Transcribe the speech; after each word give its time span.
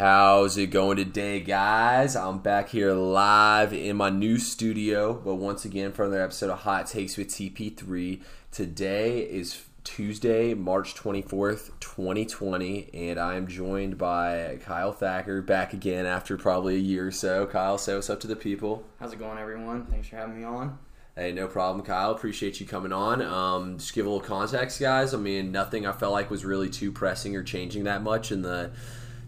How's 0.00 0.56
it 0.56 0.68
going 0.68 0.96
today, 0.96 1.40
guys? 1.40 2.16
I'm 2.16 2.38
back 2.38 2.70
here 2.70 2.94
live 2.94 3.74
in 3.74 3.98
my 3.98 4.08
new 4.08 4.38
studio, 4.38 5.12
but 5.12 5.34
once 5.34 5.66
again 5.66 5.92
for 5.92 6.06
another 6.06 6.22
episode 6.22 6.48
of 6.48 6.60
Hot 6.60 6.86
Takes 6.86 7.18
with 7.18 7.28
TP3. 7.28 8.22
Today 8.50 9.20
is 9.20 9.62
Tuesday, 9.84 10.54
March 10.54 10.94
24th, 10.94 11.72
2020, 11.80 12.88
and 12.94 13.20
I 13.20 13.34
am 13.34 13.46
joined 13.46 13.98
by 13.98 14.60
Kyle 14.64 14.92
Thacker 14.92 15.42
back 15.42 15.74
again 15.74 16.06
after 16.06 16.38
probably 16.38 16.76
a 16.76 16.78
year 16.78 17.08
or 17.08 17.12
so. 17.12 17.46
Kyle, 17.46 17.76
say 17.76 17.94
what's 17.94 18.08
up 18.08 18.20
to 18.20 18.26
the 18.26 18.36
people. 18.36 18.82
How's 19.00 19.12
it 19.12 19.18
going, 19.18 19.36
everyone? 19.36 19.84
Thanks 19.84 20.08
for 20.08 20.16
having 20.16 20.38
me 20.38 20.44
on. 20.44 20.78
Hey, 21.14 21.32
no 21.32 21.46
problem, 21.46 21.84
Kyle. 21.84 22.12
Appreciate 22.12 22.58
you 22.58 22.66
coming 22.66 22.94
on. 22.94 23.20
Um, 23.20 23.76
just 23.76 23.92
give 23.92 24.06
a 24.06 24.08
little 24.08 24.26
context, 24.26 24.80
guys. 24.80 25.12
I 25.12 25.18
mean, 25.18 25.52
nothing 25.52 25.84
I 25.84 25.92
felt 25.92 26.14
like 26.14 26.30
was 26.30 26.42
really 26.42 26.70
too 26.70 26.90
pressing 26.90 27.36
or 27.36 27.42
changing 27.42 27.84
that 27.84 28.02
much 28.02 28.32
in 28.32 28.40
the 28.40 28.70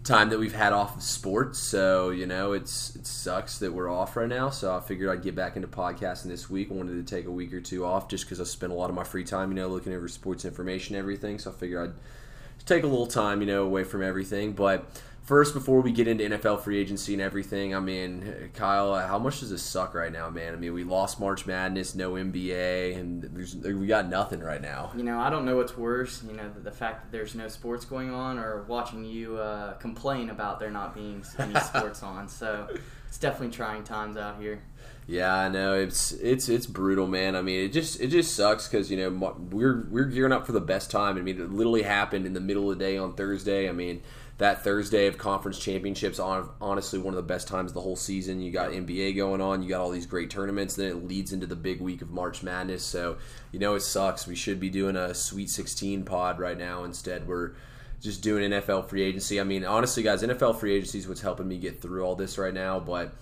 time 0.03 0.29
that 0.29 0.39
we've 0.39 0.53
had 0.53 0.73
off 0.73 0.97
of 0.97 1.03
sports. 1.03 1.59
So 1.59 2.09
you 2.09 2.25
know, 2.25 2.53
it's 2.53 2.95
it 2.95 3.07
sucks 3.07 3.59
that 3.59 3.73
we're 3.73 3.89
off 3.89 4.15
right 4.15 4.27
now. 4.27 4.49
So 4.49 4.75
I 4.75 4.79
figured 4.79 5.09
I'd 5.09 5.23
get 5.23 5.35
back 5.35 5.55
into 5.55 5.67
podcasting 5.67 6.25
this 6.25 6.49
week. 6.49 6.69
I 6.71 6.73
wanted 6.73 7.05
to 7.05 7.15
take 7.15 7.25
a 7.25 7.31
week 7.31 7.53
or 7.53 7.61
two 7.61 7.85
off 7.85 8.07
just 8.09 8.25
because 8.25 8.39
I 8.39 8.43
spent 8.43 8.71
a 8.71 8.75
lot 8.75 8.89
of 8.89 8.95
my 8.95 9.03
free 9.03 9.23
time, 9.23 9.49
you 9.49 9.55
know, 9.55 9.67
looking 9.67 9.93
over 9.93 10.07
sports 10.07 10.45
information, 10.45 10.95
everything. 10.95 11.39
So 11.39 11.51
I 11.51 11.53
figured 11.53 11.89
I'd 11.89 11.95
take 12.65 12.83
a 12.83 12.87
little 12.87 13.07
time, 13.07 13.41
you 13.41 13.47
know, 13.47 13.63
away 13.63 13.83
from 13.83 14.03
everything, 14.03 14.53
but 14.53 14.85
first, 15.23 15.53
before 15.53 15.81
we 15.81 15.91
get 15.91 16.07
into 16.07 16.23
NFL 16.23 16.61
free 16.61 16.77
agency 16.77 17.13
and 17.13 17.21
everything, 17.21 17.73
I 17.73 17.79
mean, 17.79 18.51
Kyle, 18.53 18.95
how 18.95 19.17
much 19.17 19.39
does 19.39 19.49
this 19.49 19.63
suck 19.63 19.93
right 19.93 20.11
now, 20.11 20.29
man? 20.29 20.53
I 20.53 20.57
mean, 20.57 20.73
we 20.73 20.83
lost 20.83 21.19
March 21.19 21.45
Madness, 21.45 21.95
no 21.95 22.13
NBA, 22.13 22.97
and 22.97 23.23
there's, 23.23 23.55
we 23.55 23.87
got 23.87 24.07
nothing 24.07 24.41
right 24.41 24.61
now. 24.61 24.91
You 24.95 25.03
know, 25.03 25.19
I 25.19 25.29
don't 25.29 25.45
know 25.45 25.57
what's 25.57 25.77
worse, 25.77 26.23
you 26.23 26.33
know, 26.33 26.49
the, 26.49 26.59
the 26.59 26.71
fact 26.71 27.03
that 27.03 27.11
there's 27.11 27.35
no 27.35 27.47
sports 27.47 27.85
going 27.85 28.11
on 28.11 28.37
or 28.37 28.63
watching 28.63 29.05
you 29.05 29.37
uh, 29.37 29.73
complain 29.73 30.29
about 30.29 30.59
there 30.59 30.71
not 30.71 30.93
being 30.93 31.23
any 31.39 31.59
sports 31.59 32.03
on. 32.03 32.27
So 32.27 32.67
it's 33.07 33.17
definitely 33.17 33.55
trying 33.55 33.83
times 33.83 34.17
out 34.17 34.41
here. 34.41 34.61
Yeah, 35.05 35.35
I 35.35 35.49
know 35.49 35.73
it's 35.73 36.13
it's 36.13 36.47
it's 36.47 36.65
brutal, 36.65 37.07
man. 37.07 37.35
I 37.35 37.41
mean, 37.41 37.65
it 37.65 37.73
just 37.73 37.99
it 37.99 38.07
just 38.07 38.35
sucks 38.35 38.67
because 38.67 38.89
you 38.89 38.97
know 38.97 39.35
we're 39.51 39.85
we're 39.89 40.05
gearing 40.05 40.31
up 40.31 40.45
for 40.45 40.53
the 40.53 40.61
best 40.61 40.89
time. 40.89 41.17
I 41.17 41.21
mean, 41.21 41.41
it 41.41 41.51
literally 41.51 41.81
happened 41.81 42.25
in 42.25 42.33
the 42.33 42.39
middle 42.39 42.71
of 42.71 42.79
the 42.79 42.85
day 42.85 42.97
on 42.97 43.13
Thursday. 43.13 43.67
I 43.67 43.73
mean, 43.73 44.01
that 44.39 44.63
Thursday 44.63 45.07
of 45.07 45.17
conference 45.17 45.59
championships, 45.59 46.19
on 46.19 46.49
honestly 46.59 46.99
one 46.99 47.13
of 47.13 47.17
the 47.17 47.21
best 47.21 47.47
times 47.47 47.71
of 47.71 47.75
the 47.75 47.81
whole 47.81 47.95
season. 47.95 48.41
You 48.41 48.51
got 48.51 48.71
NBA 48.71 49.15
going 49.15 49.41
on, 49.41 49.61
you 49.61 49.69
got 49.69 49.81
all 49.81 49.91
these 49.91 50.07
great 50.07 50.29
tournaments. 50.29 50.75
Then 50.75 50.89
it 50.89 51.07
leads 51.07 51.31
into 51.33 51.45
the 51.45 51.55
big 51.55 51.81
week 51.81 52.01
of 52.01 52.09
March 52.09 52.41
Madness. 52.41 52.83
So 52.83 53.17
you 53.51 53.59
know 53.59 53.75
it 53.75 53.81
sucks. 53.81 54.25
We 54.25 54.35
should 54.35 54.59
be 54.59 54.69
doing 54.69 54.95
a 54.95 55.13
Sweet 55.13 55.49
16 55.49 56.03
pod 56.03 56.39
right 56.39 56.57
now. 56.57 56.83
Instead, 56.83 57.27
we're 57.27 57.51
just 58.01 58.21
doing 58.21 58.51
NFL 58.51 58.89
free 58.89 59.03
agency. 59.03 59.39
I 59.39 59.43
mean, 59.43 59.63
honestly, 59.63 60.03
guys, 60.03 60.23
NFL 60.23 60.59
free 60.59 60.73
agency 60.75 60.97
is 60.97 61.07
what's 61.07 61.21
helping 61.21 61.47
me 61.47 61.57
get 61.57 61.81
through 61.81 62.03
all 62.03 62.15
this 62.15 62.37
right 62.37 62.53
now, 62.53 62.79
but 62.79 63.13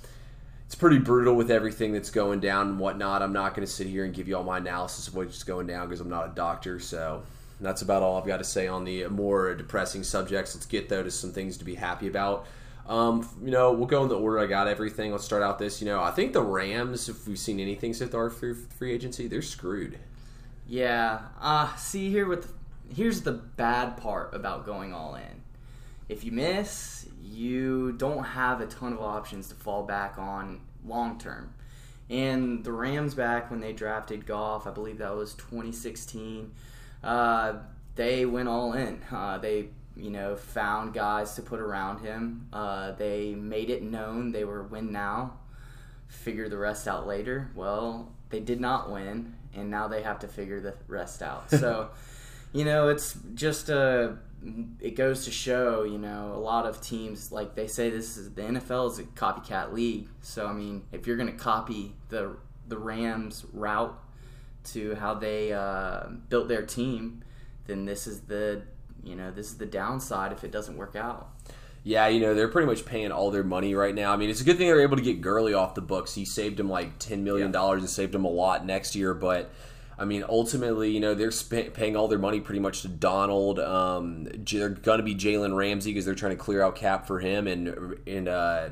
it's 0.66 0.76
pretty 0.76 0.98
brutal 0.98 1.36
with 1.36 1.52
everything 1.52 1.92
that's 1.92 2.10
going 2.10 2.40
down 2.40 2.70
and 2.70 2.80
whatnot. 2.80 3.22
I'm 3.22 3.34
not 3.34 3.54
going 3.54 3.68
to 3.68 3.72
sit 3.72 3.88
here 3.88 4.06
and 4.06 4.14
give 4.14 4.28
you 4.28 4.38
all 4.38 4.44
my 4.44 4.58
analysis 4.58 5.10
of 5.10 5.16
what's 5.16 5.44
going 5.44 5.68
down 5.68 5.88
because 5.88 6.00
I'm 6.00 6.10
not 6.10 6.32
a 6.32 6.34
doctor. 6.34 6.80
So 6.80 7.24
that's 7.66 7.82
about 7.82 8.04
all 8.04 8.18
I've 8.18 8.26
got 8.26 8.38
to 8.38 8.44
say 8.44 8.68
on 8.68 8.84
the 8.84 9.08
more 9.08 9.54
depressing 9.56 10.04
subjects. 10.04 10.56
Let's 10.56 10.66
get 10.66 10.90
though 10.90 11.04
to 11.04 11.12
some 11.12 11.32
things 11.32 11.58
to 11.58 11.66
be 11.66 11.76
happy 11.76 12.08
about. 12.08 12.46
Um, 12.88 13.28
you 13.44 13.52
know, 13.52 13.72
we'll 13.72 13.88
go 13.88 14.04
in 14.04 14.10
the 14.10 14.18
order 14.18 14.40
I 14.40 14.48
got 14.48 14.68
everything. 14.68 15.12
Let's 15.12 15.24
start 15.24 15.44
out 15.44 15.60
this. 15.60 15.82
You 15.82 15.88
know, 15.88 16.02
I 16.02 16.12
think 16.12 16.34
the 16.34 16.42
Rams, 16.42 17.08
if 17.08 17.28
we've 17.28 17.40
seen 17.40 17.60
anything 17.60 17.94
so 17.94 18.08
far 18.08 18.30
through 18.30 18.56
free 18.56 18.92
agency, 18.92 19.28
they're 19.28 19.42
screwed. 19.42 20.00
Yeah. 20.68 21.20
Uh, 21.40 21.74
see 21.76 22.10
here 22.10 22.28
with 22.28 22.54
here's 22.94 23.22
the 23.22 23.32
bad 23.32 23.98
part 23.98 24.34
about 24.34 24.66
going 24.66 24.94
all 24.94 25.16
in. 25.16 25.44
If 26.10 26.26
you 26.26 26.32
miss, 26.32 27.08
you 27.22 27.94
don't 27.94 28.24
have 28.24 28.60
a 28.60 28.66
ton 28.66 28.94
of 28.94 29.02
options 29.02 29.48
to 29.50 29.56
fall 29.56 29.84
back 29.84 30.18
on 30.18 30.62
long 30.86 31.18
term. 31.18 31.54
And 32.10 32.64
the 32.66 32.74
Rams 32.74 33.14
back 33.14 33.50
when 33.50 33.62
they 33.62 33.72
drafted 33.72 34.26
Goff, 34.26 34.68
I 34.68 34.72
believe 34.72 34.98
that 34.98 35.16
was 35.16 35.34
2016. 35.36 36.52
Uh, 37.04 37.54
they 37.96 38.26
went 38.26 38.48
all 38.48 38.74
in. 38.74 39.02
Uh, 39.12 39.38
they 39.38 39.70
you 39.96 40.10
know 40.10 40.36
found 40.36 40.94
guys 40.94 41.36
to 41.36 41.42
put 41.42 41.60
around 41.60 42.00
him. 42.00 42.48
Uh, 42.54 42.92
they 42.94 43.34
made 43.36 43.70
it 43.70 43.84
known 43.84 44.32
they 44.32 44.44
were 44.44 44.64
win 44.64 44.92
now. 44.92 45.34
Figure 46.08 46.50
the 46.50 46.58
rest 46.58 46.88
out 46.88 47.08
later. 47.08 47.52
Well, 47.56 48.12
they 48.30 48.40
did 48.40 48.60
not 48.60 48.92
win, 48.92 49.36
and 49.54 49.70
now 49.70 49.88
they 49.88 50.02
have 50.02 50.20
to 50.20 50.28
figure 50.28 50.60
the 50.60 50.76
rest 50.88 51.22
out. 51.22 51.50
So, 51.50 51.90
you 52.54 52.66
know, 52.66 52.90
it's 52.90 53.18
just 53.34 53.70
a 53.70 54.18
it 54.80 54.96
goes 54.96 55.26
to 55.26 55.32
show, 55.32 55.84
you 55.84 56.00
know, 56.00 56.34
a 56.34 56.40
lot 56.40 56.66
of 56.66 56.82
teams 56.82 57.32
like 57.32 57.56
they 57.56 57.68
say 57.68 57.90
this 57.90 58.18
is 58.18 58.32
the 58.34 58.42
NFL 58.42 58.92
is 58.92 59.00
a 59.00 59.04
copycat 59.04 59.72
league. 59.72 60.08
So 60.22 60.48
I 60.48 60.54
mean, 60.54 60.84
if 60.92 61.08
you're 61.08 61.18
going 61.18 61.32
to 61.32 61.38
copy 61.38 61.94
the 62.10 62.36
the 62.68 62.78
Rams 62.78 63.46
route 63.54 63.98
to 64.66 64.96
how 64.96 65.14
they 65.14 65.54
uh, 65.54 66.08
built 66.30 66.48
their 66.48 66.64
team, 66.64 67.24
then 67.68 67.86
this 67.86 68.08
is 68.08 68.22
the 68.22 68.64
you 69.04 69.16
know 69.16 69.32
this 69.32 69.48
is 69.48 69.58
the 69.58 69.66
downside 69.66 70.32
if 70.32 70.44
it 70.44 70.52
doesn't 70.52 70.78
work 70.78 70.96
out. 70.96 71.30
Yeah, 71.84 72.08
you 72.08 72.20
know 72.20 72.36
they're 72.36 72.48
pretty 72.48 72.68
much 72.68 72.86
paying 72.86 73.12
all 73.12 73.32
their 73.32 73.44
money 73.44 73.74
right 73.74 73.96
now. 73.96 74.14
I 74.14 74.18
mean, 74.18 74.30
it's 74.30 74.42
a 74.42 74.44
good 74.44 74.58
thing 74.58 74.68
they're 74.68 74.82
able 74.82 74.98
to 74.98 75.04
get 75.04 75.22
Gurley 75.22 75.54
off 75.54 75.74
the 75.74 75.82
books. 75.82 76.14
He 76.14 76.26
saved 76.26 76.58
them 76.58 76.70
like 76.70 77.00
ten 77.00 77.24
million 77.24 77.52
dollars 77.52 77.80
yeah. 77.80 77.84
and 77.84 77.90
saved 77.90 78.14
them 78.14 78.26
a 78.26 78.30
lot 78.30 78.66
next 78.66 78.96
year, 78.96 79.14
but 79.14 79.52
I 80.02 80.06
mean, 80.06 80.24
ultimately, 80.28 80.90
you 80.90 81.00
know, 81.00 81.14
they're 81.14 81.30
sp- 81.30 81.76
paying 81.76 81.96
all 81.96 82.08
their 82.08 82.18
money 82.18 82.40
pretty 82.40 82.60
much 82.60 82.82
to 82.82 82.88
Donald. 82.88 83.60
Um, 83.60 84.28
they're 84.34 84.70
going 84.70 84.98
to 84.98 85.04
be 85.04 85.14
Jalen 85.14 85.56
Ramsey 85.56 85.92
because 85.92 86.06
they're 86.06 86.16
trying 86.16 86.32
to 86.32 86.44
clear 86.44 86.64
out 86.64 86.76
cap 86.76 87.06
for 87.06 87.20
him 87.20 87.46
and 87.46 88.00
and 88.08 88.28
uh, 88.28 88.70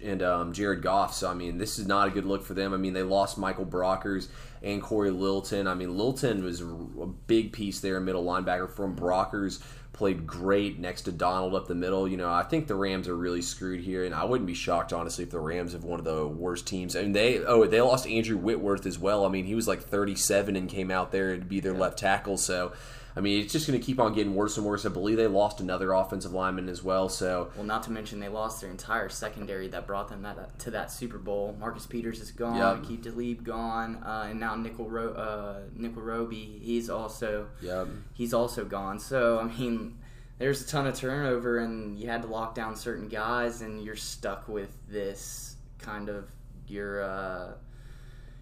and 0.00 0.22
um, 0.22 0.52
Jared 0.52 0.80
Goff. 0.80 1.12
So 1.12 1.28
I 1.28 1.34
mean, 1.34 1.58
this 1.58 1.80
is 1.80 1.88
not 1.88 2.06
a 2.06 2.10
good 2.12 2.24
look 2.24 2.44
for 2.44 2.54
them. 2.54 2.72
I 2.72 2.76
mean, 2.76 2.92
they 2.92 3.02
lost 3.02 3.36
Michael 3.36 3.66
Brockers 3.66 4.28
and 4.64 4.82
Cory 4.82 5.10
Littleton. 5.10 5.68
I 5.68 5.74
mean, 5.74 5.90
Littleton 5.90 6.42
was 6.42 6.60
a 6.60 7.06
big 7.26 7.52
piece 7.52 7.80
there, 7.80 8.00
middle 8.00 8.24
linebacker 8.24 8.70
from 8.70 8.96
Brockers 8.96 9.60
played 9.94 10.26
great 10.26 10.78
next 10.78 11.02
to 11.02 11.12
Donald 11.12 11.54
up 11.54 11.66
the 11.66 11.74
middle. 11.74 12.06
You 12.06 12.18
know, 12.18 12.30
I 12.30 12.42
think 12.42 12.66
the 12.66 12.74
Rams 12.74 13.08
are 13.08 13.16
really 13.16 13.40
screwed 13.40 13.80
here, 13.80 14.04
and 14.04 14.14
I 14.14 14.24
wouldn't 14.24 14.46
be 14.46 14.54
shocked 14.54 14.92
honestly 14.92 15.24
if 15.24 15.30
the 15.30 15.40
Rams 15.40 15.72
have 15.72 15.84
one 15.84 15.98
of 15.98 16.04
the 16.04 16.26
worst 16.26 16.66
teams. 16.66 16.94
I 16.94 17.02
mean, 17.02 17.12
they 17.12 17.38
oh 17.38 17.64
they 17.64 17.80
lost 17.80 18.06
Andrew 18.06 18.36
Whitworth 18.36 18.84
as 18.84 18.98
well. 18.98 19.24
I 19.24 19.28
mean, 19.28 19.46
he 19.46 19.54
was 19.54 19.66
like 19.66 19.82
37 19.82 20.56
and 20.56 20.68
came 20.68 20.90
out 20.90 21.12
there 21.12 21.36
to 21.36 21.44
be 21.44 21.60
their 21.60 21.72
yeah. 21.72 21.80
left 21.80 21.98
tackle. 21.98 22.36
So 22.36 22.72
I 23.16 23.20
mean, 23.20 23.42
it's 23.42 23.52
just 23.52 23.68
going 23.68 23.78
to 23.78 23.84
keep 23.84 24.00
on 24.00 24.12
getting 24.12 24.34
worse 24.34 24.56
and 24.56 24.66
worse. 24.66 24.84
I 24.84 24.88
believe 24.88 25.18
they 25.18 25.28
lost 25.28 25.60
another 25.60 25.92
offensive 25.92 26.32
lineman 26.32 26.68
as 26.68 26.82
well. 26.82 27.08
So, 27.08 27.50
well, 27.54 27.64
not 27.64 27.84
to 27.84 27.92
mention 27.92 28.18
they 28.18 28.28
lost 28.28 28.60
their 28.60 28.70
entire 28.70 29.08
secondary 29.08 29.68
that 29.68 29.86
brought 29.86 30.08
them 30.08 30.22
that, 30.22 30.58
to 30.60 30.70
that 30.72 30.90
Super 30.90 31.18
Bowl. 31.18 31.56
Marcus 31.60 31.86
Peters 31.86 32.20
is 32.20 32.32
gone. 32.32 32.56
Yep. 32.56 32.88
Keith 32.88 33.04
Talib 33.04 33.44
gone, 33.44 34.02
uh, 34.04 34.26
and 34.30 34.40
now 34.40 34.56
Nickel 34.56 34.90
Ro- 34.90 35.12
uh, 35.14 35.60
Nickell 35.76 36.02
Robey. 36.02 36.58
He's 36.60 36.90
also 36.90 37.46
yep. 37.62 37.86
he's 38.14 38.34
also 38.34 38.64
gone. 38.64 38.98
So, 38.98 39.38
I 39.38 39.44
mean, 39.44 39.96
there's 40.38 40.62
a 40.62 40.66
ton 40.66 40.88
of 40.88 40.96
turnover, 40.96 41.58
and 41.58 41.96
you 41.96 42.08
had 42.08 42.22
to 42.22 42.28
lock 42.28 42.56
down 42.56 42.74
certain 42.74 43.08
guys, 43.08 43.60
and 43.60 43.84
you're 43.84 43.94
stuck 43.94 44.48
with 44.48 44.76
this 44.88 45.54
kind 45.78 46.08
of 46.08 46.28
your 46.66 47.04
uh, 47.04 47.52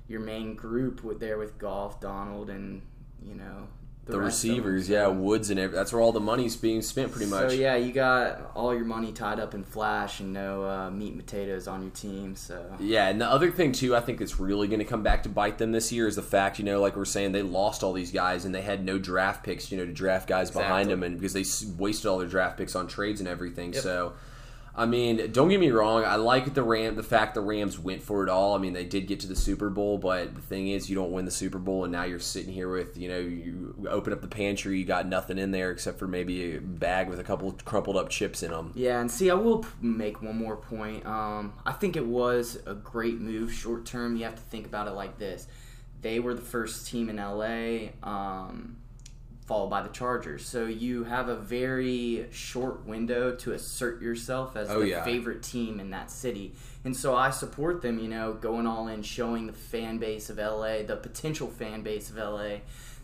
your 0.09 0.21
main 0.21 0.55
group 0.55 1.05
with 1.05 1.21
there 1.21 1.37
with 1.37 1.59
Goff 1.59 2.01
Donald, 2.01 2.49
and 2.49 2.81
you 3.23 3.35
know 3.35 3.69
the, 4.05 4.13
the 4.13 4.19
receivers, 4.19 4.89
yeah, 4.89 5.07
Woods 5.07 5.51
and 5.51 5.61
every, 5.61 5.77
that's 5.77 5.93
where 5.93 6.03
all 6.03 6.11
the 6.11 6.19
money's 6.19 6.57
being 6.57 6.83
spent, 6.83 7.13
pretty 7.13 7.31
much. 7.31 7.51
So 7.51 7.55
yeah, 7.55 7.77
you 7.77 7.93
got 7.93 8.51
all 8.57 8.75
your 8.75 8.85
money 8.85 9.13
tied 9.13 9.39
up 9.39 9.55
in 9.55 9.63
flash 9.63 10.19
and 10.19 10.33
no 10.33 10.65
uh, 10.65 10.91
meat 10.91 11.13
and 11.13 11.25
potatoes 11.25 11.69
on 11.69 11.83
your 11.83 11.93
team. 11.93 12.35
So 12.35 12.77
yeah, 12.81 13.09
and 13.09 13.21
the 13.21 13.27
other 13.29 13.53
thing 13.53 13.71
too, 13.71 13.95
I 13.95 14.01
think 14.01 14.21
it's 14.21 14.41
really 14.41 14.67
going 14.67 14.81
to 14.81 14.85
come 14.85 15.05
back 15.05 15.23
to 15.23 15.29
bite 15.29 15.59
them 15.59 15.71
this 15.71 15.93
year 15.93 16.09
is 16.09 16.17
the 16.17 16.23
fact, 16.23 16.59
you 16.59 16.65
know, 16.65 16.81
like 16.81 16.97
we're 16.97 17.05
saying, 17.05 17.31
they 17.31 17.43
lost 17.43 17.85
all 17.85 17.93
these 17.93 18.11
guys 18.11 18.45
and 18.45 18.53
they 18.53 18.63
had 18.63 18.85
no 18.85 18.99
draft 18.99 19.45
picks, 19.45 19.71
you 19.71 19.79
know, 19.79 19.87
to 19.87 19.93
draft 19.93 20.29
guys 20.29 20.49
exactly. 20.49 20.69
behind 20.69 20.91
them, 20.91 21.05
and 21.05 21.17
because 21.17 21.33
they 21.33 21.45
wasted 21.79 22.07
all 22.07 22.19
their 22.19 22.27
draft 22.27 22.59
picks 22.59 22.75
on 22.75 22.89
trades 22.89 23.21
and 23.21 23.29
everything. 23.29 23.73
Yep. 23.73 23.83
So 23.85 24.15
I 24.75 24.87
mean, 24.87 25.31
don't 25.33 25.49
get 25.49 25.61
me 25.61 25.71
wrong. 25.71 26.03
I 26.05 26.17
like 26.17 26.55
the 26.55 26.63
Ram, 26.63 26.97
the 26.97 27.03
fact 27.03 27.35
the 27.35 27.43
Rams 27.43 27.79
went 27.79 28.03
for 28.03 28.23
it 28.23 28.31
all. 28.31 28.55
I 28.55 28.59
mean, 28.59 28.73
they 28.73 28.87
did 28.87 29.07
get 29.07 29.21
to 29.21 29.27
the 29.27 29.37
Super 29.37 29.69
Bowl, 29.69 29.99
but 29.99 30.35
the 30.35 30.41
thing 30.41 30.69
is, 30.69 30.89
you 30.89 30.97
don't 30.97 31.13
win 31.13 31.27
the 31.27 31.31
Super 31.31 31.59
Bowl, 31.59 31.85
and 31.85 31.93
now 31.93 32.05
you're 32.05 32.19
sitting 32.19 32.53
here 32.53 32.71
with 32.71 32.97
you 32.97 33.09
know, 33.09 33.19
you 33.19 33.87
open 33.91 34.15
up 34.15 34.23
the 34.23 34.29
pantry, 34.29 34.79
you 34.79 34.87
got 34.87 35.07
nothing 35.07 35.39
in 35.39 35.51
there 35.51 35.71
except 35.71 35.99
for 35.99 36.09
maybe 36.09 36.57
a 36.57 36.61
bag 36.61 37.09
with 37.09 37.21
a 37.21 37.25
couple 37.25 37.53
crumpled 37.65 37.97
up 37.97 38.09
chips 38.09 38.43
in 38.43 38.51
them. 38.51 38.73
Yeah, 38.75 39.01
and 39.01 39.11
see, 39.11 39.31
I 39.31 39.35
will 39.35 39.67
make 39.83 40.23
one 40.23 40.39
more 40.39 40.57
point. 40.57 41.05
Um, 41.05 41.53
I 41.67 41.73
think 41.73 41.97
it 41.97 42.07
was 42.07 42.59
a 42.67 42.75
great 42.75 43.21
move 43.21 43.53
short 43.53 43.85
term. 43.85 44.17
You 44.17 44.25
have 44.25 44.37
to 44.37 44.43
think 44.43 44.65
about 44.65 44.89
it 44.89 44.93
like 44.93 45.19
this: 45.19 45.47
they 46.01 46.19
were 46.19 46.33
the 46.33 46.41
first 46.41 46.87
team 46.87 47.11
in 47.11 47.17
LA. 47.17 47.91
Um, 48.03 48.77
followed 49.53 49.69
by 49.69 49.83
the 49.83 49.91
Chargers. 49.91 50.47
So 50.47 50.65
you 50.65 51.05
have 51.05 51.29
a 51.29 51.37
very 51.37 52.27
short 52.31 52.87
window 52.87 53.35
to 53.37 53.53
assert 53.53 54.01
yourself 54.01 54.57
as 54.57 54.71
oh, 54.71 54.81
the 54.81 54.89
yeah. 54.89 55.05
favorite 55.05 55.43
team 55.43 55.79
in 55.79 55.91
that 55.91 56.11
city. 56.11 56.55
And 56.87 56.97
so 56.97 57.15
I 57.15 57.29
support 57.29 57.83
them, 57.83 57.99
you 57.99 58.09
know, 58.09 58.33
going 58.33 58.67
all 58.67 58.89
in, 58.89 59.03
showing 59.03 59.47
the 59.47 59.53
fan 59.53 59.99
base 59.99 60.31
of 60.31 60.39
LA, 60.39 60.85
the 60.85 60.97
potential 60.97 61.49
fan 61.49 61.83
base 61.83 62.09
of 62.09 62.17
LA, 62.17 62.61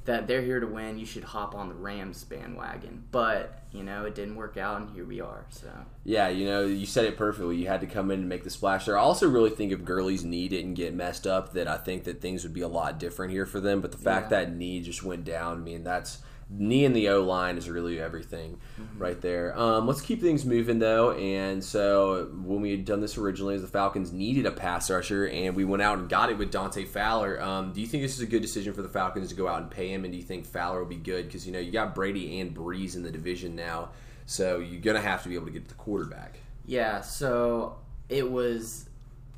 that 0.06 0.26
they're 0.26 0.40
here 0.40 0.58
to 0.58 0.66
win. 0.66 0.98
You 0.98 1.04
should 1.04 1.22
hop 1.22 1.54
on 1.54 1.68
the 1.68 1.74
Rams 1.74 2.24
bandwagon. 2.24 3.04
But 3.10 3.58
you 3.70 3.82
know, 3.82 4.06
it 4.06 4.14
didn't 4.14 4.36
work 4.36 4.56
out, 4.56 4.80
and 4.80 4.90
here 4.90 5.04
we 5.04 5.20
are. 5.20 5.44
So 5.50 5.68
Yeah, 6.04 6.28
you 6.28 6.46
know, 6.46 6.64
you 6.64 6.86
said 6.86 7.04
it 7.04 7.18
perfectly. 7.18 7.56
You 7.56 7.66
had 7.66 7.82
to 7.82 7.86
come 7.86 8.10
in 8.10 8.20
and 8.20 8.28
make 8.28 8.42
the 8.42 8.48
splash 8.48 8.86
there. 8.86 8.96
I 8.96 9.02
also 9.02 9.28
really 9.28 9.50
think 9.50 9.70
if 9.70 9.84
Gurley's 9.84 10.24
knee 10.24 10.48
didn't 10.48 10.74
get 10.74 10.94
messed 10.94 11.26
up, 11.26 11.52
that 11.52 11.68
I 11.68 11.76
think 11.76 12.04
that 12.04 12.22
things 12.22 12.42
would 12.42 12.54
be 12.54 12.62
a 12.62 12.68
lot 12.68 12.98
different 12.98 13.32
here 13.32 13.44
for 13.44 13.60
them. 13.60 13.82
But 13.82 13.92
the 13.92 13.98
fact 13.98 14.32
Yeah. 14.32 14.44
that 14.44 14.56
knee 14.56 14.80
just 14.80 15.02
went 15.02 15.26
down, 15.26 15.58
I 15.58 15.60
mean, 15.60 15.84
that's 15.84 16.18
knee 16.50 16.84
and 16.84 16.96
the 16.96 17.08
O 17.10 17.22
line 17.22 17.58
is 17.58 17.68
really 17.68 18.00
everything 18.00 18.58
right 18.96 19.20
there. 19.20 19.58
Um, 19.58 19.86
let's 19.86 20.00
keep 20.00 20.20
things 20.20 20.44
moving 20.44 20.78
though. 20.78 21.12
And 21.12 21.62
so 21.62 22.30
when 22.42 22.60
we 22.60 22.70
had 22.70 22.84
done 22.84 23.00
this 23.00 23.18
originally, 23.18 23.58
the 23.58 23.66
Falcons 23.66 24.12
needed 24.12 24.46
a 24.46 24.50
pass 24.50 24.90
rusher, 24.90 25.26
and 25.26 25.54
we 25.54 25.64
went 25.64 25.82
out 25.82 25.98
and 25.98 26.08
got 26.08 26.30
it 26.30 26.38
with 26.38 26.50
Dante 26.50 26.84
Fowler. 26.84 27.40
Um, 27.40 27.72
do 27.72 27.80
you 27.80 27.86
think 27.86 28.02
this 28.02 28.14
is 28.14 28.20
a 28.20 28.26
good 28.26 28.42
decision 28.42 28.72
for 28.72 28.82
the 28.82 28.88
Falcons 28.88 29.28
to 29.28 29.34
go 29.34 29.46
out 29.46 29.62
and 29.62 29.70
pay 29.70 29.92
him? 29.92 30.04
And 30.04 30.12
do 30.12 30.18
you 30.18 30.24
think 30.24 30.46
Fowler 30.46 30.80
will 30.80 30.86
be 30.86 30.96
good? 30.96 31.26
Because 31.26 31.46
you 31.46 31.52
know 31.52 31.58
you 31.58 31.70
got 31.70 31.94
Brady 31.94 32.40
and 32.40 32.54
Brees 32.54 32.96
in 32.96 33.02
the 33.02 33.10
division 33.10 33.54
now, 33.54 33.90
so 34.26 34.58
you're 34.58 34.80
gonna 34.80 35.00
have 35.00 35.22
to 35.24 35.28
be 35.28 35.34
able 35.34 35.46
to 35.46 35.52
get 35.52 35.68
the 35.68 35.74
quarterback. 35.74 36.38
Yeah, 36.66 37.00
so 37.00 37.76
it 38.08 38.30
was 38.30 38.88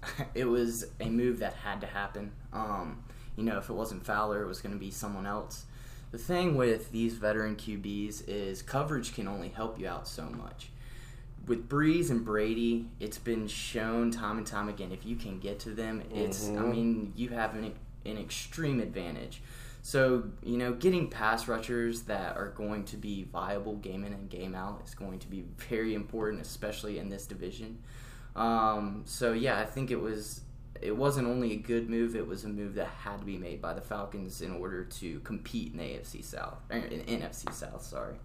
it 0.35 0.45
was 0.45 0.87
a 1.01 1.09
move 1.09 1.41
that 1.41 1.55
had 1.55 1.81
to 1.81 1.87
happen. 1.87 2.33
Um, 2.53 3.03
you 3.37 3.45
know, 3.45 3.59
if 3.59 3.71
it 3.71 3.73
wasn't 3.73 4.05
Fowler, 4.05 4.43
it 4.43 4.47
was 4.47 4.61
going 4.61 4.75
to 4.75 4.79
be 4.79 4.91
someone 4.91 5.27
else. 5.27 5.65
The 6.11 6.19
thing 6.19 6.57
with 6.57 6.91
these 6.91 7.15
veteran 7.15 7.57
QBs 7.57 8.25
is 8.27 8.63
coverage 8.63 9.15
can 9.15 9.29
only 9.29 9.49
help 9.49 9.79
you 9.79 9.87
out 9.89 10.09
so 10.09 10.25
much. 10.25 10.71
With 11.47 11.69
Brees 11.69 12.11
and 12.11 12.25
Brady, 12.25 12.89
it's 12.99 13.19
been 13.19 13.47
shown 13.47 14.11
time 14.11 14.39
and 14.39 14.47
time 14.47 14.69
again 14.69 14.93
if 14.93 15.07
you 15.07 15.17
can 15.17 15.39
get 15.39 15.59
to 15.61 15.71
them, 15.71 16.03
it's 16.13 16.49
I 16.51 16.53
Mhm. 16.53 16.71
mean, 16.71 17.13
you 17.17 17.29
have 17.31 17.55
an 17.55 17.73
an 18.07 18.17
extreme 18.17 18.81
advantage. 18.81 19.43
So, 19.83 20.25
you 20.43 20.57
know, 20.57 20.73
getting 20.73 21.09
pass 21.09 21.49
rushers 21.49 22.03
that 22.03 22.37
are 22.37 22.49
going 22.49 22.85
to 22.87 22.97
be 22.97 23.25
viable 23.25 23.77
game 23.77 24.05
in 24.05 24.13
and 24.15 24.29
game 24.29 24.55
out 24.55 24.83
is 24.87 24.95
going 24.95 25.19
to 25.21 25.29
be 25.29 25.45
very 25.69 25.95
important, 25.95 26.41
especially 26.43 26.99
in 26.99 27.09
this 27.11 27.27
division. 27.27 27.79
Um, 28.37 29.03
so 29.05 29.33
yeah, 29.33 29.59
I 29.59 29.65
think 29.67 29.91
it 29.91 30.01
was 30.01 30.43
it 30.81 30.97
wasn't 30.97 31.29
only 31.29 31.53
a 31.53 31.57
good 31.57 31.89
move; 31.89 32.17
it 32.17 32.27
was 32.27 32.45
a 32.45 32.49
move 32.49 32.75
that 32.75 32.89
had 32.89 33.19
to 33.21 33.25
be 33.25 33.37
made 33.37 33.61
by 33.61 33.73
the 33.73 33.81
Falcons 33.81 34.41
in 34.43 34.53
order 34.53 34.85
to 34.85 35.21
compete 35.21 35.75
in 35.75 35.81
AFC 35.81 36.25
South, 36.25 36.59
in 36.71 36.83
NFC 36.83 37.53
South. 37.53 37.83
Sorry. 37.83 38.17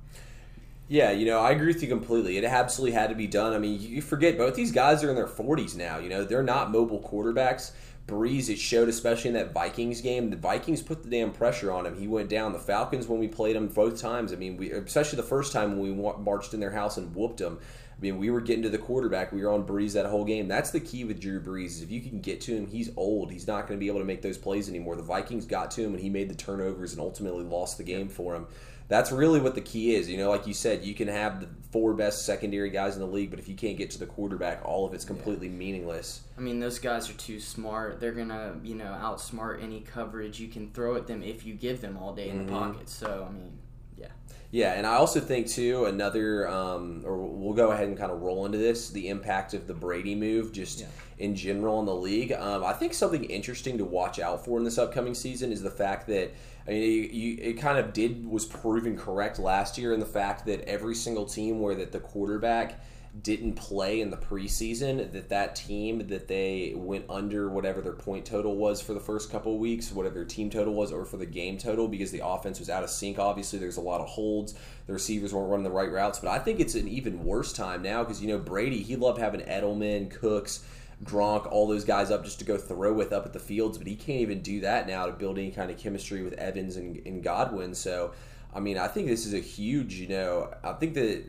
Yeah, 0.88 1.12
you 1.12 1.25
know, 1.25 1.40
I 1.40 1.52
agree 1.52 1.68
with 1.68 1.81
you 1.81 1.88
completely. 1.88 2.38
It 2.38 2.44
absolutely 2.44 2.92
had 2.92 3.10
to 3.10 3.16
be 3.16 3.25
done. 3.25 3.54
I 3.54 3.57
mean, 3.57 3.81
you 3.81 4.04
forget 4.04 4.38
both 4.38 4.54
these 4.54 4.72
guys 4.72 5.04
are 5.04 5.10
in 5.10 5.16
their 5.16 5.28
40s 5.28 5.75
now. 5.75 5.98
You 5.98 6.10
know, 6.10 6.24
they're 6.24 6.44
not 6.44 6.72
mobile 6.72 7.00
quarterbacks. 7.00 7.72
Brees, 8.07 8.50
it 8.50 8.60
showed, 8.60 8.88
especially 8.88 9.30
in 9.30 9.34
that 9.34 9.52
Vikings 9.52 10.02
game. 10.02 10.30
The 10.30 10.38
Vikings 10.38 10.84
put 10.84 11.02
the 11.02 11.10
damn 11.10 11.31
pressure 11.31 11.72
on 11.72 11.88
him. 11.88 11.98
He 11.98 12.07
went 12.07 12.30
down. 12.30 12.54
The 12.54 12.60
Falcons, 12.60 13.07
when 13.07 13.19
we 13.19 13.28
played 13.28 13.56
them 13.56 13.68
both 13.68 14.00
times, 14.00 14.31
I 14.31 14.36
mean, 14.36 14.57
we 14.57 14.72
especially 14.72 15.18
the 15.18 15.24
first 15.24 15.52
time 15.52 15.72
when 15.72 15.96
we 15.96 16.24
marched 16.24 16.54
in 16.54 16.60
their 16.60 16.72
house 16.72 16.98
and 16.98 17.16
whooped 17.16 17.38
them. 17.38 17.57
I 17.97 18.01
mean, 18.01 18.18
we 18.18 18.30
were 18.30 18.42
getting 18.42 18.63
to 18.63 18.69
the 18.69 18.77
quarterback. 18.77 19.31
We 19.31 19.44
were 19.44 19.51
on 19.51 19.65
Brees 19.65 19.94
that 19.94 20.06
whole 20.06 20.25
game. 20.25 20.47
That's 20.47 20.71
the 20.71 20.80
key 20.80 21.06
with 21.06 21.19
Drew 21.21 21.42
Brees. 21.42 21.65
Is 21.68 21.81
if 21.81 21.92
you 21.92 22.01
can 22.01 22.19
get 22.19 22.42
to 22.42 22.56
him, 22.56 22.68
he's 22.68 22.89
old. 22.97 23.31
He's 23.31 23.47
not 23.47 23.68
going 23.68 23.80
to 23.80 23.83
be 23.83 23.88
able 23.88 24.00
to 24.00 24.06
make 24.06 24.21
those 24.21 24.38
plays 24.38 24.68
anymore. 24.68 24.95
The 24.95 25.03
Vikings 25.03 25.45
got 25.45 25.71
to 25.71 25.81
him, 25.83 25.94
and 25.94 26.00
he 26.00 26.09
made 26.09 26.30
the 26.30 26.36
turnovers 26.36 26.92
and 26.92 27.01
ultimately 27.01 27.44
lost 27.44 27.77
the 27.77 27.83
game 27.83 28.09
for 28.09 28.36
him 28.36 28.47
that's 28.88 29.12
really 29.12 29.42
what 29.42 29.56
the 29.56 29.62
key 29.62 29.95
is. 29.95 30.09
You 30.09 30.18
know, 30.18 30.30
like 30.30 30.45
you 30.45 30.53
said, 30.53 30.83
you 30.83 30.94
can 30.94 31.07
have 31.07 31.42
the 31.42 31.47
four 31.71 31.94
best 31.94 32.25
secondary 32.25 32.69
guys 32.69 32.95
in 32.95 33.01
the 33.01 33.07
league, 33.07 33.30
but 33.31 33.39
if 33.39 33.47
you 33.47 33.56
can't 33.56 33.77
get 33.77 33.89
to 33.92 34.00
the 34.00 34.06
quarterback, 34.06 34.63
all 34.63 34.86
of 34.86 34.94
it's 34.94 35.06
completely 35.06 35.50
meaningless. 35.50 36.21
I 36.38 36.42
mean, 36.42 36.59
those 36.59 36.80
guys 36.80 37.09
are 37.09 37.13
too 37.13 37.39
smart. 37.39 38.00
They're 38.00 38.12
gonna, 38.12 38.56
you 38.63 38.75
know, 38.75 38.95
outsmart 39.01 39.63
any 39.63 39.81
coverage 39.81 40.39
you 40.39 40.47
can 40.47 40.69
throw 40.71 40.95
at 40.95 41.07
them 41.07 41.24
if 41.24 41.45
you 41.45 41.56
give 41.56 41.81
them 41.81 41.97
all 41.97 42.13
day 42.13 42.30
in 42.30 42.45
the 42.45 42.51
Mhm. 42.51 42.57
pocket. 42.57 42.89
So, 42.89 43.27
I 43.27 43.33
mean, 43.33 43.57
yeah. 43.97 44.07
Yeah, 44.56 44.72
and 44.72 44.88
I 44.88 44.96
also 44.96 45.19
think 45.19 45.48
too 45.48 45.84
another, 45.84 46.48
um, 46.48 47.02
or 47.04 47.18
we'll 47.18 47.52
go 47.52 47.72
ahead 47.72 47.90
and 47.90 47.98
kind 47.98 48.10
of 48.10 48.22
roll 48.22 48.46
into 48.46 48.57
this 48.57 48.90
the 48.90 49.10
impact 49.10 49.54
of 49.54 49.68
the 49.68 49.74
Brady 49.74 50.16
move, 50.16 50.54
just 50.54 50.80
Yeah. 50.80 50.86
in 51.18 51.36
general 51.36 51.81
in 51.81 51.86
the 51.86 51.94
league. 51.94 52.31
Um, 52.31 52.63
I 52.63 52.72
think 52.72 52.94
something 52.94 53.25
interesting 53.25 53.78
to 53.80 53.84
watch 53.84 54.18
out 54.18 54.46
for 54.46 54.57
in 54.57 54.63
this 54.63 54.78
upcoming 54.78 55.13
season 55.13 55.52
is 55.52 55.62
the 55.62 55.69
fact 55.69 56.07
that 56.07 56.31
I 56.66 56.69
mean, 56.69 56.81
you, 56.84 57.02
you, 57.02 57.38
it 57.42 57.54
kind 57.57 57.78
of 57.78 57.92
did 57.92 58.25
was 58.25 58.46
proven 58.46 58.96
correct 58.96 59.40
last 59.40 59.78
year 59.78 59.92
in 59.94 60.00
the 60.00 60.06
fact 60.06 60.46
that 60.46 60.62
every 60.62 60.96
single 60.96 61.25
team 61.25 61.60
where 61.60 61.75
that 61.75 61.92
the 61.92 62.00
quarterback 62.00 62.80
didn't 63.21 63.53
play 63.53 64.01
in 64.01 64.09
the 64.09 64.17
preseason 64.17 65.12
that 65.13 65.29
that 65.29 65.56
team 65.56 66.07
that 66.07 66.27
they 66.27 66.73
went 66.75 67.06
under 67.09 67.50
whatever 67.50 67.79
their 67.79 67.94
point 67.94 68.25
total 68.25 68.57
was 68.57 68.81
for 68.81 68.94
the 68.94 69.00
first 69.00 69.31
couple 69.31 69.57
weeks 69.57 69.91
whatever 69.91 70.15
their 70.15 70.25
team 70.25 70.50
total 70.50 70.73
was 70.73 70.91
or 70.91 71.06
for 71.06 71.17
the 71.17 71.25
game 71.25 71.57
total 71.57 71.88
because 71.88 72.12
the 72.12 72.25
offense 72.25 72.59
was 72.59 72.69
out 72.69 72.83
of 72.83 72.89
sync. 72.89 73.17
Obviously 73.17 73.57
there's 73.57 73.77
a 73.77 73.81
lot 73.81 74.01
of 74.01 74.07
holds. 74.07 74.53
The 74.88 74.94
receivers 74.94 75.33
weren't 75.33 75.50
running 75.50 75.63
the 75.63 75.71
right 75.71 75.91
routes. 75.91 76.19
But 76.19 76.29
i 76.29 76.39
think 76.39 76.59
it's 76.59 76.75
an 76.75 76.88
even 76.88 77.23
worse 77.23 77.53
time 77.53 77.81
now 77.81 78.03
because 78.03 78.21
you 78.21 78.27
know 78.27 78.38
brady 78.38 78.83
he 78.83 78.95
loved 78.95 79.19
having 79.19 79.41
edelman 79.41 80.11
cooks 80.11 80.65
Gronk, 81.03 81.51
all 81.51 81.68
those 81.68 81.83
guys 81.83 82.09
up 82.09 82.23
just 82.23 82.39
to 82.39 82.45
go 82.45 82.57
throw 82.57 82.94
with 82.94 83.11
up 83.11 83.25
at 83.25 83.33
the 83.33 83.39
fields, 83.39 83.77
but 83.77 83.85
he 83.85 83.95
can't 83.95 84.21
even 84.21 84.41
do 84.41 84.61
that 84.61 84.88
now 84.88 85.06
to 85.06 85.11
build 85.11 85.38
any 85.38 85.51
kind 85.51 85.69
of 85.69 85.77
chemistry 85.77 86.23
with 86.23 86.33
Evans 86.33 86.77
and, 86.77 87.01
and 87.06 87.21
Godwin. 87.21 87.75
So, 87.75 88.13
I 88.53 88.61
mean, 88.61 88.77
I 88.77 88.88
think 88.88 89.07
this 89.07 89.25
is 89.25 89.33
a 89.33 89.39
huge, 89.39 89.95
you 89.95 90.07
know, 90.07 90.53
I 90.63 90.71
think 90.73 90.94
that 90.94 91.25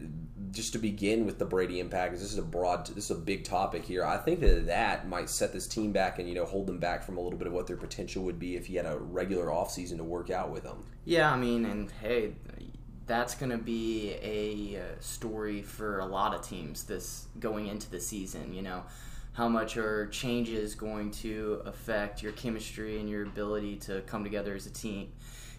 just 0.57 0.73
to 0.73 0.79
begin 0.79 1.27
with 1.27 1.39
the 1.39 1.45
Brady 1.45 1.79
impact, 1.79 2.13
this 2.15 2.23
is 2.23 2.39
a 2.39 2.43
broad, 2.43 2.87
this 2.87 3.11
is 3.11 3.11
a 3.11 3.21
big 3.21 3.45
topic 3.45 3.85
here. 3.85 4.05
I 4.05 4.17
think 4.17 4.41
that 4.41 4.67
that 4.67 5.09
might 5.09 5.31
set 5.31 5.53
this 5.53 5.67
team 5.67 5.93
back 5.93 6.19
and 6.19 6.29
you 6.29 6.35
know 6.35 6.45
hold 6.45 6.67
them 6.67 6.79
back 6.79 7.05
from 7.05 7.19
a 7.19 7.21
little 7.21 7.39
bit 7.39 7.47
of 7.47 7.53
what 7.53 7.67
their 7.67 7.77
potential 7.77 8.25
would 8.25 8.39
be 8.39 8.57
if 8.57 8.67
he 8.67 8.77
had 8.77 8.87
a 8.87 8.97
regular 8.99 9.47
offseason 9.47 9.99
to 9.99 10.05
work 10.05 10.31
out 10.31 10.51
with 10.51 10.65
them. 10.65 10.85
Yeah, 11.05 11.31
I 11.31 11.37
mean, 11.37 11.65
and 11.67 11.91
hey, 12.03 12.33
that's 13.07 13.35
going 13.35 13.51
to 13.51 13.59
be 13.59 14.17
a 14.23 14.81
uh, 14.81 14.85
story 15.01 15.63
for 15.63 16.01
a 16.01 16.07
lot 16.07 16.35
of 16.35 16.43
teams 16.43 16.85
this 16.85 17.27
going 17.39 17.69
into 17.69 17.89
the 17.91 18.01
season. 18.01 18.53
You 18.53 18.63
know, 18.63 18.83
how 19.33 19.49
much 19.49 19.77
are 19.77 20.07
changes 20.07 20.75
going 20.75 21.11
to 21.13 21.63
affect 21.65 22.23
your 22.23 22.33
chemistry 22.33 22.99
and 22.99 23.09
your 23.09 23.25
ability 23.25 23.77
to 23.77 24.01
come 24.03 24.25
together 24.25 24.55
as 24.55 24.67
a 24.67 24.73
team? 24.73 25.13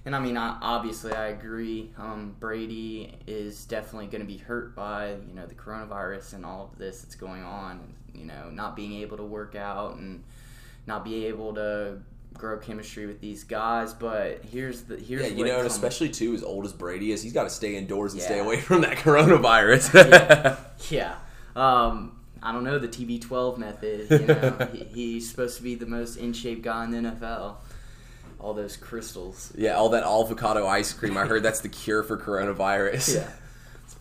And 0.07 0.15
I 0.15 0.19
mean, 0.19 0.37
I, 0.37 0.57
obviously, 0.61 1.11
I 1.11 1.27
agree. 1.27 1.91
Um, 1.97 2.33
Brady 2.39 3.13
is 3.27 3.65
definitely 3.65 4.07
going 4.07 4.21
to 4.21 4.25
be 4.25 4.37
hurt 4.37 4.73
by 4.73 5.09
you 5.27 5.33
know 5.35 5.45
the 5.45 5.53
coronavirus 5.53 6.31
and 6.31 6.45
all 6.45 6.69
of 6.71 6.79
this 6.79 7.01
that's 7.01 7.15
going 7.15 7.43
on. 7.43 7.71
And, 7.71 7.93
you 8.21 8.25
know, 8.25 8.49
not 8.49 8.77
being 8.77 9.01
able 9.01 9.17
to 9.17 9.23
work 9.23 9.55
out 9.55 9.97
and 9.97 10.23
not 10.85 11.03
be 11.03 11.25
able 11.25 11.53
to 11.55 11.97
grow 12.33 12.57
chemistry 12.57 13.05
with 13.05 13.19
these 13.19 13.43
guys. 13.43 13.93
But 13.93 14.45
here's 14.45 14.83
the 14.83 14.95
here's 14.95 15.23
Yeah, 15.23 15.27
you 15.27 15.43
know, 15.43 15.57
and 15.57 15.67
especially 15.67 16.07
too, 16.07 16.33
as 16.33 16.41
old 16.41 16.63
as 16.63 16.71
Brady 16.71 17.11
is, 17.11 17.21
he's 17.21 17.33
got 17.33 17.43
to 17.43 17.49
stay 17.49 17.75
indoors 17.75 18.13
and 18.13 18.21
stay 18.21 18.39
away 18.39 18.61
from 18.61 18.81
that 18.81 18.95
coronavirus. 18.97 20.57
Yeah. 20.89 21.15
Um, 21.53 22.21
I 22.41 22.53
don't 22.53 22.63
know 22.63 22.79
the 22.79 22.87
TB12 22.87 23.57
method. 23.57 24.09
You 24.09 24.27
know, 24.27 24.69
he, 24.71 24.83
he's 24.85 25.29
supposed 25.29 25.57
to 25.57 25.63
be 25.63 25.75
the 25.75 25.85
most 25.85 26.15
in 26.15 26.31
shape 26.31 26.61
guy 26.61 26.85
in 26.85 26.91
the 26.91 27.09
NFL. 27.09 27.57
All 28.39 28.53
those 28.53 28.77
crystals. 28.77 29.51
Yeah, 29.57 29.73
all 29.73 29.89
that 29.89 30.03
avocado 30.03 30.67
ice 30.67 30.93
cream. 30.93 31.17
I 31.17 31.25
heard 31.25 31.43
that's 31.43 31.61
the 31.61 31.69
cure 31.69 32.03
for 32.03 32.17
coronavirus. 32.17 33.15
Yeah. 33.15 33.29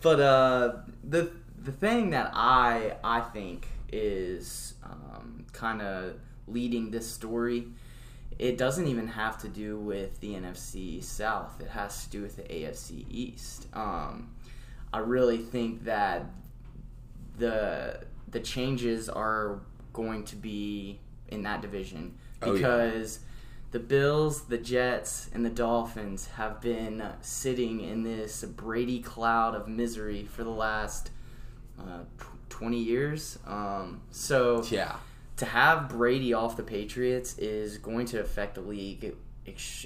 But 0.02 0.20
uh, 0.20 0.72
the 1.02 1.30
the 1.62 1.72
thing 1.72 2.10
that 2.10 2.30
I 2.34 2.96
I 3.02 3.20
think 3.20 3.66
is 3.90 4.74
um, 4.84 5.46
kind 5.52 5.80
of 5.80 6.14
leading 6.46 6.90
this 6.90 7.10
story, 7.10 7.68
it 8.38 8.58
doesn't 8.58 8.86
even 8.86 9.08
have 9.08 9.38
to 9.42 9.48
do 9.48 9.78
with 9.78 10.20
the 10.20 10.34
NFC 10.34 11.02
South. 11.02 11.60
It 11.60 11.68
has 11.68 12.04
to 12.04 12.10
do 12.10 12.22
with 12.22 12.36
the 12.36 12.42
AFC 12.42 13.06
East. 13.10 13.66
Um, 13.72 14.34
I 14.92 14.98
really 14.98 15.38
think 15.38 15.84
that 15.84 16.26
the 17.38 18.00
the 18.28 18.40
changes 18.40 19.08
are 19.08 19.60
going 19.92 20.24
to 20.24 20.36
be 20.36 21.00
in 21.28 21.42
that 21.42 21.62
division 21.62 22.14
Oh, 22.42 22.54
yeah. 22.54 22.90
The 23.73 23.78
Bills, 23.80 24.42
the 24.44 24.58
Jets, 24.58 25.28
and 25.35 25.44
the 25.44 25.50
Dolphins 25.50 26.28
have 26.37 26.61
been 26.61 27.02
sitting 27.20 27.80
in 27.80 28.02
this 28.04 28.44
Brady 28.44 29.00
cloud 29.00 29.54
of 29.54 29.68
misery 29.68 30.25
for 30.25 30.44
the 30.44 30.50
last 30.50 31.11
uh, 31.78 32.00
tw- 32.18 32.50
20 32.50 32.78
years. 32.78 33.38
Um, 33.46 34.00
so 34.11 34.62
Yeah. 34.70 34.96
to 35.37 35.44
have 35.44 35.88
Brady 35.88 36.32
off 36.32 36.56
the 36.56 36.62
Patriots 36.62 37.37
is 37.38 37.76
going 37.78 38.06
to 38.06 38.20
affect 38.20 38.54
the 38.54 38.62
league. 38.62 39.14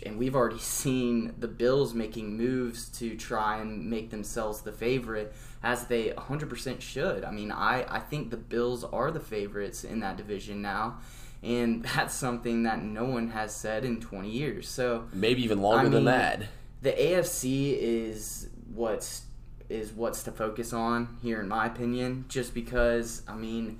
And 0.05 0.19
we've 0.19 0.37
already 0.37 0.59
seen 0.61 1.35
the 1.39 1.49
Bills 1.49 1.93
making 1.95 2.37
moves 2.37 2.89
to 2.99 3.17
try 3.17 3.59
and 3.61 3.91
make 3.91 4.11
themselves 4.11 4.61
the 4.61 4.73
favorite, 4.73 5.33
as 5.63 5.85
they 5.87 6.11
100% 6.11 6.81
should. 6.81 7.25
I 7.25 7.31
mean, 7.31 7.51
I, 7.51 7.85
I 7.89 7.99
think 7.99 8.31
the 8.31 8.37
Bills 8.37 8.85
are 8.85 9.11
the 9.11 9.21
favorites 9.21 9.85
in 9.85 10.01
that 10.01 10.17
division 10.17 10.63
now. 10.63 10.99
And 11.43 11.83
that's 11.95 12.15
something 12.15 12.65
that 12.65 12.83
no 12.83 13.05
one 13.05 13.31
has 13.31 13.55
said 13.55 13.85
in 13.85 14.01
20 14.01 14.31
years. 14.31 14.69
So 14.69 15.05
Maybe 15.13 15.43
even 15.45 15.61
longer 15.63 15.87
I 15.87 15.91
than 15.91 16.05
that. 16.07 16.43
the 16.83 16.93
AFC 16.93 17.77
is 17.79 18.49
what's 18.75 19.23
is 19.69 19.93
what's 19.93 20.25
to 20.25 20.33
focus 20.33 20.73
on 20.73 21.17
here, 21.23 21.41
in 21.41 21.47
my 21.49 21.67
opinion. 21.67 22.25
Just 22.29 22.55
because, 22.55 23.23
I 23.29 23.37
mean, 23.37 23.79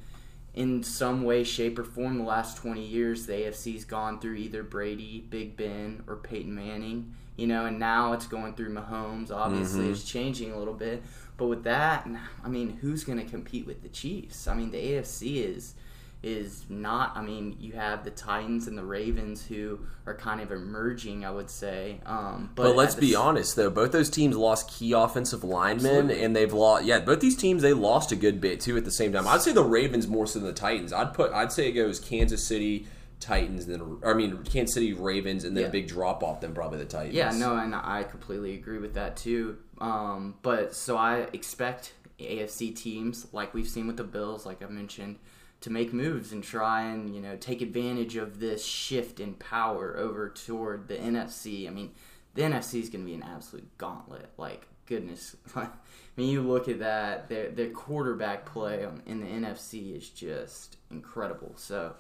in 0.55 0.85
some 0.85 1.25
way, 1.25 1.43
shape, 1.43 1.79
or 1.81 1.85
form, 1.85 2.19
the 2.19 2.25
last 2.25 2.57
20 2.59 2.81
years, 2.85 3.26
the 3.26 3.33
AFC's 3.33 3.85
gone 3.85 4.21
through 4.21 4.35
either 4.37 4.62
Brady, 4.62 5.25
Big 5.29 5.57
Ben, 5.57 6.05
or 6.07 6.14
Peyton 6.17 6.55
Manning. 6.55 7.14
You 7.37 7.47
know, 7.49 7.64
and 7.67 7.79
now 7.81 8.12
it's 8.12 8.26
going 8.29 8.55
through 8.55 8.73
Mahomes. 8.73 9.33
Obviously, 9.33 9.81
Mm-hmm. 9.83 9.93
it's 9.93 10.05
changing 10.05 10.52
a 10.52 10.59
little 10.59 10.75
bit. 10.75 11.02
But 11.37 11.47
with 11.47 11.64
that, 11.64 12.07
I 12.45 12.49
mean, 12.49 12.79
who's 12.83 13.02
going 13.02 13.19
to 13.19 13.25
compete 13.25 13.67
with 13.67 13.83
the 13.83 13.88
Chiefs? 13.88 14.47
I 14.47 14.55
mean, 14.55 14.71
the 14.71 14.79
AFC 14.79 15.37
is 15.45 15.75
is 16.22 16.64
not. 16.68 17.16
I 17.16 17.22
mean, 17.22 17.56
you 17.58 17.72
have 17.72 18.04
the 18.04 18.10
Titans 18.10 18.66
and 18.66 18.76
the 18.76 18.84
Ravens 18.84 19.44
who 19.46 19.80
are 20.06 20.14
kind 20.14 20.40
of 20.40 20.52
emerging. 20.52 21.24
I 21.24 21.30
would 21.30 21.48
say. 21.50 22.00
Um, 22.04 22.50
but 22.54 22.64
But, 22.64 22.76
let's 22.76 22.94
be 22.94 23.14
honest, 23.14 23.56
though. 23.56 23.70
Both 23.70 23.92
those 23.92 24.10
teams 24.10 24.36
lost 24.36 24.68
key 24.70 24.92
offensive 24.92 25.42
linemen, 25.44 25.86
Absolutely. 25.86 26.22
and 26.24 26.36
they've 26.36 26.52
lost. 26.52 26.84
Yeah, 26.84 27.00
both 27.00 27.20
these 27.20 27.36
teams 27.36 27.62
they 27.62 27.72
lost 27.72 28.12
a 28.12 28.16
good 28.16 28.40
bit 28.40 28.60
too. 28.60 28.76
At 28.76 28.84
the 28.84 28.90
same 28.90 29.12
time, 29.12 29.26
I'd 29.26 29.42
say 29.42 29.52
the 29.52 29.64
Ravens 29.64 30.06
more 30.08 30.26
so 30.26 30.38
than 30.38 30.48
the 30.48 30.54
Titans. 30.54 30.92
I'd 30.92 31.14
put. 31.14 31.32
I'd 31.32 31.52
say 31.52 31.68
it 31.68 31.72
goes 31.72 31.98
Kansas 32.00 32.46
City 32.46 32.86
Titans, 33.18 33.66
then 33.66 33.98
I 34.04 34.14
mean 34.14 34.38
Kansas 34.44 34.74
City 34.74 34.92
Ravens, 34.94 35.44
and 35.44 35.54
then 35.56 35.62
Yeah. 35.64 35.68
a 35.68 35.72
big 35.72 35.88
drop 35.88 36.22
off. 36.22 36.40
Then 36.40 36.54
probably 36.54 36.78
the 36.78 36.84
Titans. 36.86 37.14
Yeah, 37.14 37.30
no, 37.32 37.56
and 37.56 37.74
I 37.74 38.02
completely 38.02 38.54
agree 38.54 38.78
with 38.78 38.94
that 38.94 39.16
too. 39.16 39.58
Um, 39.78 40.34
but 40.42 40.74
so 40.74 40.96
I 40.96 41.28
expect 41.32 41.92
AFC 42.18 42.74
teams, 42.74 43.26
like 43.32 43.54
we've 43.54 43.68
seen 43.68 43.86
with 43.86 43.96
the 43.96 44.04
Bills, 44.04 44.44
like 44.46 44.62
I 44.62 44.66
mentioned, 44.68 45.16
to 45.61 45.71
make 45.71 45.93
moves 45.93 46.33
and 46.33 46.43
try 46.43 46.83
and 46.83 47.14
you 47.14 47.21
know 47.21 47.37
take 47.37 47.62
advantage 47.62 48.17
of 48.17 48.40
this 48.40 48.64
shift 48.64 49.21
in 49.21 49.35
power 49.35 49.97
over 49.97 50.29
toward 50.29 50.88
the 50.88 50.97
NFC. 50.97 51.67
I 51.67 51.71
mean, 51.71 51.93
the 52.35 52.43
NFC 52.43 52.81
is 52.81 52.88
going 52.88 53.05
to 53.05 53.11
be 53.11 53.14
an 53.14 53.23
absolute 53.23 53.69
gauntlet. 53.79 54.31
Like 54.37 54.67
goodness, 54.87 55.37
I 55.57 55.69
mean, 56.17 56.31
you 56.31 56.43
look 56.43 56.69
at 56.69 56.79
that, 56.81 57.29
their 57.29 57.50
their 57.50 57.71
quarterback 57.71 58.47
play 58.47 58.87
in 59.07 59.21
the 59.21 59.26
NFC 59.26 59.97
is 59.97 60.09
just 60.09 60.76
incredible. 60.90 61.52
So. 61.57 61.95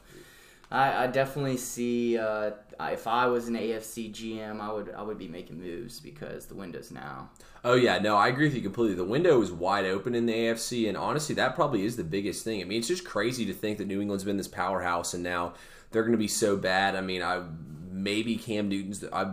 I, 0.70 1.04
I 1.04 1.06
definitely 1.08 1.56
see. 1.56 2.16
Uh, 2.16 2.52
if 2.80 3.06
I 3.06 3.26
was 3.26 3.48
an 3.48 3.56
AFC 3.56 4.12
GM, 4.12 4.60
I 4.60 4.72
would 4.72 4.94
I 4.94 5.02
would 5.02 5.18
be 5.18 5.28
making 5.28 5.60
moves 5.60 5.98
because 6.00 6.46
the 6.46 6.54
window's 6.54 6.90
now. 6.90 7.28
Oh 7.64 7.74
yeah, 7.74 7.98
no, 7.98 8.16
I 8.16 8.28
agree 8.28 8.46
with 8.46 8.54
you 8.54 8.62
completely. 8.62 8.96
The 8.96 9.04
window 9.04 9.42
is 9.42 9.50
wide 9.50 9.84
open 9.84 10.14
in 10.14 10.26
the 10.26 10.32
AFC, 10.32 10.88
and 10.88 10.96
honestly, 10.96 11.34
that 11.34 11.54
probably 11.54 11.84
is 11.84 11.96
the 11.96 12.04
biggest 12.04 12.44
thing. 12.44 12.60
I 12.60 12.64
mean, 12.64 12.78
it's 12.78 12.88
just 12.88 13.04
crazy 13.04 13.44
to 13.46 13.52
think 13.52 13.78
that 13.78 13.86
New 13.86 14.00
England's 14.00 14.24
been 14.24 14.36
this 14.36 14.48
powerhouse, 14.48 15.12
and 15.12 15.22
now 15.22 15.54
they're 15.90 16.02
going 16.02 16.12
to 16.12 16.18
be 16.18 16.28
so 16.28 16.56
bad. 16.56 16.94
I 16.94 17.00
mean, 17.00 17.22
I 17.22 17.42
maybe 17.90 18.36
Cam 18.36 18.68
Newton's. 18.68 19.04
I 19.12 19.32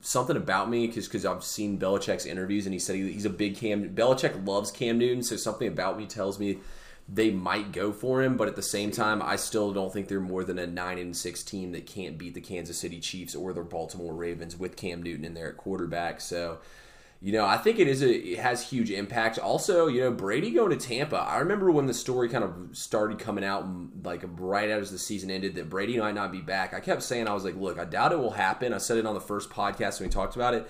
something 0.00 0.36
about 0.36 0.70
me 0.70 0.86
because 0.86 1.08
because 1.08 1.26
I've 1.26 1.44
seen 1.44 1.78
Belichick's 1.78 2.24
interviews, 2.24 2.66
and 2.66 2.72
he 2.72 2.78
said 2.78 2.96
he, 2.96 3.12
he's 3.12 3.24
a 3.24 3.30
big 3.30 3.56
Cam. 3.56 3.94
Belichick 3.94 4.46
loves 4.46 4.70
Cam 4.70 4.98
Newton, 4.98 5.24
so 5.24 5.36
something 5.36 5.66
about 5.66 5.98
me 5.98 6.06
tells 6.06 6.38
me 6.38 6.58
they 7.08 7.30
might 7.30 7.72
go 7.72 7.92
for 7.92 8.22
him. 8.22 8.36
But 8.36 8.48
at 8.48 8.56
the 8.56 8.62
same 8.62 8.90
time, 8.90 9.22
I 9.22 9.36
still 9.36 9.72
don't 9.72 9.92
think 9.92 10.08
they're 10.08 10.20
more 10.20 10.44
than 10.44 10.58
a 10.58 10.66
nine 10.66 10.98
and 10.98 11.16
six 11.16 11.42
team 11.42 11.72
that 11.72 11.86
can't 11.86 12.18
beat 12.18 12.34
the 12.34 12.40
Kansas 12.40 12.78
City 12.78 13.00
Chiefs 13.00 13.34
or 13.34 13.52
the 13.52 13.62
Baltimore 13.62 14.14
Ravens 14.14 14.58
with 14.58 14.76
Cam 14.76 15.02
Newton 15.02 15.24
in 15.24 15.34
there 15.34 15.48
at 15.48 15.56
quarterback. 15.56 16.20
So. 16.20 16.58
You 17.24 17.30
know, 17.30 17.46
I 17.46 17.56
think 17.56 17.78
it 17.78 17.86
is 17.86 18.02
a 18.02 18.12
it 18.12 18.40
has 18.40 18.68
huge 18.68 18.90
impact. 18.90 19.38
Also, 19.38 19.86
you 19.86 20.00
know, 20.00 20.10
Brady 20.10 20.50
going 20.50 20.76
to 20.76 20.76
Tampa. 20.76 21.18
I 21.18 21.38
remember 21.38 21.70
when 21.70 21.86
the 21.86 21.94
story 21.94 22.28
kind 22.28 22.42
of 22.42 22.76
started 22.76 23.20
coming 23.20 23.44
out, 23.44 23.64
like 24.02 24.24
right 24.40 24.68
as 24.68 24.90
the 24.90 24.98
season 24.98 25.30
ended, 25.30 25.54
that 25.54 25.70
Brady 25.70 25.98
might 25.98 26.16
not 26.16 26.32
be 26.32 26.40
back. 26.40 26.74
I 26.74 26.80
kept 26.80 27.00
saying, 27.00 27.28
I 27.28 27.32
was 27.32 27.44
like, 27.44 27.54
look, 27.54 27.78
I 27.78 27.84
doubt 27.84 28.10
it 28.10 28.18
will 28.18 28.32
happen. 28.32 28.74
I 28.74 28.78
said 28.78 28.98
it 28.98 29.06
on 29.06 29.14
the 29.14 29.20
first 29.20 29.50
podcast 29.50 30.00
when 30.00 30.08
we 30.08 30.12
talked 30.12 30.34
about 30.34 30.54
it, 30.54 30.68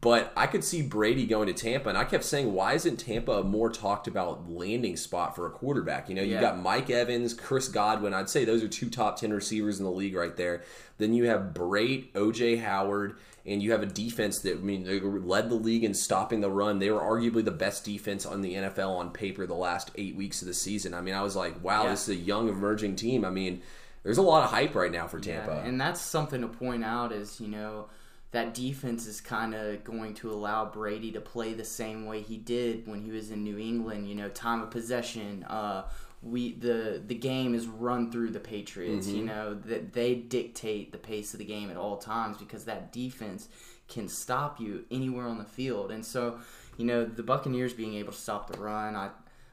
but 0.00 0.32
I 0.36 0.46
could 0.46 0.62
see 0.62 0.82
Brady 0.82 1.26
going 1.26 1.46
to 1.48 1.52
Tampa, 1.54 1.88
and 1.88 1.98
I 1.98 2.04
kept 2.04 2.22
saying, 2.24 2.52
why 2.52 2.74
isn't 2.74 2.98
Tampa 2.98 3.32
a 3.32 3.42
more 3.42 3.70
talked 3.70 4.06
about 4.06 4.48
landing 4.48 4.96
spot 4.96 5.34
for 5.34 5.46
a 5.46 5.50
quarterback? 5.50 6.08
You 6.08 6.14
know, 6.14 6.22
you 6.22 6.34
Yeah. 6.34 6.40
got 6.42 6.58
Mike 6.62 6.88
Evans, 6.90 7.34
Chris 7.34 7.68
Godwin. 7.68 8.12
I'd 8.14 8.28
say 8.28 8.44
those 8.44 8.62
are 8.62 8.68
two 8.68 8.90
top 8.90 9.18
ten 9.18 9.32
receivers 9.32 9.78
in 9.78 9.84
the 9.84 9.90
league 9.90 10.14
right 10.14 10.36
there. 10.36 10.62
Then 10.98 11.14
you 11.14 11.24
have 11.24 11.52
Brate, 11.54 12.12
OJ 12.12 12.56
Howard 12.60 13.16
and 13.46 13.62
you 13.62 13.72
have 13.72 13.82
a 13.82 13.86
defense 13.86 14.40
that 14.40 14.58
I 14.58 14.60
mean 14.60 14.84
they 14.84 15.00
led 15.00 15.48
the 15.48 15.54
league 15.54 15.82
in 15.84 15.94
stopping 15.94 16.42
the 16.42 16.50
run. 16.50 16.80
They 16.80 16.90
were 16.90 17.00
arguably 17.00 17.42
the 17.44 17.50
best 17.50 17.82
defense 17.84 18.26
on 18.26 18.42
the 18.42 18.54
NFL 18.56 18.90
on 18.98 19.10
paper 19.10 19.46
the 19.46 19.54
last 19.54 19.90
eight 19.96 20.14
weeks 20.16 20.42
of 20.42 20.48
the 20.48 20.54
season. 20.54 20.92
I 20.92 21.00
mean, 21.00 21.14
I 21.14 21.22
was 21.22 21.34
like, 21.34 21.64
wow, 21.64 21.84
Yeah. 21.84 21.90
this 21.90 22.02
is 22.02 22.08
a 22.10 22.20
young 22.20 22.48
emerging 22.50 22.96
team. 22.96 23.24
I 23.24 23.30
mean, 23.30 23.62
there's 24.02 24.18
a 24.18 24.22
lot 24.22 24.44
of 24.44 24.50
hype 24.50 24.74
right 24.74 24.92
now 24.92 25.06
for 25.06 25.18
Tampa. 25.18 25.60
Yeah, 25.62 25.68
and 25.68 25.80
that's 25.80 26.00
something 26.00 26.42
to 26.42 26.48
point 26.48 26.84
out 26.84 27.10
is 27.10 27.40
you 27.40 27.48
know 27.48 27.86
that 28.30 28.54
defense 28.54 29.06
is 29.06 29.20
kind 29.20 29.54
of 29.54 29.84
going 29.84 30.14
to 30.14 30.30
allow 30.30 30.66
Brady 30.66 31.12
to 31.12 31.20
play 31.20 31.54
the 31.54 31.64
same 31.64 32.04
way 32.04 32.20
he 32.20 32.36
did 32.36 32.86
when 32.86 33.02
he 33.02 33.10
was 33.10 33.30
in 33.30 33.42
New 33.42 33.58
England. 33.58 34.08
You 34.08 34.14
know, 34.14 34.28
time 34.28 34.62
of 34.62 34.70
possession. 34.70 35.44
Uh, 35.44 35.84
we 36.22 36.52
the 36.52 37.02
the 37.06 37.14
game 37.14 37.54
is 37.54 37.66
run 37.66 38.10
through 38.10 38.30
the 38.30 38.40
Patriots. 38.40 39.06
You 39.08 39.24
know 39.24 39.54
that 39.54 39.92
they 39.92 40.14
dictate 40.14 40.92
the 40.92 40.98
pace 40.98 41.32
of 41.32 41.38
the 41.38 41.44
game 41.44 41.70
at 41.70 41.76
all 41.76 41.96
times 41.96 42.36
because 42.36 42.64
that 42.64 42.92
defense 42.92 43.48
can 43.88 44.08
stop 44.08 44.60
you 44.60 44.84
anywhere 44.90 45.26
on 45.26 45.38
the 45.38 45.44
field. 45.44 45.90
And 45.90 46.04
so, 46.04 46.38
you 46.76 46.84
know, 46.84 47.06
the 47.06 47.22
Buccaneers 47.22 47.72
being 47.72 47.94
able 47.94 48.12
to 48.12 48.18
stop 48.18 48.50
the 48.50 48.60
run, 48.60 48.94
I 48.94 49.10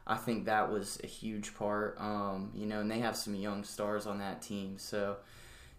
I 0.07 0.17
think 0.17 0.45
that 0.45 0.71
was 0.71 0.99
a 1.03 1.07
huge 1.07 1.55
part. 1.55 1.95
Um, 1.99 2.51
you 2.53 2.65
know, 2.65 2.81
and 2.81 2.91
they 2.91 2.99
have 2.99 3.15
some 3.15 3.35
young 3.35 3.63
stars 3.63 4.05
on 4.05 4.19
that 4.19 4.41
team, 4.41 4.77
so 4.77 5.17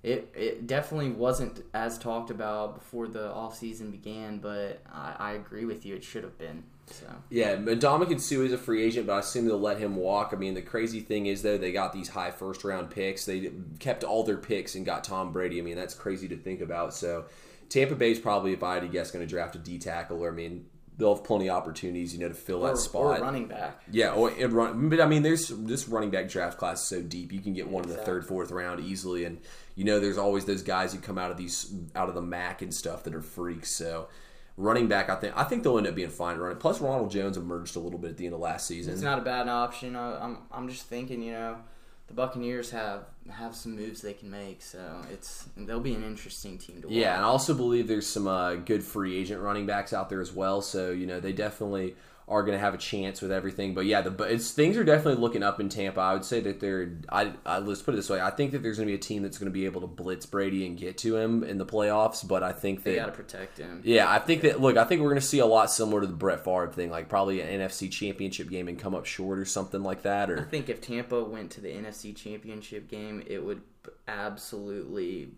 it 0.03 0.33
it 0.35 0.67
definitely 0.67 1.11
wasn't 1.11 1.63
as 1.75 1.99
talked 1.99 2.31
about 2.31 2.75
before 2.77 3.09
the 3.09 3.33
off 3.33 3.57
season 3.57 3.91
began. 3.91 4.39
But 4.39 4.83
I, 4.93 5.17
I 5.19 5.33
agree 5.33 5.65
with 5.65 5.85
you; 5.85 5.95
it 5.95 6.05
should 6.05 6.25
have 6.25 6.39
been. 6.39 6.65
So 6.87 7.07
Yeah, 7.31 7.57
Ndamukong 7.57 8.21
Suh 8.21 8.43
is 8.43 8.53
a 8.53 8.59
free 8.59 8.83
agent, 8.85 9.09
but 9.09 9.15
I 9.15 9.19
assume 9.19 9.47
they'll 9.47 9.59
let 9.59 9.79
him 9.79 9.97
walk. 9.97 10.31
I 10.33 10.37
mean, 10.37 10.55
the 10.55 10.63
crazy 10.63 11.01
thing 11.01 11.27
is 11.27 11.43
though 11.43 11.59
they 11.59 11.73
got 11.73 11.93
these 11.93 12.09
high 12.09 12.31
first 12.31 12.63
round 12.63 12.91
picks. 12.91 13.25
They 13.25 13.51
kept 13.81 14.05
all 14.05 14.23
their 14.23 14.37
picks 14.37 14.75
and 14.75 14.87
got 14.87 15.03
Tom 15.03 15.33
Brady. 15.33 15.59
I 15.59 15.63
mean, 15.63 15.77
that's 15.77 15.95
crazy 15.95 16.29
to 16.29 16.37
think 16.37 16.61
about. 16.61 16.95
So 16.95 17.25
Tampa 17.69 17.97
Bay's 17.97 18.21
probably, 18.21 18.53
if 18.53 18.63
I 18.63 18.75
had 18.75 18.83
to 18.83 18.89
guess, 18.89 19.11
going 19.11 19.27
to 19.27 19.29
draft 19.29 19.57
a 19.57 19.59
D 19.59 19.79
tackle. 19.79 20.23
Or 20.23 20.31
I 20.31 20.35
mean, 20.35 20.67
they'll 20.99 21.15
have 21.15 21.25
plenty 21.25 21.49
of 21.49 21.57
opportunities, 21.57 22.15
you 22.15 22.21
know, 22.21 22.29
to 22.29 22.35
fill 22.35 22.65
or, 22.65 22.69
that 22.69 22.75
or 22.75 22.77
spot. 22.77 23.21
running 23.21 23.47
back. 23.47 23.83
Yeah, 23.91 24.13
or 24.13 24.31
run, 24.31 24.89
but 24.89 25.01
I 25.01 25.07
mean, 25.07 25.23
there's 25.23 25.49
this 25.49 25.89
running 25.89 26.11
back 26.11 26.29
draft 26.29 26.59
class 26.59 26.83
is 26.83 26.89
so 26.89 27.03
deep. 27.03 27.33
You 27.33 27.41
can 27.41 27.53
get 27.53 27.69
one 27.69 27.85
in 27.85 27.91
the 27.91 27.97
third, 27.97 28.27
fourth 28.27 28.51
round 28.51 28.81
easily, 28.81 29.25
and 29.25 29.39
you 29.75 29.85
know, 29.85 30.01
there's 30.01 30.19
always 30.19 30.45
those 30.45 30.63
guys 30.63 30.93
who 30.93 31.01
come 31.01 31.19
out 31.19 31.31
of 31.31 31.37
these 31.37 31.73
out 31.95 32.09
of 32.09 32.15
the 32.15 32.23
MAC 32.23 32.63
and 32.63 32.75
stuff 32.75 33.05
that 33.05 33.15
are 33.15 33.23
freaks. 33.23 33.71
So, 33.71 34.09
running 34.57 34.89
back, 34.89 35.11
I 35.11 35.17
think 35.17 35.37
I 35.37 35.45
think 35.45 35.63
they'll 35.63 35.79
end 35.79 35.87
up 35.87 35.95
being 35.95 36.09
fine 36.09 36.39
running. 36.39 36.59
Plus, 36.59 36.81
Ronald 36.81 37.11
Jones 37.11 37.37
emerged 37.37 37.77
a 37.77 37.81
little 37.81 37.99
bit 37.99 38.11
at 38.11 38.17
the 38.17 38.27
end 38.27 38.35
of 38.35 38.41
last 38.41 38.67
season. 38.67 38.93
It's 38.93 39.03
not 39.03 39.19
a 39.19 39.23
bad 39.23 39.49
option. 39.49 39.97
I, 39.97 40.19
I'm 40.19 40.39
I'm 40.51 40.69
just 40.69 40.87
thinking, 40.87 41.23
you 41.23 41.33
know, 41.33 41.59
the 42.09 42.15
Buccaneers 42.15 42.71
have 42.71 43.05
have 43.31 43.57
some 43.57 43.75
moves 43.75 44.01
they 44.01 44.13
can 44.13 44.31
make, 44.31 44.63
so 44.63 45.03
it's 45.11 45.49
they'll 45.57 45.81
be 45.81 45.95
an 45.95 46.05
interesting 46.05 46.57
team 46.59 46.83
to 46.83 46.89
watch. 46.89 46.97
Yeah, 46.97 47.17
and 47.17 47.25
I 47.25 47.29
also 47.29 47.53
believe 47.53 47.89
there's 47.89 48.07
some 48.07 48.29
uh, 48.29 48.55
good 48.55 48.85
free 48.85 49.17
agent 49.17 49.41
running 49.41 49.67
backs 49.67 49.93
out 49.93 50.09
there 50.09 50.21
as 50.21 50.33
well. 50.33 50.63
So 50.63 50.91
you 50.91 51.07
know 51.07 51.19
they 51.19 51.33
definitely 51.33 51.97
are 52.29 52.43
going 52.43 52.55
to 52.55 52.59
have 52.59 52.75
a 52.75 52.79
chance 52.79 53.23
with 53.23 53.31
everything. 53.31 53.73
But 53.73 53.87
yeah, 53.87 54.01
the 54.01 54.11
but 54.11 54.33
it's 54.33 54.51
things 54.51 54.77
are 54.77 54.83
definitely 54.83 55.21
looking 55.21 55.45
up 55.45 55.61
in 55.61 55.69
Tampa. 55.69 56.01
I 56.01 56.13
would 56.13 56.25
say 56.25 56.41
that 56.41 56.59
they're. 56.59 56.99
I, 57.09 57.33
I 57.45 57.59
let's 57.59 57.83
put 57.83 57.95
it 57.95 57.99
this 57.99 58.11
way. 58.11 58.21
I 58.21 58.31
think 58.31 58.53
that 58.53 58.63
there's 58.63 58.79
going 58.79 58.89
to 58.89 58.91
be 58.91 58.97
a 58.97 59.01
team 59.01 59.23
that's 59.23 59.39
going 59.39 59.51
to 59.51 59.53
be 59.53 59.65
able 59.65 59.81
to 59.83 59.87
blitz 59.87 60.27
Brady 60.27 60.67
and 60.67 60.77
get 60.77 60.99
to 60.99 61.17
him 61.17 61.45
in 61.45 61.59
the 61.59 61.67
playoffs. 61.67 62.27
But 62.27 62.43
I 62.43 62.53
think 62.53 62.83
they 62.83 62.97
got 62.97 63.07
to 63.07 63.13
protect 63.13 63.59
him. 63.59 63.81
yeah, 63.85 64.11
I 64.11 64.19
think 64.19 64.43
that 64.43 64.61
look, 64.61 64.77
I 64.77 64.85
think 64.85 65.03
we're 65.03 65.11
going 65.11 65.21
to 65.21 65.27
see 65.27 65.39
a 65.39 65.47
lot 65.47 65.71
similar 65.71 66.01
to 66.01 66.07
the 66.07 66.15
Brett 66.15 66.45
Favre 66.45 66.73
thing, 66.73 66.91
like 66.91 67.09
probably 67.09 67.41
an 67.41 67.61
NFC 67.61 67.91
Championship 67.91 68.51
game 68.51 68.67
and 68.67 68.79
come 68.79 68.95
up 68.95 69.07
short 69.07 69.39
or 69.39 69.45
something 69.45 69.83
like 69.83 70.03
that. 70.03 70.29
Or 70.29 70.41
I 70.41 70.45
think 70.45 70.69
if 70.69 70.81
Tampa 70.81 71.23
went 71.23 71.53
to 71.53 71.61
the 71.61 71.69
NFC 71.69 72.15
Championship 72.15 72.89
game, 72.89 73.23
it 73.27 73.45
would 73.45 73.63
absolutely 74.09 75.29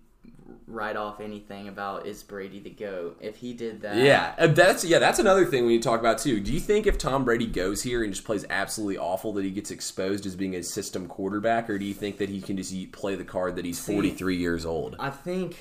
write 0.66 0.96
off 0.96 1.20
anything 1.20 1.68
about 1.68 2.06
is 2.06 2.22
Brady 2.22 2.60
the 2.60 2.70
goat. 2.70 3.18
If 3.20 3.36
he 3.36 3.54
did 3.54 3.80
that, 3.82 3.96
Yeah, 3.96 4.34
uh, 4.38 4.48
that's 4.48 4.84
yeah, 4.84 4.98
that's 4.98 5.18
another 5.18 5.44
thing 5.44 5.66
we 5.66 5.74
need 5.74 5.82
to 5.82 5.88
talk 5.88 6.00
about 6.00 6.18
too. 6.18 6.40
Do 6.40 6.52
you 6.52 6.60
think 6.60 6.86
if 6.86 6.98
Tom 6.98 7.24
Brady 7.24 7.46
goes 7.46 7.82
here 7.82 8.04
and 8.04 8.12
just 8.12 8.26
plays 8.26 8.44
absolutely 8.50 8.98
awful, 8.98 9.32
that 9.34 9.44
he 9.44 9.50
gets 9.50 9.70
exposed 9.70 10.26
as 10.26 10.36
being 10.36 10.54
a 10.54 10.62
system 10.62 11.06
quarterback, 11.06 11.68
or 11.70 11.78
do 11.78 11.84
you 11.84 11.94
think 11.94 12.18
that 12.18 12.28
he 12.28 12.40
can 12.40 12.56
just 12.56 12.92
play 12.92 13.14
the 13.14 13.24
card 13.24 13.56
that 13.56 13.64
he's 13.64 13.80
43 13.80 14.36
years 14.36 14.64
old? 14.64 14.96
I 14.98 15.10
think 15.10 15.56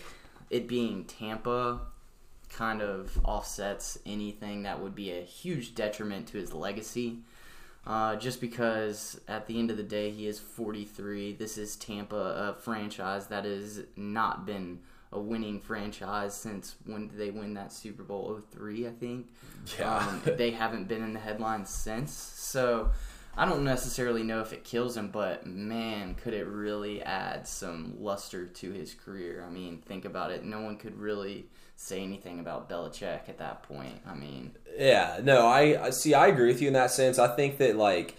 it 0.50 0.67
being 0.67 1.05
Tampa 1.05 1.81
kind 2.50 2.81
of 2.81 3.19
offsets 3.24 3.97
anything 4.05 4.63
that 4.63 4.81
would 4.81 4.95
be 4.95 5.12
a 5.12 5.21
huge 5.21 5.75
detriment 5.75 6.27
to 6.27 6.38
his 6.38 6.53
legacy. 6.53 7.19
Uh, 7.88 8.17
just 8.17 8.41
because 8.41 9.20
at 9.29 9.48
the 9.48 9.58
end 9.58 9.72
of 9.72 9.77
the 9.77 9.84
day, 9.84 10.12
he 10.12 10.27
is 10.27 10.39
43. 10.39 11.34
This 11.34 11.58
is 11.58 11.77
Tampa, 11.77 12.15
a 12.15 12.53
franchise 12.62 13.27
that 13.27 13.46
has 13.46 13.84
not 13.96 14.46
been 14.46 14.79
a 15.13 15.20
winning 15.20 15.62
franchise 15.62 16.36
since 16.36 16.75
when 16.86 17.08
did 17.08 17.17
they 17.17 17.32
win 17.32 17.53
that 17.53 17.72
Super 17.72 18.03
Bowl 18.03 18.41
03, 18.51 18.88
I 18.88 18.91
think. 18.91 19.27
Yeah. 19.79 20.00
Um, 20.00 20.22
they 20.38 20.51
haven't 20.51 20.89
been 20.89 21.01
in 21.01 21.13
the 21.13 21.20
headlines 21.20 21.70
since. 21.70 22.12
So 22.12 22.91
I 23.38 23.46
don't 23.46 23.63
necessarily 23.63 24.24
know 24.24 24.41
if 24.41 24.51
it 24.51 24.63
kills 24.63 24.98
him, 24.98 25.10
but 25.10 25.46
man, 25.46 26.15
could 26.15 26.34
it 26.34 26.48
really 26.48 27.03
add 27.03 27.48
some 27.48 27.94
luster 28.00 28.48
to 28.48 28.72
his 28.72 28.94
career? 28.96 29.46
I 29.48 29.51
mean, 29.51 29.77
think 29.86 30.06
about 30.06 30.32
it. 30.32 30.44
No 30.44 30.62
one 30.62 30.77
could 30.77 30.98
really 31.00 31.46
say 31.75 32.01
anything 32.01 32.39
about 32.39 32.67
Belichick 32.67 33.29
at 33.29 33.38
that 33.38 33.62
point. 33.63 34.01
I 34.08 34.15
mean, 34.15 34.53
Yeah, 34.77 35.20
no, 35.24 35.46
I 35.46 35.86
I- 35.86 35.89
see. 35.91 36.13
I 36.15 36.27
agree 36.27 36.48
with 36.48 36.62
you 36.62 36.67
in 36.67 36.74
that 36.74 36.89
sense. 36.91 37.20
I 37.20 37.27
think 37.36 37.58
that 37.60 37.75
like 37.77 38.15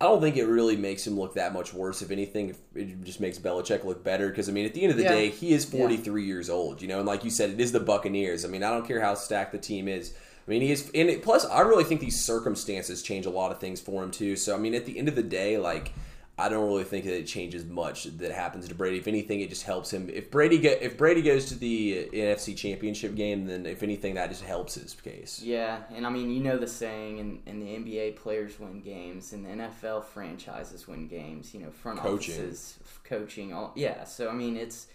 I 0.00 0.06
don't 0.06 0.20
think 0.20 0.36
it 0.36 0.46
really 0.46 0.76
makes 0.76 1.06
him 1.06 1.18
look 1.18 1.34
that 1.34 1.52
much 1.52 1.72
worse. 1.72 2.02
If 2.02 2.10
anything, 2.10 2.54
it 2.74 3.04
just 3.04 3.20
makes 3.20 3.38
Belichick 3.38 3.84
look 3.84 4.02
better. 4.02 4.28
Because 4.28 4.48
I 4.48 4.52
mean, 4.52 4.66
at 4.66 4.74
the 4.74 4.82
end 4.82 4.90
of 4.90 4.96
the 4.96 5.04
Yeah. 5.04 5.12
day, 5.12 5.28
he 5.30 5.52
is 5.52 5.64
43 5.64 6.24
years 6.24 6.50
old. 6.50 6.82
You 6.82 6.88
know, 6.88 6.98
and 6.98 7.06
like 7.06 7.24
you 7.24 7.30
said, 7.30 7.50
it 7.50 7.60
is 7.60 7.72
the 7.72 7.80
Buccaneers. 7.80 8.44
I 8.44 8.48
mean, 8.48 8.62
I 8.62 8.70
don't 8.70 8.86
care 8.86 9.00
how 9.00 9.14
stacked 9.14 9.52
the 9.52 9.58
team 9.58 9.86
is. 9.88 10.12
I 10.46 10.50
mean, 10.50 10.62
he 10.62 10.70
is. 10.70 10.90
And 10.94 11.08
it, 11.08 11.22
plus, 11.22 11.44
I 11.46 11.60
really 11.60 11.84
think 11.84 12.00
these 12.00 12.24
circumstances 12.24 13.02
change 13.02 13.26
a 13.26 13.30
lot 13.30 13.50
of 13.50 13.58
things 13.58 13.80
for 13.80 14.02
him 14.02 14.10
too. 14.10 14.36
So 14.36 14.54
I 14.54 14.58
mean, 14.58 14.74
at 14.74 14.86
the 14.86 14.98
end 14.98 15.08
of 15.08 15.14
the 15.14 15.22
day, 15.22 15.58
like. 15.58 15.92
I 16.36 16.48
don't 16.48 16.66
really 16.66 16.82
think 16.82 17.04
that 17.04 17.16
it 17.16 17.28
changes 17.28 17.64
much 17.64 18.04
that 18.04 18.32
happens 18.32 18.66
to 18.66 18.74
Brady. 18.74 18.98
If 18.98 19.06
anything, 19.06 19.40
it 19.40 19.50
just 19.50 19.62
helps 19.62 19.92
him. 19.92 20.10
If 20.12 20.32
Brady 20.32 20.58
get 20.58 20.82
if 20.82 20.98
Brady 20.98 21.22
goes 21.22 21.44
to 21.46 21.54
the 21.54 22.08
NFC 22.12 22.56
Championship 22.56 23.14
game, 23.14 23.46
then 23.46 23.66
if 23.66 23.84
anything, 23.84 24.14
that 24.14 24.30
just 24.30 24.42
helps 24.42 24.74
his 24.74 24.94
case. 24.94 25.40
Yeah, 25.40 25.82
and 25.94 26.04
I 26.04 26.10
mean, 26.10 26.32
you 26.32 26.42
know 26.42 26.58
the 26.58 26.66
saying, 26.66 27.18
in, 27.18 27.40
in 27.46 27.60
the 27.60 27.66
NBA, 27.66 28.16
players 28.16 28.58
win 28.58 28.80
games, 28.80 29.32
and 29.32 29.46
the 29.46 29.50
NFL 29.50 30.06
franchises 30.06 30.88
win 30.88 31.06
games. 31.06 31.54
You 31.54 31.60
know, 31.60 31.70
front 31.70 32.00
Coaching. 32.00 32.34
offices, 32.34 32.80
coaching, 33.04 33.52
all 33.52 33.70
yeah. 33.76 34.02
So 34.02 34.28
I 34.28 34.32
mean, 34.32 34.56
it's 34.56 34.88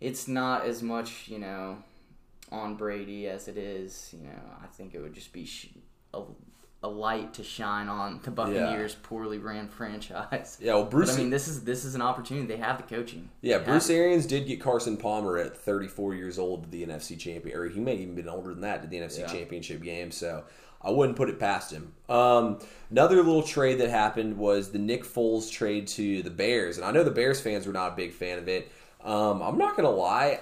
it's 0.00 0.28
not 0.28 0.64
as 0.64 0.80
much 0.80 1.26
you 1.26 1.40
know 1.40 1.78
on 2.52 2.76
Brady 2.76 3.26
as 3.26 3.48
it 3.48 3.56
is. 3.56 4.14
You 4.16 4.26
know, 4.28 4.40
I 4.62 4.66
think 4.66 4.94
it 4.94 5.00
would 5.00 5.14
just 5.14 5.32
be 5.32 5.44
sh- 5.46 5.70
a, 6.14 6.22
a 6.84 6.88
light 6.88 7.34
to 7.34 7.42
shine 7.44 7.88
on 7.88 8.20
the 8.22 8.30
Buccaneers' 8.30 8.94
poorly 9.02 9.38
ran 9.38 9.68
franchise. 9.68 10.58
Yeah, 10.60 10.74
well, 10.74 10.84
Bruce. 10.84 11.10
But 11.10 11.16
I 11.16 11.22
mean, 11.22 11.30
this 11.30 11.48
is 11.48 11.64
this 11.64 11.84
is 11.84 11.94
an 11.94 12.02
opportunity. 12.02 12.46
They 12.46 12.56
have 12.58 12.76
the 12.76 12.82
coaching. 12.94 13.30
Yeah, 13.40 13.58
They 13.58 13.64
Bruce 13.64 13.88
have 13.88 13.96
it. 13.96 14.00
Arians 14.00 14.26
did 14.26 14.46
get 14.46 14.60
Carson 14.60 14.96
Palmer 14.96 15.38
at 15.38 15.56
34 15.56 16.14
years 16.14 16.38
old 16.38 16.64
to 16.64 16.68
the 16.70 16.84
NFC 16.86 17.18
champion, 17.18 17.56
or 17.56 17.68
he 17.68 17.80
may 17.80 17.92
have 17.92 18.00
even 18.00 18.14
been 18.14 18.28
older 18.28 18.50
than 18.50 18.60
that 18.62 18.82
to 18.82 18.88
the 18.88 18.98
NFC 18.98 19.20
Yeah. 19.20 19.26
championship 19.26 19.82
game. 19.82 20.10
So 20.10 20.44
I 20.82 20.90
wouldn't 20.90 21.16
put 21.16 21.28
it 21.30 21.38
past 21.38 21.70
him. 21.72 21.92
Um, 22.08 22.58
another 22.90 23.16
little 23.16 23.42
trade 23.44 23.78
that 23.78 23.88
happened 23.90 24.36
was 24.36 24.72
the 24.72 24.78
Nick 24.80 25.04
Foles 25.04 25.50
trade 25.50 25.86
to 25.88 26.22
the 26.24 26.30
Bears, 26.30 26.76
and 26.76 26.84
I 26.84 26.90
know 26.90 27.04
the 27.04 27.10
Bears 27.12 27.40
fans 27.40 27.66
were 27.66 27.72
not 27.72 27.92
a 27.92 27.96
big 27.96 28.12
fan 28.12 28.38
of 28.38 28.48
it. 28.48 28.70
Um, 29.04 29.40
I'm 29.42 29.56
not 29.58 29.76
gonna 29.76 29.90
lie. 29.90 30.40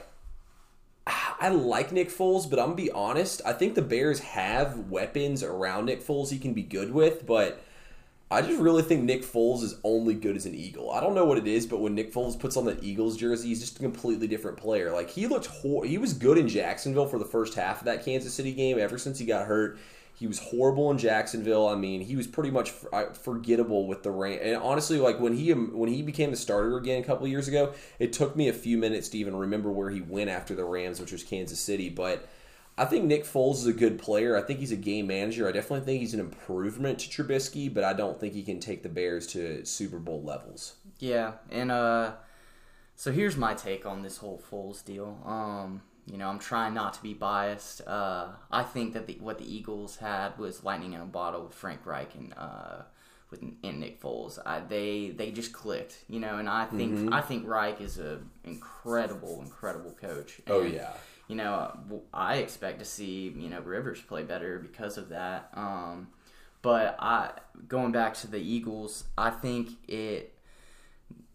I 1.40 1.48
like 1.48 1.90
Nick 1.90 2.10
Foles, 2.10 2.48
but 2.48 2.58
I'm 2.58 2.66
gonna 2.66 2.76
be 2.76 2.90
honest. 2.90 3.40
I 3.46 3.54
think 3.54 3.74
the 3.74 3.82
Bears 3.82 4.20
have 4.20 4.90
weapons 4.90 5.42
around 5.42 5.86
Nick 5.86 6.06
Foles 6.06 6.30
he 6.30 6.38
can 6.38 6.52
be 6.52 6.62
good 6.62 6.92
with, 6.92 7.26
but 7.26 7.62
I 8.30 8.42
just 8.42 8.60
really 8.60 8.82
think 8.82 9.04
Nick 9.04 9.22
Foles 9.22 9.62
is 9.62 9.74
only 9.82 10.12
good 10.12 10.36
as 10.36 10.44
an 10.44 10.54
Eagle. 10.54 10.90
I 10.90 11.00
don't 11.00 11.14
know 11.14 11.24
what 11.24 11.38
it 11.38 11.48
is, 11.48 11.66
but 11.66 11.80
when 11.80 11.94
Nick 11.94 12.12
Foles 12.12 12.38
puts 12.38 12.58
on 12.58 12.66
that 12.66 12.84
Eagles 12.84 13.16
jersey, 13.16 13.48
he's 13.48 13.60
just 13.60 13.78
a 13.78 13.80
completely 13.80 14.28
different 14.28 14.58
player. 14.58 14.92
Like 14.92 15.08
he 15.08 15.26
looked, 15.26 15.48
he 15.84 15.96
was 15.96 16.12
good 16.12 16.36
in 16.36 16.46
Jacksonville 16.46 17.06
for 17.06 17.18
the 17.18 17.24
first 17.24 17.54
half 17.54 17.80
of 17.80 17.86
that 17.86 18.04
Kansas 18.04 18.34
City 18.34 18.52
game. 18.52 18.78
Ever 18.78 18.98
since 18.98 19.18
he 19.18 19.24
got 19.24 19.46
hurt, 19.46 19.78
he 20.20 20.26
was 20.26 20.38
horrible 20.38 20.90
in 20.90 20.98
Jacksonville. 20.98 21.66
I 21.66 21.76
mean, 21.76 22.02
he 22.02 22.14
was 22.14 22.26
pretty 22.26 22.50
much 22.50 22.72
forgettable 23.14 23.86
with 23.86 24.02
the 24.02 24.10
rain. 24.10 24.38
And 24.42 24.56
honestly, 24.56 24.98
like 24.98 25.18
when 25.18 25.34
he 25.34 25.50
when 25.50 25.88
he 25.88 26.02
became 26.02 26.30
the 26.30 26.36
starter 26.36 26.76
again 26.76 27.02
a 27.02 27.06
couple 27.06 27.26
years 27.26 27.48
ago, 27.48 27.72
it 27.98 28.12
took 28.12 28.36
me 28.36 28.46
a 28.46 28.52
few 28.52 28.76
minutes 28.76 29.08
to 29.08 29.18
even 29.18 29.34
remember 29.34 29.72
where 29.72 29.88
he 29.88 30.02
went 30.02 30.28
after 30.28 30.54
the 30.54 30.62
Rams, 30.62 31.00
which 31.00 31.10
was 31.10 31.22
Kansas 31.22 31.58
City. 31.58 31.88
But 31.88 32.28
I 32.76 32.84
think 32.84 33.06
Nick 33.06 33.24
Foles 33.24 33.54
is 33.54 33.66
a 33.66 33.72
good 33.72 33.98
player. 33.98 34.36
I 34.36 34.42
think 34.42 34.58
he's 34.58 34.72
a 34.72 34.76
game 34.76 35.06
manager. 35.06 35.48
I 35.48 35.52
definitely 35.52 35.86
think 35.86 36.00
he's 36.00 36.12
an 36.12 36.20
improvement 36.20 36.98
to 36.98 37.08
Trubisky, 37.08 37.72
but 37.72 37.82
I 37.82 37.94
don't 37.94 38.20
think 38.20 38.34
he 38.34 38.42
can 38.42 38.60
take 38.60 38.82
the 38.82 38.90
Bears 38.90 39.26
to 39.28 39.64
Super 39.64 39.98
Bowl 39.98 40.22
levels. 40.22 40.74
Yeah, 40.98 41.32
and 41.50 41.72
uh, 41.72 42.12
so 42.94 43.10
here's 43.10 43.38
my 43.38 43.54
take 43.54 43.86
on 43.86 44.02
this 44.02 44.18
whole 44.18 44.42
Foles 44.52 44.84
deal. 44.84 45.18
Um, 45.24 45.80
you 46.10 46.18
know, 46.18 46.28
I'm 46.28 46.40
trying 46.40 46.74
not 46.74 46.94
to 46.94 47.02
be 47.02 47.14
biased. 47.14 47.86
Uh, 47.86 48.30
I 48.50 48.64
think 48.64 48.94
that 48.94 49.06
the, 49.06 49.16
what 49.20 49.38
the 49.38 49.54
Eagles 49.54 49.96
had 49.96 50.36
was 50.38 50.64
lightning 50.64 50.92
in 50.94 51.00
a 51.00 51.04
bottle 51.06 51.44
with 51.44 51.54
Frank 51.54 51.86
Reich 51.86 52.14
and 52.16 52.34
uh, 52.36 52.82
with 53.30 53.42
and 53.62 53.78
Nick 53.78 54.02
Foles. 54.02 54.38
I, 54.44 54.58
they 54.60 55.10
they 55.10 55.30
just 55.30 55.52
clicked, 55.52 55.98
you 56.08 56.18
know, 56.18 56.38
and 56.38 56.48
I 56.48 56.66
think 56.66 56.94
Mm-hmm. 56.94 57.12
I 57.14 57.20
think 57.20 57.46
Reich 57.46 57.80
is 57.80 57.98
a 57.98 58.18
incredible, 58.44 59.40
incredible 59.40 59.92
coach. 59.92 60.40
Oh, 60.48 60.62
yeah. 60.62 60.92
You 61.28 61.36
know, 61.36 62.02
I 62.12 62.38
expect 62.38 62.80
to 62.80 62.84
see 62.84 63.32
you 63.36 63.48
know 63.48 63.60
Rivers 63.60 64.00
play 64.00 64.24
better 64.24 64.58
because 64.58 64.98
of 64.98 65.10
that. 65.10 65.50
Um, 65.54 66.08
but 66.60 66.96
I 66.98 67.30
going 67.68 67.92
back 67.92 68.14
to 68.14 68.26
the 68.26 68.40
Eagles, 68.40 69.04
I 69.16 69.30
think 69.30 69.70
it 69.86 70.34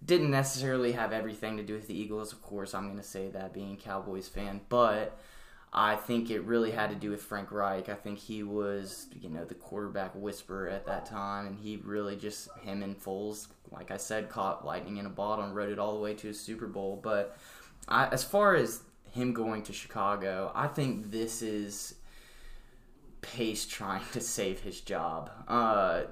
didn't 0.05 0.31
necessarily 0.31 0.91
have 0.91 1.11
everything 1.11 1.57
to 1.57 1.63
do 1.63 1.73
with 1.73 1.87
the 1.87 1.97
Eagles. 1.97 2.31
Of 2.31 2.41
course, 2.41 2.73
I'm 2.73 2.85
going 2.85 2.97
to 2.97 3.03
say 3.03 3.29
that 3.29 3.53
being 3.53 3.73
a 3.73 3.77
Cowboys 3.77 4.27
fan, 4.27 4.61
but 4.69 5.17
I 5.73 5.95
think 5.95 6.29
it 6.29 6.41
really 6.43 6.71
had 6.71 6.89
to 6.91 6.95
do 6.95 7.09
with 7.09 7.21
Frank 7.21 7.51
Reich. 7.51 7.89
I 7.89 7.95
think 7.95 8.17
he 8.17 8.43
was, 8.43 9.07
you 9.19 9.29
know, 9.29 9.43
the 9.43 9.55
quarterback 9.55 10.11
whisperer 10.15 10.69
at 10.69 10.85
that 10.85 11.05
time, 11.05 11.47
and 11.47 11.57
he 11.57 11.77
really 11.83 12.15
just 12.15 12.49
him 12.63 12.81
and 12.83 12.97
Foles, 12.97 13.47
like 13.71 13.91
I 13.91 13.97
said, 13.97 14.29
caught 14.29 14.65
lightning 14.65 14.97
in 14.97 15.05
a 15.05 15.09
bottle 15.09 15.43
and 15.43 15.55
rode 15.55 15.71
it 15.71 15.79
all 15.79 15.95
the 15.95 16.01
way 16.01 16.13
to 16.13 16.29
a 16.29 16.33
Super 16.33 16.67
Bowl. 16.67 16.99
But 17.01 17.37
I, 17.87 18.07
as 18.07 18.23
far 18.23 18.55
as 18.55 18.83
him 19.11 19.33
going 19.33 19.63
to 19.63 19.73
Chicago, 19.73 20.51
I 20.55 20.67
think 20.67 21.11
this 21.11 21.41
is 21.41 21.95
Pace 23.21 23.65
trying 23.65 24.03
to 24.13 24.21
save 24.21 24.61
his 24.61 24.81
job. 24.81 25.31
Uh, 25.47 26.03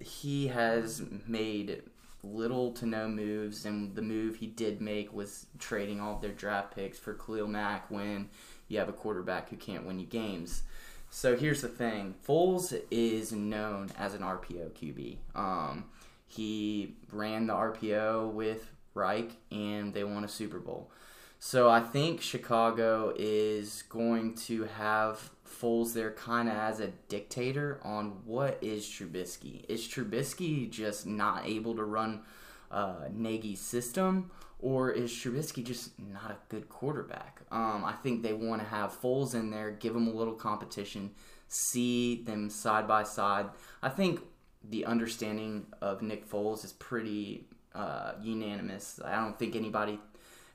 he 0.00 0.48
has 0.48 1.02
made 1.26 1.82
little 2.22 2.72
to 2.72 2.86
no 2.86 3.08
moves, 3.08 3.64
and 3.64 3.94
the 3.94 4.02
move 4.02 4.36
he 4.36 4.46
did 4.46 4.80
make 4.80 5.12
was 5.12 5.46
trading 5.58 6.00
all 6.00 6.16
of 6.16 6.22
their 6.22 6.32
draft 6.32 6.74
picks 6.74 6.98
for 6.98 7.14
Khalil 7.14 7.46
Mack 7.46 7.90
when 7.90 8.28
you 8.68 8.78
have 8.78 8.88
a 8.88 8.92
quarterback 8.92 9.50
who 9.50 9.56
can't 9.56 9.86
win 9.86 9.98
you 9.98 10.06
games. 10.06 10.62
So 11.10 11.36
here's 11.36 11.62
the 11.62 11.68
thing: 11.68 12.14
Foles 12.26 12.78
is 12.90 13.32
known 13.32 13.90
as 13.96 14.14
an 14.14 14.22
RPO 14.22 14.72
QB. 14.72 15.16
Um, 15.34 15.84
he 16.26 16.96
ran 17.12 17.46
the 17.46 17.54
RPO 17.54 18.32
with 18.32 18.70
Reich, 18.94 19.30
and 19.50 19.94
they 19.94 20.04
won 20.04 20.24
a 20.24 20.28
Super 20.28 20.58
Bowl. 20.58 20.90
So 21.38 21.68
I 21.70 21.80
think 21.80 22.20
Chicago 22.20 23.12
is 23.16 23.82
going 23.82 24.34
to 24.46 24.64
have 24.64 25.30
Foles 25.46 25.94
there 25.94 26.12
kind 26.12 26.48
of 26.48 26.54
as 26.54 26.80
a 26.80 26.88
dictator 27.08 27.80
on 27.82 28.22
what 28.24 28.58
is 28.62 28.84
Trubisky. 28.84 29.64
Is 29.68 29.86
Trubisky 29.86 30.70
just 30.70 31.06
not 31.06 31.46
able 31.46 31.74
to 31.76 31.84
run 31.84 32.22
uh, 32.70 33.08
Nagy's 33.12 33.60
system, 33.60 34.30
or 34.58 34.90
is 34.90 35.10
Trubisky 35.10 35.64
just 35.64 35.98
not 35.98 36.30
a 36.30 36.36
good 36.48 36.68
quarterback? 36.68 37.40
Um, 37.50 37.84
I 37.84 37.92
think 37.92 38.22
they 38.22 38.32
want 38.32 38.62
to 38.62 38.68
have 38.68 39.00
Foles 39.00 39.34
in 39.34 39.50
there, 39.50 39.70
give 39.70 39.94
him 39.94 40.08
a 40.08 40.12
little 40.12 40.34
competition, 40.34 41.12
see 41.48 42.22
them 42.22 42.50
side 42.50 42.88
by 42.88 43.04
side. 43.04 43.46
I 43.82 43.88
think 43.88 44.20
the 44.68 44.84
understanding 44.84 45.66
of 45.80 46.02
Nick 46.02 46.28
Foles 46.28 46.64
is 46.64 46.72
pretty 46.72 47.46
uh, 47.74 48.12
unanimous. 48.20 49.00
I 49.04 49.14
don't 49.16 49.38
think 49.38 49.54
anybody 49.54 50.00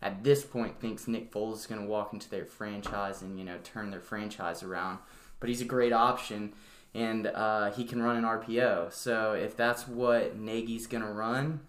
at 0.01 0.23
this 0.23 0.43
point 0.43 0.79
thinks 0.79 1.07
Nick 1.07 1.31
Foles 1.31 1.57
is 1.57 1.67
going 1.67 1.81
to 1.81 1.87
walk 1.87 2.13
into 2.13 2.29
their 2.29 2.45
franchise 2.45 3.21
and 3.21 3.37
you 3.37 3.45
know 3.45 3.57
turn 3.63 3.91
their 3.91 3.99
franchise 3.99 4.63
around. 4.63 4.99
But 5.39 5.49
he's 5.49 5.61
a 5.61 5.65
great 5.65 5.93
option, 5.93 6.53
and 6.93 7.27
uh, 7.27 7.71
he 7.71 7.83
can 7.83 8.01
run 8.01 8.15
an 8.17 8.23
RPO. 8.23 8.93
So 8.93 9.33
if 9.33 9.55
that's 9.55 9.87
what 9.87 10.37
Nagy's 10.37 10.87
going 10.87 11.03
to 11.03 11.11
run, 11.11 11.61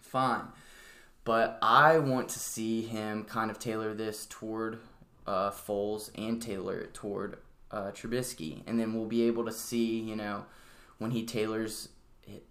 fine. 0.00 0.48
But 1.24 1.58
I 1.60 1.98
want 1.98 2.30
to 2.30 2.38
see 2.38 2.82
him 2.82 3.24
kind 3.24 3.50
of 3.50 3.58
tailor 3.58 3.94
this 3.94 4.26
toward 4.26 4.78
uh, 5.26 5.50
Foles 5.50 6.10
and 6.16 6.40
tailor 6.40 6.78
it 6.78 6.94
toward 6.94 7.38
uh, 7.70 7.90
Trubisky, 7.90 8.62
and 8.66 8.80
then 8.80 8.94
we'll 8.94 9.06
be 9.06 9.22
able 9.24 9.44
to 9.44 9.52
see 9.52 10.00
you 10.00 10.16
know 10.16 10.46
when 10.96 11.10
he 11.10 11.24
tailors 11.24 11.90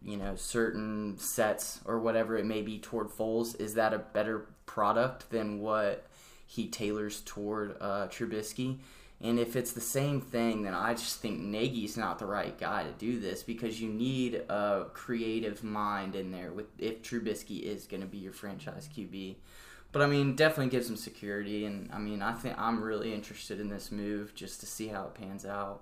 you 0.02 0.18
know 0.18 0.36
certain 0.36 1.18
sets 1.18 1.82
or 1.86 2.00
whatever 2.00 2.38
it 2.38 2.46
may 2.46 2.62
be 2.62 2.78
toward 2.78 3.10
Foles, 3.10 3.60
is 3.60 3.74
that 3.74 3.94
a 3.94 4.00
better 4.00 4.46
product 4.68 5.32
than 5.32 5.60
what 5.60 6.06
he 6.46 6.68
tailors 6.68 7.22
toward 7.22 7.76
uh, 7.82 8.08
Trubisky? 8.10 8.78
And 9.20 9.40
if 9.40 9.56
it's 9.56 9.72
the 9.72 9.82
same 9.82 10.22
thing, 10.22 10.62
then 10.62 10.76
I 10.76 10.94
just 10.94 11.20
think 11.20 11.40
Nagy's 11.40 11.98
not 11.98 12.20
the 12.20 12.28
right 12.28 12.56
guy 12.58 12.84
to 12.84 12.92
do 12.92 13.20
this 13.20 13.42
because 13.42 13.82
you 13.82 13.90
need 13.90 14.36
a 14.36 14.86
creative 14.94 15.64
mind 15.64 16.16
in 16.16 16.32
there 16.32 16.52
with 16.52 16.68
if 16.78 17.02
Trubisky 17.02 17.64
is 17.64 17.88
going 17.88 18.02
to 18.02 18.08
be 18.08 18.20
your 18.20 18.34
franchise 18.34 18.88
QB. 18.96 19.38
But 19.92 20.02
I 20.04 20.06
mean, 20.06 20.36
definitely 20.36 20.70
gives 20.70 20.90
him 20.90 20.98
security, 20.98 21.66
and 21.66 21.90
I 21.92 21.98
mean, 21.98 22.22
I 22.22 22.34
think 22.34 22.60
I'm 22.60 22.84
really 22.84 23.14
interested 23.14 23.60
in 23.60 23.70
this 23.70 23.92
move 23.92 24.36
just 24.36 24.60
to 24.60 24.68
see 24.68 24.88
how 24.90 25.06
it 25.06 25.16
pans 25.16 25.46
out. 25.46 25.82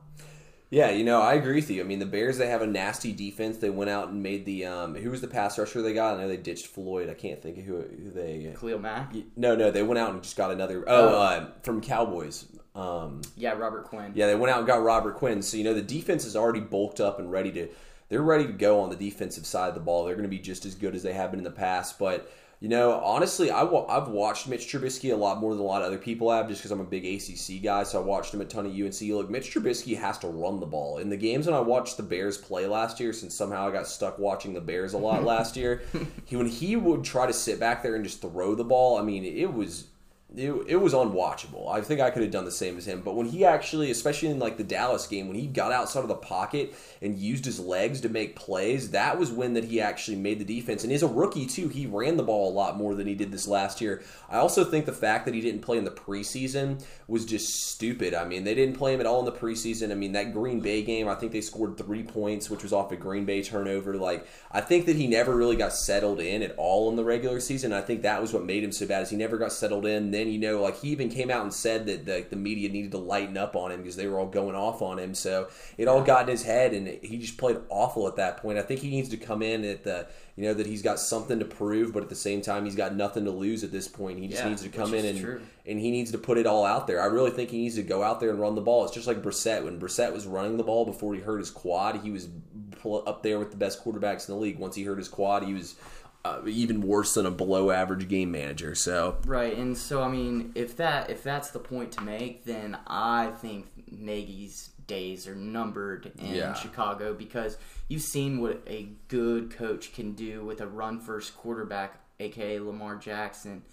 Yeah, 0.75 0.89
you 0.89 1.05
know, 1.05 1.21
I 1.21 1.35
agree 1.35 1.55
with 1.55 1.71
you. 1.71 1.79
I 1.79 1.85
mean, 1.85 1.99
the 1.99 2.05
Bears 2.05 2.37
they 2.37 2.47
have 2.47 2.61
a 2.61 2.67
nasty 2.67 3.13
defense. 3.13 3.59
They 3.59 3.69
went 3.69 3.89
out 3.89 4.09
and 4.09 4.21
made 4.21 4.45
the 4.45 4.65
um, 4.65 4.93
who 4.93 5.09
was 5.09 5.21
the 5.21 5.27
pass 5.27 5.57
rusher 5.57 5.81
they 5.81 5.93
got? 5.93 6.17
I 6.17 6.21
know 6.21 6.27
they 6.27 6.35
ditched 6.35 6.67
Floyd. 6.67 7.09
I 7.09 7.13
can't 7.13 7.41
think 7.41 7.57
of 7.59 7.63
who, 7.63 7.77
who 7.77 8.11
they. 8.11 8.53
Khalil 8.59 8.79
Mack, 8.79 9.13
No, 9.37 9.55
no, 9.55 9.71
they 9.71 9.83
went 9.83 9.99
out 9.99 10.09
and 10.11 10.21
just 10.21 10.35
got 10.35 10.51
another. 10.51 10.83
Oh, 10.85 11.15
uh, 11.17 11.47
from 11.63 11.79
Cowboys. 11.79 12.47
Um, 12.75 13.21
yeah, 13.37 13.53
Robert 13.53 13.85
Quinn. 13.85 14.11
yeah, 14.15 14.27
they 14.27 14.35
went 14.35 14.51
out 14.51 14.57
and 14.57 14.67
got 14.67 14.83
Robert 14.83 15.15
Quinn. 15.15 15.41
So 15.41 15.55
you 15.55 15.63
know 15.63 15.73
the 15.73 15.81
defense 15.81 16.25
is 16.25 16.35
already 16.35 16.59
bulked 16.59 16.99
up 16.99 17.19
and 17.19 17.31
ready 17.31 17.53
to. 17.53 17.69
They're 18.09 18.21
ready 18.21 18.45
to 18.45 18.51
go 18.51 18.81
on 18.81 18.89
the 18.89 18.97
defensive 18.97 19.45
side 19.45 19.69
of 19.69 19.75
the 19.75 19.79
ball. 19.79 20.03
They're 20.03 20.15
going 20.15 20.29
to 20.29 20.29
be 20.29 20.39
just 20.39 20.65
as 20.65 20.75
good 20.75 20.93
as 20.93 21.03
they 21.03 21.13
have 21.13 21.31
been 21.31 21.39
in 21.39 21.45
the 21.45 21.51
past. 21.51 21.97
But 21.97 22.29
You 22.61 22.69
know, 22.69 22.93
honestly, 23.03 23.51
I 23.51 23.63
wa- 23.63 23.85
I've 23.87 24.07
watched 24.07 24.47
Mitch 24.47 24.67
Trubisky 24.67 25.11
a 25.11 25.15
lot 25.15 25.39
more 25.39 25.53
than 25.53 25.61
a 25.61 25.65
lot 25.65 25.81
of 25.81 25.87
other 25.87 25.97
people 25.97 26.31
have, 26.31 26.47
just 26.47 26.61
because 26.61 26.71
I'm 26.71 26.79
a 26.79 26.85
big 26.85 27.05
ACC 27.05 27.61
guy. 27.61 27.83
So 27.83 28.01
I 28.01 28.05
watched 28.05 28.33
him 28.33 28.41
a 28.41 28.45
ton 28.45 28.65
of 28.65 28.71
UNC. 28.71 29.01
Look, 29.01 29.29
Mitch 29.29 29.53
Trubisky 29.53 29.97
has 29.97 30.17
to 30.19 30.27
run 30.27 30.59
the 30.59 30.65
ball 30.65 30.97
in 30.97 31.09
the 31.09 31.17
games 31.17 31.45
when 31.47 31.55
I 31.55 31.59
watched 31.59 31.97
the 31.97 32.03
Bears 32.03 32.37
play 32.37 32.65
last 32.65 32.99
year. 32.99 33.11
Since 33.13 33.35
somehow 33.35 33.67
I 33.67 33.71
got 33.71 33.87
stuck 33.87 34.17
watching 34.17 34.53
the 34.53 34.61
Bears 34.61 34.93
a 34.93 34.97
lot 34.97 35.23
last 35.25 35.57
year, 35.57 35.83
he 36.25 36.37
when 36.37 36.47
he 36.47 36.75
would 36.75 37.03
try 37.03 37.27
to 37.27 37.33
sit 37.33 37.59
back 37.59 37.83
there 37.83 37.95
and 37.95 38.03
just 38.03 38.21
throw 38.21 38.55
the 38.55 38.63
ball, 38.63 38.97
I 38.97 39.01
mean, 39.01 39.25
it 39.25 39.53
was 39.53 39.87
it, 40.37 40.51
it 40.67 40.75
was 40.75 40.93
unwatchable. 40.93 41.69
I 41.71 41.81
think 41.81 42.01
I 42.01 42.09
could 42.09 42.21
have 42.21 42.31
done 42.31 42.45
the 42.45 42.51
same 42.51 42.77
as 42.77 42.85
him. 42.85 43.01
But 43.01 43.15
when 43.15 43.27
he 43.27 43.45
actually, 43.45 43.91
especially 43.91 44.29
in 44.29 44.39
like 44.39 44.57
the 44.57 44.63
Dallas 44.63 45.07
game, 45.07 45.27
when 45.27 45.37
he 45.37 45.47
got 45.47 45.71
outside 45.71 46.01
of 46.01 46.07
the 46.07 46.15
pocket 46.15 46.73
and 47.01 47.17
used 47.17 47.45
his 47.45 47.59
legs 47.59 48.01
to 48.01 48.09
make 48.09 48.35
plays, 48.35 48.91
that 48.91 49.17
was 49.17 49.31
when 49.31 49.53
that 49.53 49.65
he 49.65 49.79
actually 49.79 50.17
made 50.17 50.39
the 50.39 50.45
defense. 50.45 50.83
And 50.83 50.91
as 50.91 51.03
a 51.03 51.07
rookie 51.07 51.45
too, 51.45 51.69
he 51.69 51.85
ran 51.85 52.17
the 52.17 52.23
ball 52.23 52.51
a 52.51 52.53
lot 52.53 52.77
more 52.77 52.95
than 52.95 53.07
he 53.07 53.15
did 53.15 53.31
this 53.31 53.47
last 53.47 53.81
year. 53.81 54.03
I 54.29 54.37
also 54.37 54.63
think 54.63 54.85
the 54.85 54.91
fact 54.91 55.25
that 55.25 55.33
he 55.33 55.41
didn't 55.41 55.61
play 55.61 55.77
in 55.77 55.85
the 55.85 55.91
preseason 55.91 56.83
was 57.07 57.25
just 57.25 57.71
stupid. 57.71 58.13
I 58.13 58.25
mean, 58.25 58.43
they 58.43 58.55
didn't 58.55 58.77
play 58.77 58.93
him 58.93 58.99
at 58.99 59.05
all 59.05 59.19
in 59.19 59.25
the 59.25 59.31
preseason. 59.31 59.91
I 59.91 59.95
mean, 59.95 60.13
that 60.13 60.33
Green 60.33 60.59
Bay 60.59 60.81
game, 60.81 61.07
I 61.07 61.15
think 61.15 61.31
they 61.31 61.41
scored 61.41 61.77
three 61.77 62.03
points, 62.03 62.49
which 62.49 62.63
was 62.63 62.73
off 62.73 62.91
a 62.91 62.95
Green 62.95 63.25
Bay 63.25 63.43
turnover. 63.43 63.95
Like, 63.95 64.27
I 64.51 64.61
think 64.61 64.85
that 64.87 64.95
he 64.95 65.07
never 65.07 65.35
really 65.35 65.55
got 65.55 65.73
settled 65.73 66.19
in 66.19 66.41
at 66.41 66.55
all 66.57 66.89
in 66.89 66.95
the 66.95 67.03
regular 67.03 67.39
season. 67.39 67.73
I 67.73 67.81
think 67.81 68.01
that 68.01 68.21
was 68.21 68.33
what 68.33 68.43
made 68.43 68.63
him 68.63 68.71
so 68.71 68.85
bad. 68.85 69.03
Is 69.03 69.09
he 69.09 69.17
never 69.17 69.37
got 69.37 69.51
settled 69.51 69.85
in. 69.85 70.11
Then 70.11 70.24
you 70.29 70.39
know, 70.39 70.61
like 70.61 70.79
he 70.79 70.89
even 70.89 71.09
came 71.09 71.29
out 71.29 71.43
and 71.43 71.53
said 71.53 71.85
that 71.87 72.05
the, 72.05 72.25
the 72.29 72.35
media 72.35 72.69
needed 72.69 72.91
to 72.91 72.97
lighten 72.97 73.37
up 73.37 73.55
on 73.55 73.71
him 73.71 73.81
because 73.81 73.95
they 73.95 74.07
were 74.07 74.19
all 74.19 74.27
going 74.27 74.55
off 74.55 74.81
on 74.81 74.99
him. 74.99 75.13
So 75.15 75.47
it 75.77 75.87
all 75.87 76.01
got 76.01 76.23
in 76.23 76.27
his 76.29 76.43
head, 76.43 76.73
and 76.73 76.87
he 77.03 77.17
just 77.17 77.37
played 77.37 77.57
awful 77.69 78.07
at 78.07 78.15
that 78.17 78.37
point. 78.37 78.57
I 78.57 78.61
think 78.61 78.79
he 78.81 78.89
needs 78.89 79.09
to 79.09 79.17
come 79.17 79.41
in 79.41 79.63
at 79.65 79.83
the 79.83 80.07
you 80.37 80.43
know 80.43 80.53
that 80.53 80.67
he's 80.67 80.81
got 80.81 80.99
something 80.99 81.39
to 81.39 81.45
prove, 81.45 81.93
but 81.93 82.03
at 82.03 82.09
the 82.09 82.15
same 82.15 82.41
time 82.41 82.65
he's 82.65 82.75
got 82.75 82.93
nothing 82.95 83.23
to 83.25 83.31
lose 83.31 83.63
at 83.63 83.71
this 83.71 83.87
point. 83.87 84.19
He 84.19 84.27
just 84.27 84.43
Yeah, 84.43 84.49
needs 84.49 84.63
to 84.63 84.69
come 84.69 84.93
in 84.93 85.05
and 85.05 85.19
true. 85.19 85.41
and 85.65 85.79
he 85.79 85.91
needs 85.91 86.11
to 86.11 86.17
put 86.17 86.37
it 86.37 86.45
all 86.45 86.65
out 86.65 86.87
there. 86.87 87.01
I 87.01 87.05
really 87.05 87.31
think 87.31 87.49
he 87.51 87.59
needs 87.59 87.75
to 87.75 87.83
go 87.83 88.03
out 88.03 88.19
there 88.19 88.31
and 88.31 88.39
run 88.39 88.55
the 88.55 88.61
ball. 88.61 88.83
It's 88.83 88.93
just 88.93 89.07
like 89.07 89.21
Brissett 89.21 89.63
when 89.63 89.79
Brissett 89.79 90.11
was 90.11 90.27
running 90.27 90.57
the 90.57 90.63
ball 90.63 90.85
before 90.85 91.13
he 91.15 91.21
hurt 91.21 91.37
his 91.39 91.51
quad. 91.51 92.01
He 92.01 92.11
was 92.11 92.27
up 93.07 93.23
there 93.23 93.39
with 93.39 93.51
the 93.51 93.57
best 93.57 93.83
quarterbacks 93.83 94.27
in 94.29 94.35
the 94.35 94.39
league. 94.41 94.59
Once 94.59 94.75
he 94.75 94.83
hurt 94.83 94.97
his 94.97 95.07
quad, 95.07 95.43
he 95.43 95.53
was 95.53 95.75
uh, 96.25 96.41
even 96.47 96.81
worse 96.81 97.13
than 97.13 97.25
a 97.25 97.31
below 97.31 97.69
average 97.71 98.07
game 98.07 98.31
manager. 98.31 98.73
So 98.75 99.17
Right, 99.25 99.55
and 99.55 99.77
so 99.77 100.01
I 100.01 100.07
mean, 100.09 100.51
if 100.55 100.75
that 100.77 101.09
if 101.09 101.23
that's 101.23 101.51
the 101.51 101.59
point 101.59 101.91
to 101.93 102.01
make, 102.03 102.45
then 102.45 102.77
I 102.87 103.31
think 103.41 103.67
Nagy's 103.91 104.69
days 104.87 105.27
are 105.27 105.35
numbered 105.35 106.11
in 106.19 106.35
Yeah. 106.35 106.53
Chicago 106.53 107.13
because 107.13 107.57
you've 107.87 108.03
seen 108.03 108.39
what 108.41 108.61
a 108.67 108.89
good 109.07 109.51
coach 109.51 109.93
can 109.93 110.13
do 110.13 110.43
with 110.45 110.61
a 110.61 110.67
run 110.67 110.99
first 110.99 111.35
quarterback, 111.37 111.99
aka 112.19 112.59
Lamar 112.59 112.95
Jackson. 112.95 113.63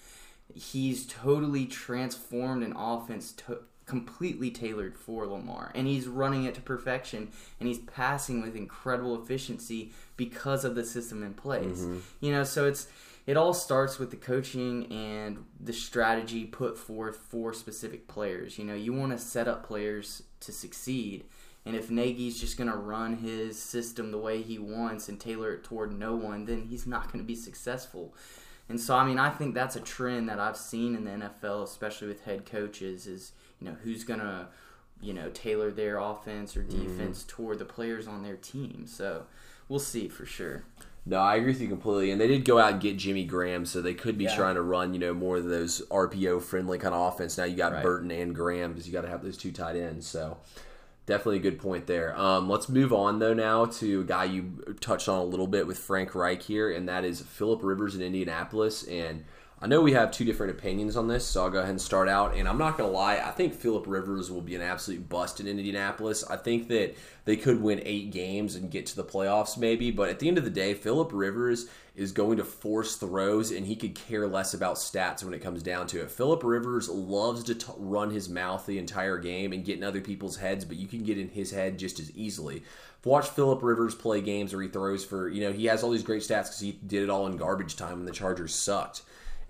He's 0.54 1.06
totally 1.06 1.64
transformed 1.66 2.62
an 2.62 2.74
offense 2.76 3.32
to 3.32 3.58
completely 3.92 4.50
tailored 4.50 4.96
for 4.96 5.26
Lamar, 5.26 5.70
and 5.74 5.86
he's 5.86 6.08
running 6.08 6.44
it 6.44 6.54
to 6.54 6.62
perfection, 6.62 7.30
and 7.60 7.68
he's 7.68 7.80
passing 7.80 8.40
with 8.40 8.56
incredible 8.56 9.22
efficiency 9.22 9.92
because 10.16 10.64
of 10.64 10.74
the 10.74 10.82
system 10.82 11.22
in 11.22 11.34
place. 11.34 11.80
Mm-hmm. 11.80 11.98
You 12.20 12.32
know, 12.32 12.44
so 12.44 12.66
it's 12.66 12.88
it 13.26 13.36
all 13.36 13.52
starts 13.52 13.98
with 13.98 14.10
the 14.10 14.16
coaching 14.16 14.90
and 14.90 15.44
the 15.60 15.74
strategy 15.74 16.46
put 16.46 16.78
forth 16.78 17.18
for 17.28 17.52
specific 17.52 18.08
players. 18.08 18.58
You 18.58 18.64
know, 18.64 18.74
you 18.74 18.94
want 18.94 19.12
to 19.12 19.18
set 19.18 19.46
up 19.46 19.66
players 19.66 20.22
to 20.40 20.52
succeed. 20.52 21.24
And 21.66 21.76
if 21.76 21.90
Nagy's 21.90 22.40
just 22.40 22.56
going 22.56 22.70
to 22.70 22.76
run 22.76 23.18
his 23.18 23.60
system 23.60 24.10
the 24.10 24.18
way 24.18 24.40
he 24.40 24.58
wants 24.58 25.10
and 25.10 25.20
tailor 25.20 25.52
it 25.52 25.64
toward 25.64 25.92
no 25.92 26.16
one, 26.16 26.46
then 26.46 26.62
he's 26.62 26.86
not 26.86 27.12
going 27.12 27.22
to 27.22 27.26
be 27.26 27.36
successful. 27.36 28.14
And 28.68 28.80
so, 28.80 28.96
I 28.96 29.04
mean, 29.04 29.18
I 29.18 29.28
think 29.28 29.54
that's 29.54 29.76
a 29.76 29.80
trend 29.80 30.28
that 30.28 30.40
I've 30.40 30.56
seen 30.56 30.94
in 30.96 31.04
the 31.04 31.10
NFL, 31.10 31.64
especially 31.64 32.08
with 32.08 32.24
head 32.24 32.46
coaches, 32.46 33.06
is, 33.06 33.32
you 33.62 33.70
know, 33.70 33.76
who's 33.84 34.04
to, 34.04 34.48
you 35.00 35.12
know, 35.14 35.30
tailor 35.30 35.70
their 35.70 35.98
offense 35.98 36.56
or 36.56 36.62
defense 36.62 37.24
toward 37.26 37.58
the 37.60 37.64
players 37.64 38.08
on 38.08 38.22
their 38.24 38.36
team. 38.36 38.84
So 38.86 39.24
we'll 39.68 39.78
see 39.78 40.08
for 40.08 40.26
sure. 40.26 40.64
No, 41.06 41.18
I 41.18 41.36
agree 41.36 41.52
with 41.52 41.60
you 41.60 41.68
completely. 41.68 42.10
And 42.10 42.20
they 42.20 42.26
did 42.28 42.44
go 42.44 42.58
out 42.58 42.72
and 42.72 42.80
get 42.80 42.96
Jimmy 42.96 43.24
Graham, 43.24 43.64
so 43.66 43.80
they 43.80 43.94
could 43.94 44.18
be 44.18 44.24
Yeah. 44.24 44.36
trying 44.36 44.54
to 44.56 44.62
run, 44.62 44.94
you 44.94 45.00
know, 45.00 45.14
more 45.14 45.36
of 45.36 45.44
those 45.44 45.82
RPO 45.90 46.40
friendly 46.40 46.78
kind 46.78 46.94
of 46.94 47.12
offense. 47.12 47.38
Now 47.38 47.44
you 47.44 47.56
got 47.56 47.72
Right. 47.72 47.82
Burton 47.82 48.10
and 48.10 48.34
Graham 48.34 48.72
because 48.72 48.86
you 48.86 48.92
got 48.92 49.02
to 49.02 49.08
have 49.08 49.22
those 49.22 49.36
two 49.36 49.50
tight 49.52 49.76
ends. 49.76 50.06
So 50.06 50.38
definitely 51.06 51.36
a 51.38 51.40
good 51.40 51.58
point 51.60 51.86
there. 51.86 52.16
Um, 52.18 52.48
let's 52.48 52.68
move 52.68 52.92
on 52.92 53.18
though 53.18 53.34
now 53.34 53.64
to 53.66 54.00
a 54.00 54.04
guy 54.04 54.24
you 54.24 54.76
touched 54.80 55.08
on 55.08 55.18
a 55.20 55.24
little 55.24 55.48
bit 55.48 55.66
with 55.66 55.78
Frank 55.78 56.14
Reich 56.14 56.42
here, 56.42 56.70
and 56.70 56.88
that 56.88 57.04
is 57.04 57.20
Philip 57.20 57.60
Rivers 57.62 57.94
in 57.96 58.02
Indianapolis. 58.02 58.84
And 58.84 59.24
I 59.62 59.68
know 59.68 59.80
we 59.80 59.92
have 59.92 60.10
two 60.10 60.24
different 60.24 60.58
opinions 60.58 60.96
on 60.96 61.06
this, 61.06 61.24
so 61.24 61.44
I'll 61.44 61.50
go 61.50 61.60
ahead 61.60 61.70
and 61.70 61.80
start 61.80 62.08
out. 62.08 62.34
And 62.34 62.48
I'm 62.48 62.58
not 62.58 62.76
going 62.76 62.90
to 62.90 62.96
lie, 62.96 63.18
I 63.18 63.30
think 63.30 63.54
Philip 63.54 63.84
Rivers 63.86 64.28
will 64.28 64.40
be 64.40 64.56
an 64.56 64.60
absolute 64.60 65.08
bust 65.08 65.38
in 65.38 65.46
Indianapolis. 65.46 66.28
I 66.28 66.34
think 66.34 66.66
that 66.66 66.96
they 67.26 67.36
could 67.36 67.62
win 67.62 67.80
eight 67.84 68.10
games 68.10 68.56
and 68.56 68.72
get 68.72 68.86
to 68.86 68.96
the 68.96 69.04
playoffs, 69.04 69.56
maybe. 69.56 69.92
But 69.92 70.08
at 70.08 70.18
the 70.18 70.26
end 70.26 70.36
of 70.36 70.42
the 70.42 70.50
day, 70.50 70.74
Philip 70.74 71.10
Rivers 71.12 71.68
is 71.94 72.10
going 72.10 72.38
to 72.38 72.44
force 72.44 72.96
throws, 72.96 73.52
and 73.52 73.64
he 73.64 73.76
could 73.76 73.94
care 73.94 74.26
less 74.26 74.52
about 74.52 74.78
stats 74.78 75.22
when 75.22 75.32
it 75.32 75.42
comes 75.42 75.62
down 75.62 75.86
to 75.86 76.02
it. 76.02 76.10
Philip 76.10 76.42
Rivers 76.42 76.88
loves 76.88 77.44
to 77.44 77.54
t- 77.54 77.72
run 77.76 78.10
his 78.10 78.28
mouth 78.28 78.66
the 78.66 78.78
entire 78.78 79.18
game 79.18 79.52
and 79.52 79.64
get 79.64 79.78
in 79.78 79.84
other 79.84 80.00
people's 80.00 80.38
heads, 80.38 80.64
but 80.64 80.76
you 80.76 80.88
can 80.88 81.04
get 81.04 81.18
in 81.18 81.28
his 81.28 81.52
head 81.52 81.78
just 81.78 82.00
as 82.00 82.10
easily. 82.16 82.64
I've 82.98 83.06
watched 83.06 83.30
Philip 83.30 83.62
Rivers 83.62 83.94
play 83.94 84.22
games 84.22 84.52
where 84.52 84.62
he 84.62 84.68
throws 84.68 85.04
for, 85.04 85.28
you 85.28 85.40
know, 85.40 85.52
he 85.52 85.66
has 85.66 85.84
all 85.84 85.90
these 85.90 86.02
great 86.02 86.22
stats 86.22 86.46
because 86.46 86.60
he 86.60 86.72
did 86.84 87.04
it 87.04 87.10
all 87.10 87.28
in 87.28 87.36
garbage 87.36 87.76
time 87.76 87.98
when 87.98 88.06
the 88.06 88.10
Chargers 88.10 88.52
sucked. 88.52 89.02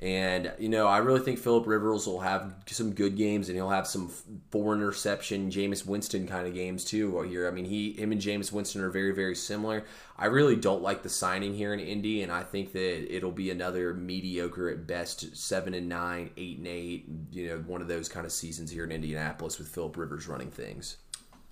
And 0.03 0.53
you 0.59 0.69
know, 0.69 0.88
I 0.88 0.99
really 0.99 1.21
think 1.21 1.38
Philip 1.38 1.65
Rivers 1.65 2.09
will 2.09 2.19
have 2.19 2.53
some 2.67 2.93
good 2.93 3.17
games, 3.17 3.49
and 3.49 3.57
he'll 3.57 3.71
have 3.71 3.87
some 3.87 4.09
four 4.51 4.75
interception, 4.75 5.49
Jameis 5.49 5.87
Winston 5.87 6.27
kind 6.27 6.45
of 6.49 6.55
games 6.55 6.85
too. 6.85 7.23
Here, 7.23 7.47
I 7.47 7.53
mean, 7.53 7.67
he, 7.67 7.93
him, 7.93 8.11
and 8.11 8.21
Jameis 8.21 8.51
Winston 8.51 8.83
are 8.83 8.91
very, 8.91 9.15
very 9.15 9.37
similar. 9.37 9.85
I 10.19 10.27
really 10.27 10.57
don't 10.57 10.83
like 10.83 11.05
the 11.05 11.09
signing 11.09 11.55
here 11.55 11.73
in 11.73 11.79
Indy, 11.79 12.23
and 12.23 12.33
I 12.33 12.43
think 12.43 12.73
that 12.73 13.15
it'll 13.15 13.31
be 13.31 13.53
another 13.53 13.95
mediocre 13.95 14.71
at 14.71 14.88
best, 14.88 15.37
seven 15.37 15.73
and 15.73 15.88
nine, 15.88 16.31
eight 16.37 16.59
and 16.59 16.67
eight. 16.67 17.05
You 17.31 17.51
know, 17.51 17.59
one 17.59 17.81
of 17.81 17.87
those 17.87 18.09
kind 18.09 18.27
of 18.27 18.33
seasons 18.33 18.73
here 18.73 18.83
in 18.83 18.91
Indianapolis 18.91 19.61
with 19.61 19.69
Philip 19.69 19.97
Rivers 19.97 20.27
running 20.27 20.51
things. 20.51 20.97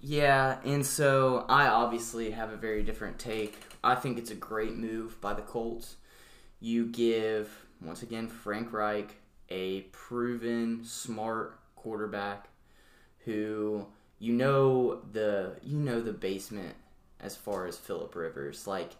Yeah, 0.00 0.58
and 0.64 0.84
so 0.84 1.46
I 1.48 1.68
obviously 1.68 2.32
have 2.32 2.50
a 2.50 2.56
very 2.56 2.82
different 2.82 3.20
take. 3.20 3.56
I 3.84 3.94
think 3.94 4.18
it's 4.18 4.32
a 4.32 4.34
great 4.36 4.74
move 4.74 5.20
by 5.20 5.34
the 5.34 5.42
Colts. 5.42 5.94
You 6.58 6.86
give, 6.86 7.48
once 7.82 8.02
again, 8.02 8.28
Frank 8.28 8.72
Reich 8.72 9.16
a 9.50 9.82
proven, 9.92 10.84
smart 10.84 11.58
quarterback 11.74 12.48
who 13.24 13.86
you 14.18 14.32
know 14.32 15.00
the 15.12 15.56
you 15.62 15.78
know 15.78 16.00
the 16.00 16.12
basement 16.12 16.74
as 17.20 17.36
far 17.36 17.66
as 17.66 17.76
Philip 17.76 18.14
Rivers. 18.14 18.66
Like, 18.66 18.92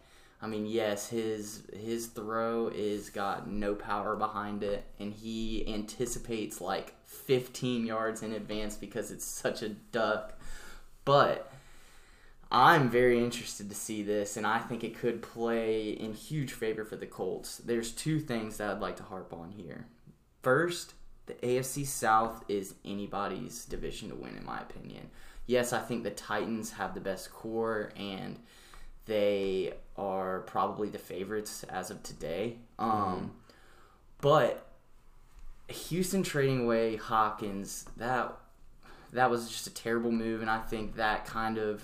I 0.42 0.46
mean, 0.46 0.66
yes, 0.66 1.08
his 1.08 1.62
his 1.72 2.06
throw 2.06 2.68
is 2.68 3.10
got 3.10 3.48
no 3.48 3.74
power 3.74 4.16
behind 4.16 4.62
it, 4.62 4.84
and 4.98 5.12
he 5.12 5.72
anticipates 5.72 6.60
like 6.60 6.94
15 7.04 7.86
yards 7.86 8.22
in 8.22 8.32
advance 8.32 8.76
because 8.76 9.10
it's 9.10 9.24
such 9.24 9.62
a 9.62 9.68
duck. 9.68 10.38
But 11.04 11.49
I'm 12.52 12.90
very 12.90 13.22
interested 13.22 13.68
to 13.68 13.76
see 13.76 14.02
this, 14.02 14.36
and 14.36 14.46
I 14.46 14.58
think 14.58 14.82
it 14.82 14.98
could 14.98 15.22
play 15.22 15.90
in 15.90 16.14
huge 16.14 16.52
favor 16.52 16.84
for 16.84 16.96
the 16.96 17.06
Colts. 17.06 17.58
There's 17.58 17.92
two 17.92 18.18
things 18.18 18.56
that 18.56 18.70
I'd 18.70 18.80
like 18.80 18.96
to 18.96 19.04
harp 19.04 19.32
on 19.32 19.52
here. 19.52 19.86
First, 20.42 20.94
the 21.26 21.34
AFC 21.34 21.86
South 21.86 22.44
is 22.48 22.74
anybody's 22.84 23.64
division 23.64 24.08
to 24.08 24.16
win, 24.16 24.36
in 24.36 24.44
my 24.44 24.60
opinion. 24.60 25.10
Yes, 25.46 25.72
I 25.72 25.78
think 25.80 26.02
the 26.02 26.10
Titans 26.10 26.72
have 26.72 26.94
the 26.94 27.00
best 27.00 27.32
core, 27.32 27.92
and 27.96 28.38
they 29.06 29.74
are 29.96 30.40
probably 30.40 30.88
the 30.88 30.98
favorites 30.98 31.64
as 31.64 31.90
of 31.90 32.02
today. 32.02 32.56
Um, 32.78 33.32
But 34.20 34.66
Houston 35.68 36.22
trading 36.22 36.64
away 36.64 36.96
Hopkins, 36.96 37.86
that 37.96 38.36
that 39.12 39.30
was 39.30 39.48
just 39.48 39.66
a 39.66 39.70
terrible 39.74 40.12
move, 40.12 40.40
and 40.40 40.50
I 40.50 40.58
think 40.58 40.96
that 40.96 41.24
kind 41.26 41.58
of 41.58 41.82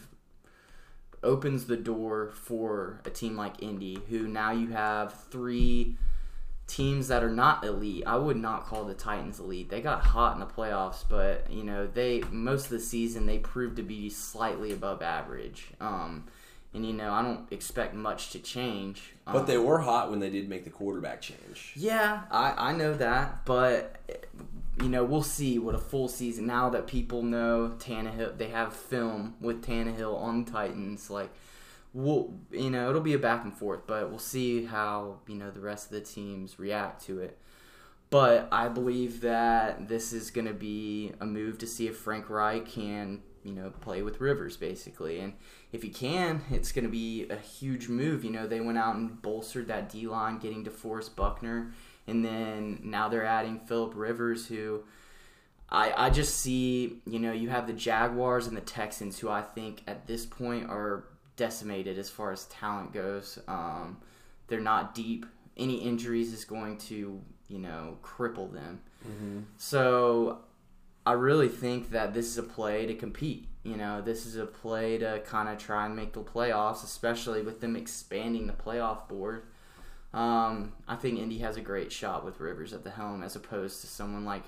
opens 1.22 1.66
the 1.66 1.76
door 1.76 2.30
for 2.34 3.00
a 3.04 3.10
team 3.10 3.36
like 3.36 3.62
Indy, 3.62 3.98
who 4.08 4.26
now 4.28 4.50
you 4.52 4.68
have 4.68 5.12
three 5.30 5.96
teams 6.66 7.08
that 7.08 7.22
are 7.22 7.30
not 7.30 7.64
elite. 7.64 8.02
I 8.06 8.16
would 8.16 8.36
not 8.36 8.66
call 8.66 8.84
the 8.84 8.94
Titans 8.94 9.38
elite. 9.38 9.68
They 9.70 9.80
got 9.80 10.02
hot 10.02 10.34
in 10.34 10.40
the 10.40 10.46
playoffs, 10.46 11.04
but 11.08 11.46
you 11.50 11.62
know 11.62 11.86
they 11.86 12.22
most 12.30 12.64
of 12.64 12.70
the 12.70 12.80
season 12.80 13.26
they 13.26 13.38
proved 13.38 13.76
to 13.76 13.82
be 13.82 14.10
slightly 14.10 14.72
above 14.72 15.00
average. 15.02 15.68
Um, 15.80 16.24
and 16.74 16.84
you 16.84 16.92
know 16.92 17.12
I 17.12 17.22
don't 17.22 17.50
expect 17.52 17.94
much 17.94 18.30
to 18.30 18.38
change. 18.40 19.14
But 19.24 19.36
Um, 19.40 19.46
they 19.46 19.58
were 19.58 19.78
hot 19.78 20.10
when 20.10 20.18
they 20.20 20.30
did 20.30 20.48
make 20.48 20.64
the 20.64 20.70
quarterback 20.70 21.20
change. 21.22 21.72
yeah, 21.76 22.22
I, 22.30 22.70
I 22.70 22.72
know 22.72 22.94
that, 22.94 23.44
but 23.44 23.96
you 24.82 24.88
know 24.88 25.04
we'll 25.04 25.22
see 25.22 25.58
what 25.58 25.74
a 25.74 25.78
full 25.78 26.08
season 26.08 26.46
now 26.46 26.68
that 26.70 26.86
people 26.86 27.22
know 27.22 27.74
Tannehill. 27.78 28.36
They 28.36 28.48
have 28.48 28.74
film 28.74 29.34
with 29.40 29.64
Tannehill 29.64 30.16
on 30.16 30.44
Titans. 30.44 31.08
Like 31.10 31.30
we'll 31.94 32.34
you 32.50 32.70
know 32.70 32.90
it'll 32.90 33.00
be 33.00 33.14
a 33.14 33.18
back 33.18 33.44
and 33.44 33.54
forth, 33.56 33.86
but 33.86 34.10
we'll 34.10 34.18
see 34.18 34.64
how 34.66 35.20
you 35.26 35.36
know 35.36 35.50
the 35.50 35.60
rest 35.60 35.86
of 35.86 35.92
the 35.92 36.00
teams 36.00 36.58
react 36.58 37.04
to 37.06 37.20
it. 37.20 37.38
But 38.10 38.48
I 38.52 38.68
believe 38.68 39.22
that 39.22 39.88
this 39.88 40.12
is 40.12 40.30
going 40.30 40.46
to 40.46 40.54
be 40.54 41.12
a 41.20 41.26
move 41.26 41.58
to 41.58 41.66
see 41.66 41.88
if 41.88 41.96
Frank 41.96 42.30
Reich 42.30 42.66
can 42.66 43.22
you 43.42 43.52
know 43.52 43.70
play 43.80 44.02
with 44.02 44.20
Rivers 44.20 44.58
basically, 44.58 45.20
and 45.20 45.32
if 45.72 45.82
he 45.82 45.88
can, 45.88 46.42
it's 46.50 46.70
going 46.70 46.84
to 46.84 46.90
be 46.90 47.26
a 47.30 47.36
huge 47.36 47.88
move. 47.88 48.24
You 48.24 48.30
know 48.30 48.46
they 48.46 48.60
went 48.60 48.78
out 48.78 48.96
and 48.96 49.22
bolstered 49.22 49.68
that 49.68 49.90
D 49.90 50.06
line, 50.06 50.38
getting 50.38 50.64
DeForest 50.64 51.16
Buckner, 51.16 51.72
and 52.06 52.24
then 52.24 52.80
now 52.82 53.08
they're 53.08 53.24
adding 53.24 53.58
Philip 53.60 53.92
Rivers, 53.94 54.46
who. 54.46 54.84
I, 55.68 56.06
I 56.06 56.10
just 56.10 56.38
see, 56.38 56.98
you 57.06 57.18
know, 57.18 57.32
you 57.32 57.48
have 57.48 57.66
the 57.66 57.72
Jaguars 57.72 58.46
and 58.46 58.56
the 58.56 58.60
Texans, 58.60 59.18
who 59.18 59.28
I 59.28 59.42
think 59.42 59.82
at 59.88 60.06
this 60.06 60.24
point 60.24 60.70
are 60.70 61.06
decimated 61.36 61.98
as 61.98 62.08
far 62.08 62.30
as 62.30 62.44
talent 62.44 62.92
goes. 62.92 63.40
Um, 63.48 63.98
they're 64.46 64.60
not 64.60 64.94
deep. 64.94 65.26
Any 65.56 65.76
injuries 65.76 66.32
is 66.32 66.44
going 66.44 66.78
to, 66.78 67.20
you 67.48 67.58
know, 67.58 67.98
cripple 68.02 68.52
them. 68.52 68.80
Mm-hmm. 69.04 69.40
So 69.56 70.38
I 71.04 71.12
really 71.12 71.48
think 71.48 71.90
that 71.90 72.14
this 72.14 72.26
is 72.26 72.38
a 72.38 72.42
play 72.42 72.86
to 72.86 72.94
compete. 72.94 73.48
You 73.62 73.76
know, 73.76 74.00
this 74.00 74.26
is 74.26 74.36
a 74.36 74.46
play 74.46 74.98
to 74.98 75.20
kind 75.26 75.48
of 75.48 75.58
try 75.58 75.86
and 75.86 75.96
make 75.96 76.12
the 76.12 76.22
playoffs, 76.22 76.84
especially 76.84 77.42
with 77.42 77.60
them 77.60 77.74
expanding 77.74 78.46
the 78.46 78.52
playoff 78.52 79.08
board. 79.08 79.42
Um, 80.16 80.72
I 80.88 80.96
think 80.96 81.18
Indy 81.18 81.38
has 81.38 81.56
a 81.56 81.60
great 81.60 81.92
shot 81.92 82.24
with 82.24 82.40
Rivers 82.40 82.72
at 82.72 82.82
the 82.84 82.90
helm 82.90 83.22
as 83.22 83.36
opposed 83.36 83.82
to 83.82 83.86
someone 83.86 84.24
like 84.24 84.42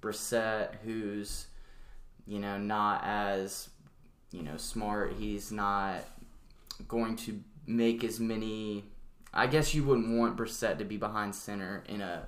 Brissett, 0.00 0.76
who's, 0.84 1.46
you 2.26 2.38
know, 2.38 2.56
not 2.56 3.02
as, 3.04 3.68
you 4.30 4.42
know, 4.42 4.56
smart. 4.56 5.14
He's 5.18 5.50
not 5.50 5.96
going 6.86 7.16
to 7.16 7.40
make 7.66 8.04
as 8.04 8.20
many. 8.20 8.84
I 9.34 9.46
guess 9.48 9.74
you 9.74 9.82
wouldn't 9.84 10.16
want 10.18 10.36
Brissett 10.36 10.78
to 10.78 10.84
be 10.84 10.96
behind 10.96 11.34
center 11.34 11.82
in 11.88 12.00
a. 12.00 12.26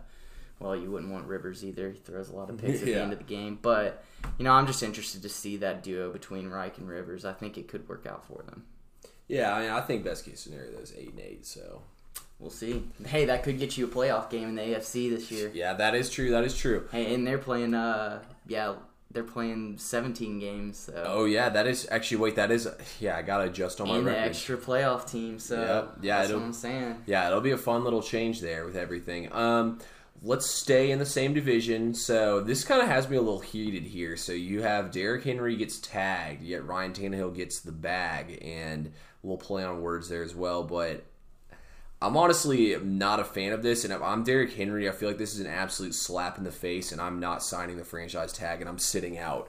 Well, 0.61 0.75
you 0.77 0.91
wouldn't 0.91 1.13
want 1.13 1.27
Rivers 1.27 1.65
either. 1.65 1.91
He 1.91 1.99
throws 1.99 2.29
a 2.31 2.35
lot 2.37 2.49
of 2.49 2.59
picks 2.59 2.81
at 2.81 2.89
Yeah. 2.89 2.95
the 2.95 3.03
end 3.03 3.13
of 3.13 3.19
the 3.19 3.25
game. 3.25 3.59
But, 3.61 4.05
you 4.39 4.45
know, 4.45 4.53
I'm 4.53 4.67
just 4.67 4.83
interested 4.83 5.21
to 5.23 5.29
see 5.29 5.57
that 5.59 5.83
duo 5.83 6.11
between 6.13 6.49
Reich 6.49 6.79
and 6.79 6.89
Rivers. 6.89 7.25
I 7.25 7.33
think 7.33 7.59
it 7.59 7.69
could 7.69 7.89
work 7.89 8.07
out 8.07 8.25
for 8.25 8.43
them. 8.45 8.65
Yeah, 9.29 9.53
I 9.55 9.63
mean, 9.63 9.71
I 9.71 9.81
think 9.81 10.05
best 10.05 10.25
case 10.25 10.41
scenario 10.41 10.79
is 10.79 10.93
eight 10.97 11.11
and 11.11 11.21
eight. 11.21 11.45
So 11.45 11.83
We'll 12.45 12.51
see. 12.51 12.83
Hey, 13.07 13.25
that 13.25 13.43
could 13.43 13.59
get 13.59 13.79
you 13.79 13.87
a 13.87 13.89
playoff 13.89 14.29
game 14.29 14.51
in 14.51 14.55
the 14.57 14.61
AFC 14.61 15.09
this 15.09 15.31
year. 15.31 15.51
yeah, 15.55 15.73
that 15.73 15.95
is 15.95 16.11
true. 16.11 16.31
That 16.31 16.45
is 16.45 16.55
true. 16.55 16.87
Hey, 16.93 17.15
and 17.15 17.27
they're 17.27 17.39
playing, 17.39 17.73
uh, 17.73 18.21
yeah, 18.47 18.75
they're 19.11 19.25
playing 19.25 19.79
17 19.79 20.41
games. 20.41 20.77
So. 20.79 21.05
Oh 21.07 21.25
yeah, 21.25 21.49
that 21.49 21.67
is 21.67 21.89
actually 21.91 22.19
wait. 22.19 22.37
That 22.37 22.51
is 22.51 22.69
yeah. 23.01 23.17
I 23.17 23.23
gotta 23.23 23.45
adjust 23.45 23.81
on 23.81 23.89
my 23.89 23.97
and 23.97 24.07
the 24.07 24.11
record. 24.11 24.29
extra 24.29 24.59
playoff 24.59 25.11
team. 25.11 25.39
So 25.39 25.59
Yep. 25.59 25.99
Yeah, 26.03 26.19
that's 26.19 26.33
what 26.35 26.43
I'm 26.43 26.53
saying. 26.53 27.03
Yeah, 27.07 27.29
it'll 27.29 27.41
be 27.41 27.53
a 27.53 27.57
fun 27.57 27.83
little 27.83 28.03
change 28.03 28.43
there 28.43 28.67
with 28.67 28.77
everything. 28.77 29.33
Um, 29.33 29.79
let's 30.21 30.51
stay 30.51 30.91
in 30.91 30.99
the 30.99 31.07
same 31.07 31.33
division. 31.33 31.95
So 31.95 32.43
this 32.43 32.63
kind 32.63 32.83
of 32.83 32.89
has 32.89 33.09
me 33.09 33.17
a 33.17 33.23
little 33.23 33.41
heated 33.41 33.85
here. 33.85 34.19
So 34.19 34.33
you 34.33 34.61
have 34.61 34.91
Derrick 34.91 35.25
Henry 35.25 35.57
gets 35.57 35.79
tagged, 35.79 36.43
yet 36.43 36.67
Ryan 36.67 36.93
Tannehill 36.93 37.35
gets 37.35 37.61
the 37.61 37.73
bag, 37.73 38.39
and 38.43 38.93
we'll 39.23 39.39
play 39.39 39.65
on 39.65 39.81
words 39.81 40.11
there 40.11 40.23
as 40.23 40.35
well. 40.35 40.63
But 40.63 41.05
I'm 42.05 42.19
honestly 42.19 42.77
not 42.83 43.19
a 43.19 43.25
fan 43.25 43.53
of 43.53 43.63
this, 43.63 43.83
and 43.83 43.93
if 43.93 44.03
I'm 44.03 44.25
Derrick 44.25 44.53
Henry, 44.53 44.87
I 44.87 44.93
feel 44.93 45.09
like 45.09 45.17
this 45.17 45.33
is 45.33 45.41
an 45.41 45.47
absolute 45.47 45.95
slap 45.95 46.37
in 46.37 46.45
the 46.45 46.53
face, 46.53 46.93
and 46.93 47.01
I'm 47.01 47.19
not 47.19 47.43
signing 47.43 47.79
the 47.79 47.85
franchise 47.85 48.31
tag, 48.31 48.61
and 48.61 48.69
I'm 48.69 48.79
sitting 48.79 49.17
out. 49.17 49.49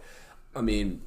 I 0.56 0.62
mean, 0.62 1.02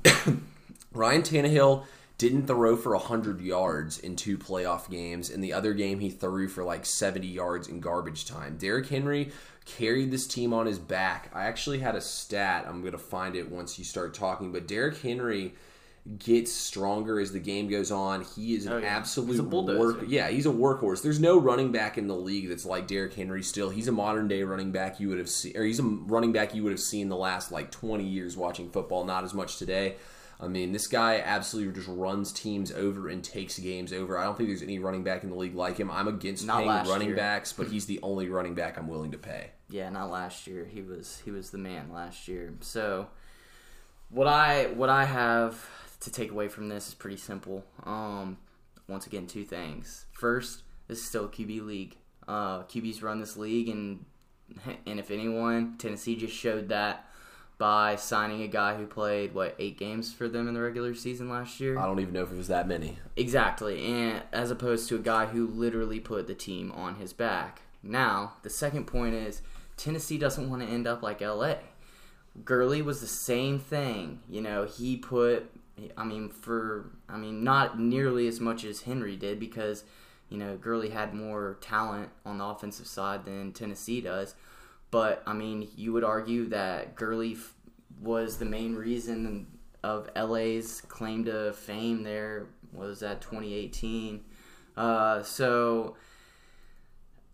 Ryan 0.93 1.23
Tannehill 1.23 1.87
didn't 2.19 2.49
throw 2.49 2.77
for 2.77 2.93
100 2.93 3.41
yards 3.41 3.99
in 3.99 4.15
two 4.15 4.37
playoff 4.37 4.91
games. 4.91 5.31
In 5.31 5.41
the 5.41 5.55
other 5.55 5.73
game, 5.73 6.01
he 6.01 6.11
threw 6.11 6.49
for 6.49 6.65
like 6.65 6.85
70 6.85 7.27
yards 7.27 7.67
in 7.67 7.81
garbage 7.81 8.27
time. 8.27 8.59
Derrick 8.59 8.89
Henry 8.89 9.33
carried 9.65 10.11
this 10.11 10.27
team 10.27 10.53
on 10.53 10.67
his 10.67 10.79
back. 10.79 11.31
I 11.33 11.45
actually 11.45 11.79
had 11.79 11.97
a 11.97 12.03
stat. 12.03 12.67
I'm 12.69 12.83
going 12.83 12.93
to 12.93 12.99
find 12.99 13.35
it 13.35 13.51
once 13.51 13.79
you 13.79 13.87
start 13.87 14.13
talking. 14.13 14.53
But 14.53 14.69
Derrick 14.69 15.01
Henry 15.01 15.55
gets 16.17 16.53
stronger 16.53 17.21
as 17.21 17.33
the 17.33 17.39
game 17.41 17.69
goes 17.69 17.91
on. 17.91 18.25
He 18.35 18.55
is 18.55 18.65
an 18.67 18.73
Oh, 18.73 18.79
yeah. 18.79 18.87
absolute 18.87 19.43
work. 19.45 20.05
Yeah, 20.07 20.29
he's 20.29 20.47
a 20.47 20.51
workhorse. 20.51 21.03
There's 21.03 21.21
no 21.21 21.39
running 21.39 21.71
back 21.71 21.99
in 21.99 22.07
the 22.07 22.17
league 22.17 22.49
that's 22.49 22.65
like 22.65 22.87
Derrick 22.87 23.13
Henry. 23.15 23.43
Still, 23.43 23.69
he's 23.69 23.89
a 23.89 23.93
modern 23.93 24.27
day 24.29 24.43
running 24.43 24.73
back 24.73 25.01
you 25.01 25.09
would 25.11 25.19
have 25.19 25.29
seen, 25.29 25.57
or 25.57 25.65
he's 25.65 25.79
a 25.79 25.83
running 25.83 26.33
back 26.33 26.55
you 26.55 26.63
would 26.63 26.73
have 26.73 26.81
seen 26.81 27.09
the 27.11 27.17
last 27.17 27.53
like 27.53 27.71
20 27.71 28.05
years 28.05 28.37
watching 28.37 28.71
football. 28.71 29.05
Not 29.05 29.25
as 29.25 29.35
much 29.35 29.59
today. 29.59 29.97
I 30.41 30.47
mean, 30.47 30.71
this 30.71 30.87
guy 30.87 31.21
absolutely 31.25 31.75
just 31.75 31.89
runs 31.89 32.33
teams 32.33 32.71
over 32.71 33.09
and 33.09 33.25
takes 33.25 33.59
games 33.59 33.93
over. 33.93 34.17
I 34.17 34.23
don't 34.25 34.37
think 34.37 34.49
there's 34.49 34.63
any 34.63 34.79
running 34.79 35.03
back 35.03 35.25
in 35.25 35.31
the 35.31 35.37
league 35.37 35.57
like 35.57 35.79
him. 35.79 35.91
I'm 35.91 36.07
against 36.07 36.47
Not 36.47 36.59
paying 36.65 36.89
running 36.89 37.09
year. 37.09 37.17
backs, 37.17 37.53
but 37.53 37.67
he's 37.67 37.87
the 37.87 37.99
only 38.05 38.29
running 38.29 38.55
back 38.55 38.79
I'm 38.79 38.87
willing 38.87 39.11
to 39.11 39.19
pay. 39.19 39.51
Yeah, 39.69 39.91
not 39.91 40.11
last 40.11 40.47
year. 40.47 40.65
He 40.65 40.81
was 40.81 41.21
he 41.25 41.33
was 41.33 41.51
the 41.51 41.59
man 41.59 41.93
last 41.93 42.29
year. 42.29 42.55
So 42.61 43.09
what 44.11 44.27
I 44.29 44.67
what 44.69 44.89
I 44.89 45.05
have 45.07 45.69
to 46.01 46.11
take 46.11 46.31
away 46.31 46.49
from 46.49 46.69
this 46.69 46.89
is 46.89 46.95
pretty 46.95 47.17
simple. 47.17 47.65
Um, 47.85 48.39
once 48.87 49.07
again, 49.07 49.27
two 49.27 49.45
things. 49.45 50.07
First, 50.13 50.63
this 50.87 50.99
is 50.99 51.05
still 51.05 51.27
a 51.27 51.29
QB 51.29 51.67
league. 51.67 51.97
Uh, 52.27 52.63
QBs 52.65 53.03
run 53.03 53.21
this 53.21 53.37
league, 53.37 53.69
and 53.69 54.05
and 54.87 54.99
if 54.99 55.11
anyone, 55.11 55.77
Tennessee 55.79 56.17
just 56.17 56.35
showed 56.35 56.69
that 56.69 57.05
by 57.59 57.97
signing 57.97 58.43
a 58.43 58.49
guy 58.49 58.77
who 58.77 58.87
played 58.87 59.35
what 59.35 59.55
eight 59.59 59.77
games 59.77 60.13
for 60.13 60.29
them 60.29 60.47
in 60.47 60.55
the 60.55 60.61
regular 60.61 60.95
season 60.95 61.29
last 61.29 61.59
year. 61.59 61.79
I 61.79 61.87
don't 61.87 61.99
even 62.01 62.15
know 62.15 62.23
if 62.23 62.31
it 62.31 62.37
was 62.37 62.49
that 62.49 62.69
many. 62.69 62.99
Exactly, 63.17 63.85
and 63.85 64.23
as 64.33 64.51
opposed 64.51 64.89
to 64.89 64.97
a 64.97 65.01
guy 65.01 65.27
who 65.27 65.47
literally 65.47 66.01
put 66.01 66.27
the 66.27 66.35
team 66.35 66.71
on 66.73 66.97
his 66.97 67.13
back. 67.13 67.63
Now, 67.83 68.35
the 68.43 68.51
second 68.51 68.87
point 68.87 69.15
is 69.15 69.43
Tennessee 69.77 70.19
doesn't 70.19 70.49
want 70.49 70.63
to 70.63 70.69
end 70.69 70.87
up 70.87 71.03
like 71.03 71.21
LA. 71.21 71.55
Gurley 72.45 72.83
was 72.83 73.01
the 73.01 73.07
same 73.07 73.59
thing. 73.59 74.21
You 74.29 74.41
know, 74.41 74.65
he 74.65 74.97
put 74.97 75.51
I 75.97 76.05
mean 76.05 76.29
for 76.29 76.93
I 77.09 77.17
mean 77.17 77.45
not 77.45 77.79
nearly 77.79 78.27
as 78.29 78.41
much 78.41 78.65
as 78.65 78.83
Henry 78.83 79.17
did 79.17 79.39
because 79.39 79.85
you 80.29 80.37
know, 80.37 80.57
Gurley 80.57 80.91
had 80.91 81.15
more 81.15 81.57
talent 81.61 82.11
on 82.25 82.39
the 82.39 82.45
offensive 82.45 82.87
side 82.87 83.25
than 83.25 83.53
Tennessee 83.53 84.01
does. 84.01 84.35
But 84.91 85.23
I 85.27 85.33
mean, 85.33 85.69
you 85.77 85.93
would 85.93 86.05
argue 86.05 86.49
that 86.49 86.97
Gurley 86.97 87.33
f- 87.33 87.55
was 88.01 88.39
the 88.39 88.45
main 88.45 88.75
reason 88.75 89.47
of 89.83 90.11
LA's 90.17 90.81
claim 90.83 91.25
to 91.27 91.53
fame 91.53 92.03
there 92.03 92.47
was 92.73 93.01
that 93.01 93.21
2018. 93.21 94.23
Uh, 94.77 95.23
so 95.23 95.97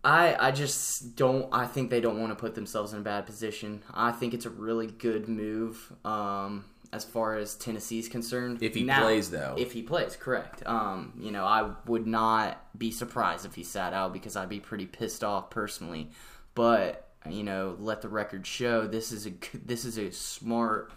I 0.03 0.35
I 0.47 0.51
just 0.51 1.15
don't 1.15 1.49
I 1.53 1.65
think 1.65 1.89
they 1.89 2.01
don't 2.01 2.19
want 2.19 2.31
to 2.31 2.35
put 2.35 2.55
themselves 2.55 2.93
in 2.93 2.99
a 2.99 3.03
bad 3.03 3.25
position. 3.25 3.83
I 3.93 4.11
think 4.11 4.33
it's 4.33 4.45
a 4.45 4.49
really 4.49 4.87
good 4.87 5.27
move 5.27 5.93
um, 6.03 6.65
as 6.93 7.03
far 7.03 7.35
as 7.35 7.55
Tennessee's 7.55 8.07
concerned. 8.07 8.61
If 8.61 8.75
he 8.75 8.85
plays, 8.85 9.29
though. 9.29 9.55
If 9.57 9.71
he 9.73 9.81
plays, 9.81 10.15
correct. 10.15 10.65
Um, 10.65 11.13
you 11.19 11.31
know, 11.31 11.45
I 11.45 11.71
would 11.85 12.07
not 12.07 12.77
be 12.77 12.91
surprised 12.91 13.45
if 13.45 13.55
he 13.55 13.63
sat 13.63 13.93
out 13.93 14.13
because 14.13 14.35
I'd 14.35 14.49
be 14.49 14.59
pretty 14.59 14.85
pissed 14.85 15.23
off 15.23 15.49
personally. 15.49 16.09
But 16.53 17.09
you 17.29 17.43
know, 17.43 17.75
let 17.79 18.01
the 18.01 18.09
record 18.09 18.45
show 18.45 18.87
this 18.87 19.11
is 19.11 19.27
a 19.27 19.33
this 19.53 19.85
is 19.85 19.97
a 19.97 20.11
smart 20.11 20.91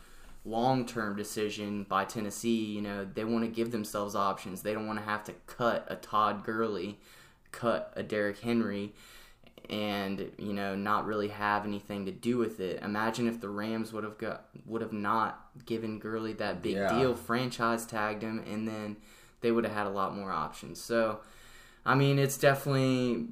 long 0.44 0.86
term 0.86 1.16
decision 1.16 1.84
by 1.84 2.04
Tennessee. 2.04 2.64
You 2.64 2.82
know, 2.82 3.04
they 3.04 3.24
want 3.24 3.44
to 3.44 3.50
give 3.50 3.70
themselves 3.70 4.14
options. 4.14 4.62
They 4.62 4.72
don't 4.72 4.86
want 4.86 4.98
to 4.98 5.04
have 5.04 5.24
to 5.24 5.32
cut 5.46 5.86
a 5.88 5.96
Todd 5.96 6.44
Gurley, 6.44 6.98
cut 7.52 7.92
a 7.96 8.02
Derrick 8.02 8.40
Henry, 8.40 8.94
and 9.70 10.30
you 10.38 10.52
know 10.52 10.74
not 10.74 11.06
really 11.06 11.28
have 11.28 11.64
anything 11.64 12.06
to 12.06 12.12
do 12.12 12.38
with 12.38 12.60
it. 12.60 12.82
Imagine 12.82 13.28
if 13.28 13.40
the 13.40 13.48
Rams 13.48 13.92
would 13.92 14.04
have 14.04 14.18
got 14.18 14.46
would 14.66 14.82
have 14.82 14.92
not 14.92 15.50
given 15.66 15.98
Gurley 15.98 16.32
that 16.34 16.62
big 16.62 16.76
Yeah. 16.76 16.88
deal, 16.88 17.14
franchise 17.14 17.84
tagged 17.86 18.22
him, 18.22 18.42
and 18.46 18.66
then 18.66 18.96
they 19.40 19.50
would 19.50 19.64
have 19.64 19.74
had 19.74 19.86
a 19.86 19.90
lot 19.90 20.14
more 20.14 20.32
options. 20.32 20.80
So, 20.80 21.20
I 21.84 21.94
mean, 21.94 22.18
it's 22.18 22.38
definitely 22.38 23.28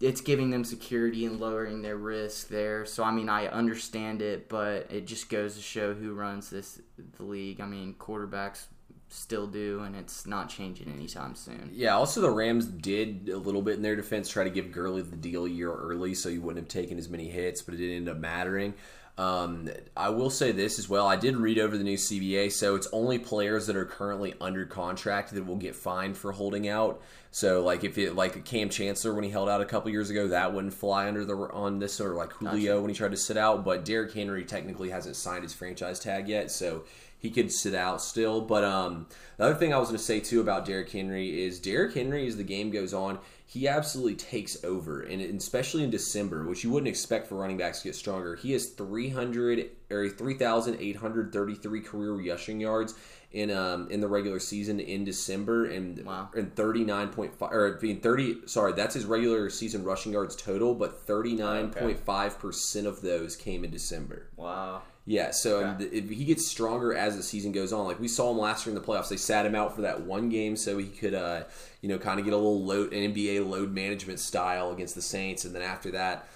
it's 0.00 0.20
giving 0.20 0.50
them 0.50 0.62
security 0.62 1.24
and 1.24 1.40
lowering 1.40 1.80
their 1.82 1.96
risk 1.96 2.48
there. 2.48 2.84
So 2.84 3.02
I 3.04 3.10
mean, 3.10 3.28
I 3.28 3.46
understand 3.46 4.22
it, 4.22 4.48
but 4.48 4.90
it 4.90 5.06
just 5.06 5.28
goes 5.28 5.56
to 5.56 5.62
show 5.62 5.94
who 5.94 6.12
runs 6.14 6.50
this 6.50 6.80
the 7.16 7.22
league. 7.22 7.60
I 7.60 7.66
mean, 7.66 7.94
quarterbacks 7.94 8.66
still 9.08 9.46
do, 9.46 9.80
and 9.80 9.94
it's 9.94 10.26
not 10.26 10.48
changing 10.48 10.92
anytime 10.92 11.34
soon. 11.34 11.70
Yeah, 11.72 11.96
also 11.96 12.20
the 12.20 12.30
Rams 12.30 12.66
did 12.66 13.28
a 13.28 13.36
little 13.38 13.62
bit 13.62 13.76
in 13.76 13.82
their 13.82 13.96
defense 13.96 14.28
try 14.28 14.44
to 14.44 14.50
give 14.50 14.72
Gurley 14.72 15.02
the 15.02 15.16
deal 15.16 15.44
a 15.44 15.48
year 15.48 15.72
early 15.72 16.14
so 16.14 16.28
he 16.28 16.38
wouldn't 16.38 16.64
have 16.64 16.68
taken 16.68 16.98
as 16.98 17.08
many 17.08 17.28
hits, 17.28 17.62
but 17.62 17.74
it 17.74 17.78
didn't 17.78 17.96
end 17.96 18.08
up 18.08 18.18
mattering. 18.18 18.74
Um, 19.18 19.70
I 19.96 20.10
will 20.10 20.28
say 20.28 20.52
this 20.52 20.78
as 20.78 20.90
well. 20.90 21.06
I 21.06 21.16
did 21.16 21.36
read 21.36 21.58
over 21.58 21.78
the 21.78 21.84
new 21.84 21.96
CBA, 21.96 22.52
so 22.52 22.74
it's 22.74 22.86
only 22.92 23.18
players 23.18 23.66
that 23.66 23.74
are 23.74 23.86
currently 23.86 24.34
under 24.42 24.66
contract 24.66 25.32
that 25.32 25.46
will 25.46 25.56
get 25.56 25.74
fined 25.74 26.18
for 26.18 26.32
holding 26.32 26.68
out. 26.68 27.00
So, 27.30 27.62
like 27.62 27.82
if 27.82 27.96
it 27.96 28.14
like 28.14 28.44
Kam 28.44 28.68
Chancellor 28.68 29.14
when 29.14 29.24
he 29.24 29.30
held 29.30 29.48
out 29.48 29.62
a 29.62 29.64
couple 29.64 29.90
years 29.90 30.10
ago, 30.10 30.28
that 30.28 30.52
wouldn't 30.52 30.74
fly 30.74 31.08
under 31.08 31.24
the 31.24 31.34
on 31.34 31.78
this, 31.78 31.98
or 31.98 32.14
like 32.14 32.32
Julio 32.34 32.74
gotcha. 32.74 32.82
when 32.82 32.90
he 32.90 32.96
tried 32.96 33.12
to 33.12 33.16
sit 33.16 33.38
out. 33.38 33.64
But 33.64 33.86
Derrick 33.86 34.12
Henry 34.12 34.44
technically 34.44 34.90
hasn't 34.90 35.16
signed 35.16 35.44
his 35.44 35.54
franchise 35.54 35.98
tag 35.98 36.28
yet, 36.28 36.50
so 36.50 36.84
he 37.18 37.30
could 37.30 37.52
sit 37.52 37.74
out 37.74 38.02
still. 38.02 38.40
But 38.40 38.64
um, 38.64 39.06
the 39.36 39.44
other 39.44 39.54
thing 39.54 39.72
I 39.72 39.78
was 39.78 39.88
going 39.88 39.98
to 39.98 40.04
say 40.04 40.20
too 40.20 40.40
about 40.40 40.64
Derrick 40.64 40.90
Henry 40.90 41.44
is 41.44 41.60
Derrick 41.60 41.94
Henry, 41.94 42.26
as 42.26 42.36
the 42.36 42.44
game 42.44 42.70
goes 42.70 42.94
on, 42.94 43.18
he 43.48 43.68
absolutely 43.68 44.16
takes 44.16 44.62
over, 44.64 45.02
and 45.02 45.22
especially 45.22 45.84
in 45.84 45.90
December, 45.90 46.44
which 46.44 46.64
you 46.64 46.70
wouldn't 46.70 46.88
expect 46.88 47.28
for 47.28 47.36
running 47.36 47.56
backs 47.56 47.78
to 47.80 47.88
get 47.88 47.94
stronger. 47.94 48.34
He 48.34 48.52
has 48.52 48.70
300 48.70 49.70
or 49.88 50.08
3,833 50.08 51.80
career 51.80 52.12
rushing 52.12 52.60
yards 52.60 52.94
in 53.32 53.50
um 53.50 53.88
in 53.90 54.00
the 54.00 54.08
regular 54.08 54.40
season 54.40 54.80
in 54.80 55.04
December, 55.04 55.66
and 55.66 56.04
wow. 56.04 56.28
and 56.34 56.54
39.5 56.54 57.40
or 57.40 57.72
being 57.74 58.00
30. 58.00 58.46
Sorry, 58.46 58.72
that's 58.72 58.94
his 58.94 59.04
regular 59.04 59.48
season 59.48 59.84
rushing 59.84 60.12
yards 60.12 60.34
total, 60.34 60.74
but 60.74 61.06
39.5 61.06 62.38
percent 62.38 62.86
of 62.86 63.00
those 63.00 63.36
came 63.36 63.64
in 63.64 63.70
December. 63.70 64.26
Wow. 64.36 64.82
Yeah, 65.08 65.30
so 65.30 65.58
okay. 65.80 66.00
he 66.00 66.24
gets 66.24 66.48
stronger 66.48 66.92
as 66.92 67.16
the 67.16 67.22
season 67.22 67.52
goes 67.52 67.72
on, 67.72 67.86
like 67.86 68.00
we 68.00 68.08
saw 68.08 68.32
him 68.32 68.38
last 68.38 68.66
year 68.66 68.74
in 68.74 68.80
the 68.80 68.86
playoffs, 68.86 69.08
they 69.08 69.16
sat 69.16 69.46
him 69.46 69.54
out 69.54 69.76
for 69.76 69.82
that 69.82 70.00
one 70.00 70.28
game 70.28 70.56
so 70.56 70.78
he 70.78 70.88
could, 70.88 71.14
uh, 71.14 71.44
you 71.80 71.88
know, 71.88 71.96
kind 71.96 72.18
of 72.18 72.24
get 72.24 72.34
a 72.34 72.36
little 72.36 72.64
load, 72.64 72.92
an 72.92 73.14
NBA 73.14 73.48
load 73.48 73.70
management 73.70 74.18
style 74.18 74.72
against 74.72 74.96
the 74.96 75.02
Saints, 75.02 75.44
and 75.44 75.54
then 75.54 75.62
after 75.62 75.92
that, 75.92 76.26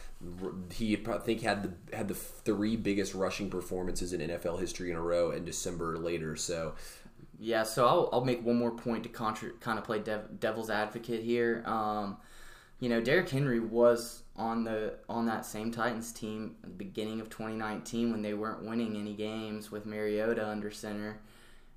he 0.72 1.02
I 1.08 1.18
think 1.18 1.40
had 1.40 1.62
the 1.64 1.96
had 1.96 2.06
the 2.06 2.14
three 2.14 2.76
biggest 2.76 3.14
rushing 3.14 3.50
performances 3.50 4.12
in 4.12 4.20
NFL 4.20 4.60
history 4.60 4.90
in 4.90 4.96
a 4.96 5.02
row 5.02 5.30
in 5.30 5.44
December 5.44 5.98
later. 5.98 6.36
So. 6.36 6.74
Yeah, 7.42 7.62
so 7.62 7.86
I'll, 7.86 8.10
I'll 8.12 8.24
make 8.24 8.44
one 8.44 8.56
more 8.56 8.70
point 8.70 9.02
to 9.04 9.08
contra- 9.08 9.52
kind 9.60 9.78
of 9.78 9.84
play 9.86 9.98
dev- 9.98 10.38
devil's 10.38 10.68
advocate 10.68 11.22
here. 11.22 11.62
Um, 11.64 12.18
you 12.80 12.88
know, 12.88 13.00
Derrick 13.00 13.28
Henry 13.28 13.60
was 13.60 14.22
on 14.36 14.64
the 14.64 14.94
on 15.08 15.26
that 15.26 15.44
same 15.44 15.70
Titans 15.70 16.12
team 16.12 16.56
at 16.64 16.70
the 16.70 16.74
beginning 16.76 17.20
of 17.20 17.28
2019 17.28 18.10
when 18.10 18.22
they 18.22 18.34
weren't 18.34 18.64
winning 18.64 18.96
any 18.96 19.14
games 19.14 19.70
with 19.70 19.84
Mariota 19.86 20.48
under 20.48 20.70
center, 20.70 21.20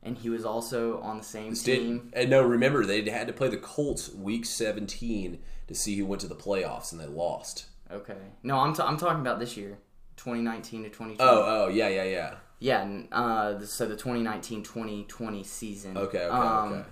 and 0.02 0.18
he 0.18 0.30
was 0.30 0.46
also 0.46 1.00
on 1.02 1.18
the 1.18 1.24
same 1.24 1.54
team. 1.54 2.10
and 2.14 2.30
no, 2.30 2.42
remember 2.42 2.86
they 2.86 3.08
had 3.10 3.28
to 3.28 3.34
play 3.34 3.50
the 3.50 3.58
Colts 3.58 4.14
week 4.14 4.46
17 4.46 5.40
to 5.68 5.76
see 5.76 5.98
who 5.98 6.06
went 6.06 6.22
to 6.22 6.28
the 6.28 6.36
playoffs, 6.36 6.92
and 6.92 7.02
they 7.02 7.06
lost. 7.06 7.66
Okay, 7.92 8.18
no, 8.42 8.60
I'm 8.60 8.74
t- 8.74 8.82
I'm 8.82 8.98
talking 8.98 9.20
about 9.20 9.40
this 9.40 9.58
year, 9.58 9.78
2019 10.16 10.84
to 10.84 10.90
2020. 10.90 11.18
Oh, 11.20 11.44
oh, 11.46 11.68
yeah, 11.68 11.90
yeah, 11.90 12.04
yeah. 12.04 12.36
Yeah, 12.60 13.02
uh, 13.12 13.60
so 13.60 13.86
the 13.86 13.98
2019-2020 13.98 15.46
season. 15.46 15.98
Okay, 15.98 16.20
okay, 16.20 16.30
um, 16.30 16.72
okay. 16.74 16.90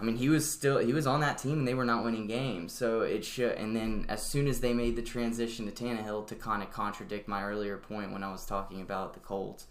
I 0.00 0.02
mean, 0.02 0.16
he 0.16 0.28
was 0.28 0.50
still 0.50 0.78
he 0.78 0.92
was 0.92 1.06
on 1.06 1.20
that 1.20 1.38
team 1.38 1.58
and 1.58 1.68
they 1.68 1.74
were 1.74 1.84
not 1.84 2.04
winning 2.04 2.26
games. 2.26 2.72
So 2.72 3.02
it 3.02 3.24
should. 3.24 3.52
And 3.52 3.76
then 3.76 4.06
as 4.08 4.22
soon 4.22 4.48
as 4.48 4.60
they 4.60 4.72
made 4.72 4.96
the 4.96 5.02
transition 5.02 5.70
to 5.70 5.72
Tannehill 5.72 6.26
to 6.28 6.34
kind 6.34 6.62
of 6.62 6.70
contradict 6.70 7.28
my 7.28 7.44
earlier 7.44 7.76
point 7.76 8.12
when 8.12 8.22
I 8.22 8.32
was 8.32 8.46
talking 8.46 8.80
about 8.80 9.14
the 9.14 9.20
Colts, 9.20 9.66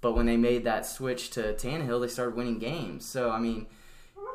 but 0.00 0.12
when 0.14 0.26
they 0.26 0.36
made 0.36 0.64
that 0.64 0.84
switch 0.84 1.30
to 1.30 1.54
Tannehill, 1.54 2.02
they 2.02 2.08
started 2.08 2.36
winning 2.36 2.58
games. 2.58 3.04
So 3.04 3.30
I 3.30 3.38
mean, 3.38 3.66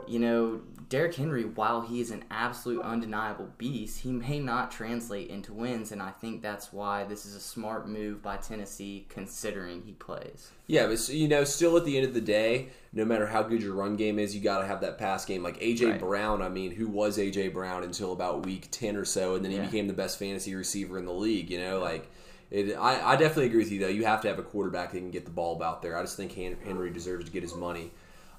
you 0.08 0.20
know, 0.20 0.62
Derrick 0.90 1.16
Henry, 1.16 1.44
while 1.44 1.82
he 1.82 2.00
is 2.00 2.12
an 2.12 2.24
absolute 2.32 2.82
undeniable 2.82 3.50
beast, 3.58 4.00
he 4.00 4.12
may 4.12 4.40
not 4.40 4.72
translate 4.72 5.30
into 5.30 5.52
wins, 5.52 5.92
and 5.92 6.02
I 6.02 6.12
think 6.12 6.42
that's 6.42 6.72
why 6.72 7.04
this 7.04 7.26
is 7.26 7.36
a 7.36 7.42
smart 7.42 7.90
move 7.90 8.22
by 8.22 8.38
Tennessee, 8.38 9.06
considering 9.10 9.82
he 9.82 9.92
plays. 9.94 10.52
Yeah, 10.68 10.88
but 10.88 11.10
you 11.10 11.28
know, 11.28 11.44
still 11.44 11.76
at 11.76 11.84
the 11.84 11.98
end 11.98 12.06
of 12.06 12.14
the 12.14 12.22
day, 12.22 12.70
no 12.94 13.04
matter 13.04 13.28
how 13.28 13.44
good 13.44 13.62
your 13.62 13.74
run 13.74 13.98
game 13.98 14.18
is, 14.18 14.34
you 14.34 14.42
got 14.42 14.60
to 14.60 14.66
have 14.66 14.80
that 14.82 14.98
pass 14.98 15.26
game. 15.26 15.44
Like 15.44 15.60
AJ 15.60 15.92
right. 15.92 16.00
Brown, 16.00 16.42
I 16.42 16.48
mean, 16.48 16.72
who 16.72 16.88
was 16.88 17.18
AJ 17.18 17.52
Brown 17.52 17.84
until 17.84 18.14
about 18.14 18.46
week 18.46 18.70
ten 18.72 18.96
or 18.96 19.06
so, 19.06 19.36
and 19.36 19.44
then 19.44 19.52
he 19.52 19.58
yeah. 19.58 19.66
became 19.66 19.88
the 19.88 19.94
best 19.94 20.18
fantasy 20.18 20.56
receiver 20.56 20.98
in 20.98 21.06
the 21.06 21.14
league. 21.14 21.50
You 21.50 21.60
know, 21.60 21.80
like. 21.80 22.10
It, 22.50 22.78
I, 22.78 23.02
I 23.12 23.16
definitely 23.18 23.48
agree 23.48 23.60
with 23.60 23.74
you 23.74 23.80
though. 23.82 23.90
You 23.90 24.06
have 24.06 24.22
to 24.22 24.30
have 24.30 24.40
a 24.40 24.42
quarterback 24.42 24.94
that 24.94 25.00
can 25.00 25.12
get 25.12 25.26
the 25.26 25.32
ball 25.32 25.62
out 25.62 25.82
there. 25.82 25.98
I 25.98 26.02
just 26.02 26.16
think 26.16 26.32
Henry 26.32 26.90
deserves 26.92 27.26
to 27.26 27.32
get 27.32 27.44
his 27.44 27.54
money. 27.54 27.92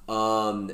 Um, 0.09 0.73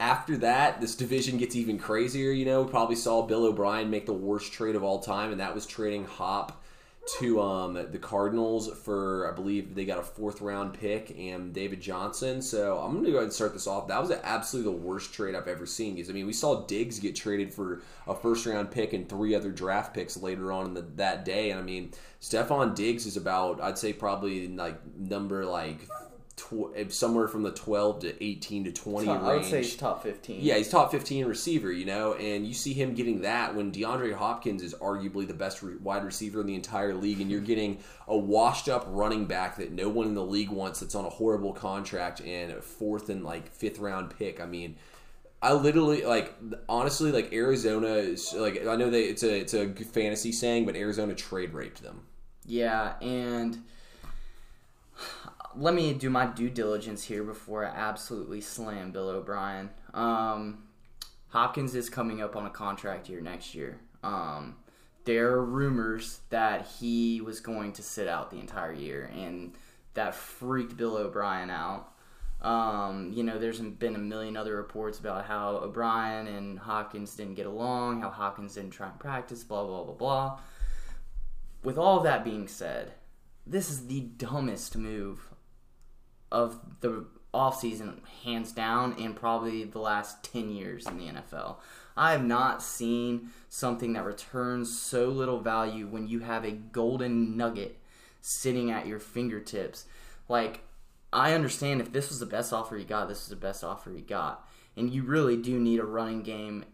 after 0.00 0.36
that, 0.38 0.80
this 0.80 0.94
division 0.94 1.38
gets 1.38 1.56
even 1.56 1.78
crazier. 1.78 2.30
You 2.30 2.44
know, 2.44 2.62
we 2.62 2.70
probably 2.70 2.96
saw 2.96 3.22
Bill 3.22 3.44
O'Brien 3.44 3.90
make 3.90 4.06
the 4.06 4.12
worst 4.12 4.52
trade 4.52 4.76
of 4.76 4.82
all 4.82 5.00
time, 5.00 5.30
and 5.30 5.40
that 5.40 5.54
was 5.54 5.66
trading 5.66 6.04
Hop 6.04 6.62
to 7.18 7.40
um, 7.40 7.74
the 7.74 7.98
Cardinals 7.98 8.70
for 8.84 9.28
I 9.30 9.34
believe 9.34 9.74
they 9.74 9.84
got 9.84 9.98
a 9.98 10.02
fourth 10.02 10.40
round 10.40 10.74
pick 10.74 11.16
and 11.18 11.52
David 11.52 11.80
Johnson. 11.80 12.40
So 12.40 12.78
I'm 12.78 12.92
going 12.92 13.04
to 13.04 13.10
go 13.10 13.16
ahead 13.16 13.24
and 13.24 13.32
start 13.32 13.52
this 13.52 13.66
off. 13.66 13.88
That 13.88 14.00
was 14.00 14.12
absolutely 14.12 14.72
the 14.72 14.78
worst 14.78 15.12
trade 15.12 15.34
I've 15.34 15.48
ever 15.48 15.66
seen. 15.66 15.96
Because 15.96 16.10
I 16.10 16.12
mean, 16.12 16.26
we 16.26 16.32
saw 16.32 16.64
Diggs 16.64 17.00
get 17.00 17.16
traded 17.16 17.52
for 17.52 17.82
a 18.06 18.14
first 18.14 18.46
round 18.46 18.70
pick 18.70 18.92
and 18.92 19.08
three 19.08 19.34
other 19.34 19.50
draft 19.50 19.94
picks 19.94 20.16
later 20.16 20.52
on 20.52 20.66
in 20.66 20.74
the, 20.74 20.82
that 20.96 21.24
day. 21.24 21.50
And 21.50 21.58
I 21.58 21.62
mean, 21.62 21.92
Stefon 22.20 22.74
Diggs 22.74 23.04
is 23.04 23.16
about 23.16 23.60
I'd 23.60 23.78
say 23.78 23.92
probably 23.92 24.46
like 24.48 24.78
number 24.96 25.44
like 25.44 25.80
tw- 26.36 26.74
eh, 26.74 26.84
somewhere 26.88 27.28
from 27.28 27.42
the 27.42 27.52
12 27.52 28.00
to 28.00 28.24
18 28.24 28.64
to 28.64 28.72
20 28.72 29.06
top, 29.06 29.16
range. 29.16 29.28
I 29.28 29.34
would 29.36 29.44
say 29.44 29.58
he's 29.58 29.76
top 29.76 30.02
15. 30.02 30.38
Yeah, 30.40 30.56
he's 30.56 30.68
top 30.68 30.90
15 30.90 31.26
receiver, 31.26 31.70
you 31.70 31.84
know, 31.84 32.14
and 32.14 32.46
you 32.46 32.54
see 32.54 32.72
him 32.72 32.94
getting 32.94 33.22
that 33.22 33.54
when 33.54 33.72
DeAndre 33.72 34.14
Hopkins 34.14 34.62
is 34.62 34.74
arguably 34.74 35.26
the 35.26 35.34
best 35.34 35.62
re- 35.62 35.76
wide 35.76 36.04
receiver 36.04 36.40
in 36.40 36.46
the 36.46 36.54
entire 36.54 36.94
league, 36.94 37.20
and 37.20 37.30
you're 37.30 37.40
getting 37.40 37.78
a 38.08 38.16
washed 38.16 38.68
up 38.68 38.84
running 38.88 39.26
back 39.26 39.56
that 39.56 39.72
no 39.72 39.88
one 39.88 40.06
in 40.06 40.14
the 40.14 40.24
league 40.24 40.50
wants 40.50 40.80
that's 40.80 40.94
on 40.94 41.04
a 41.04 41.10
horrible 41.10 41.52
contract 41.52 42.20
and 42.20 42.52
a 42.52 42.62
fourth 42.62 43.08
and 43.08 43.24
like 43.24 43.52
fifth 43.52 43.78
round 43.78 44.16
pick. 44.18 44.40
I 44.40 44.46
mean, 44.46 44.76
I 45.42 45.52
literally 45.54 46.04
like 46.04 46.34
honestly 46.68 47.10
like 47.10 47.32
Arizona 47.32 47.88
is 47.94 48.32
like 48.32 48.64
I 48.66 48.76
know 48.76 48.90
that 48.90 49.08
it's 49.08 49.24
a 49.24 49.40
it's 49.40 49.54
a 49.54 49.68
fantasy 49.68 50.30
saying, 50.30 50.66
but 50.66 50.76
Arizona 50.76 51.14
trade 51.14 51.52
raped 51.52 51.82
them. 51.82 52.06
Yeah, 52.46 52.94
and 53.00 53.62
let 55.56 55.74
me 55.74 55.92
do 55.94 56.10
my 56.10 56.26
due 56.26 56.50
diligence 56.50 57.04
here 57.04 57.22
before 57.22 57.64
I 57.64 57.68
absolutely 57.68 58.40
slam 58.40 58.92
Bill 58.92 59.08
O'Brien. 59.08 59.70
Um, 59.94 60.64
Hopkins 61.28 61.74
is 61.74 61.88
coming 61.88 62.20
up 62.20 62.36
on 62.36 62.46
a 62.46 62.50
contract 62.50 63.08
year 63.08 63.20
next 63.20 63.54
year. 63.54 63.80
Um, 64.02 64.56
there 65.04 65.32
are 65.32 65.44
rumors 65.44 66.20
that 66.30 66.66
he 66.78 67.20
was 67.20 67.40
going 67.40 67.72
to 67.74 67.82
sit 67.82 68.06
out 68.06 68.30
the 68.30 68.38
entire 68.38 68.72
year, 68.72 69.10
and 69.14 69.54
that 69.94 70.14
freaked 70.14 70.76
Bill 70.76 70.96
O'Brien 70.96 71.50
out. 71.50 71.88
Um, 72.40 73.12
you 73.14 73.22
know, 73.22 73.38
there's 73.38 73.60
been 73.60 73.94
a 73.94 73.98
million 73.98 74.36
other 74.36 74.56
reports 74.56 74.98
about 74.98 75.26
how 75.26 75.56
O'Brien 75.56 76.26
and 76.26 76.58
Hopkins 76.58 77.14
didn't 77.14 77.34
get 77.34 77.46
along, 77.46 78.00
how 78.00 78.10
Hopkins 78.10 78.54
didn't 78.54 78.72
try 78.72 78.88
and 78.88 78.98
practice, 78.98 79.44
blah, 79.44 79.64
blah, 79.64 79.84
blah, 79.84 79.94
blah. 79.94 80.40
With 81.62 81.78
all 81.78 82.00
that 82.00 82.24
being 82.24 82.48
said, 82.48 82.94
this 83.46 83.70
is 83.70 83.86
the 83.86 84.00
dumbest 84.00 84.76
move 84.76 85.31
of 86.32 86.58
the 86.80 87.04
offseason, 87.32 87.98
hands 88.24 88.52
down, 88.52 88.94
and 88.98 89.14
probably 89.14 89.64
the 89.64 89.78
last 89.78 90.24
10 90.24 90.50
years 90.50 90.86
in 90.86 90.98
the 90.98 91.06
NFL. 91.06 91.56
I 91.96 92.12
have 92.12 92.24
not 92.24 92.62
seen 92.62 93.30
something 93.48 93.92
that 93.92 94.04
returns 94.04 94.76
so 94.76 95.08
little 95.08 95.40
value 95.40 95.86
when 95.86 96.08
you 96.08 96.20
have 96.20 96.44
a 96.44 96.50
golden 96.50 97.36
nugget 97.36 97.78
sitting 98.20 98.70
at 98.70 98.86
your 98.86 98.98
fingertips. 98.98 99.84
Like, 100.28 100.60
I 101.12 101.34
understand 101.34 101.80
if 101.80 101.92
this 101.92 102.08
was 102.08 102.20
the 102.20 102.26
best 102.26 102.52
offer 102.52 102.76
you 102.76 102.84
got, 102.84 103.08
this 103.08 103.22
is 103.22 103.28
the 103.28 103.36
best 103.36 103.62
offer 103.62 103.90
you 103.90 104.00
got. 104.00 104.48
And 104.76 104.90
you 104.90 105.02
really 105.02 105.36
do 105.36 105.60
need 105.60 105.80
a 105.80 105.84
running 105.84 106.22
game 106.22 106.64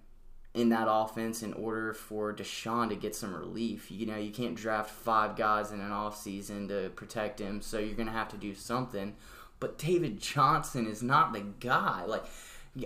in 0.55 0.69
that 0.69 0.87
offense 0.89 1.43
in 1.43 1.53
order 1.55 1.93
for 1.93 2.33
Deshaun 2.33 2.89
to 2.89 2.97
get 2.97 3.15
some 3.15 3.35
relief. 3.35 3.91
You 3.91 4.07
know, 4.07 4.17
you 4.17 4.31
can't 4.31 4.55
draft 4.55 4.91
five 4.91 5.37
guys 5.37 5.73
in 5.73 5.81
an 5.81 5.91
offseason 5.91 6.69
to 6.69 6.91
protect 6.91 7.41
him, 7.41 7.61
so 7.61 7.79
you're 7.79 7.95
going 7.95 8.07
to 8.07 8.13
have 8.13 8.29
to 8.31 8.37
do 8.37 8.55
something 8.55 9.15
but 9.61 9.79
David 9.79 10.21
Johnson 10.21 10.87
is 10.87 11.03
not 11.03 11.33
the 11.33 11.41
guy. 11.41 12.05
Like, 12.05 12.25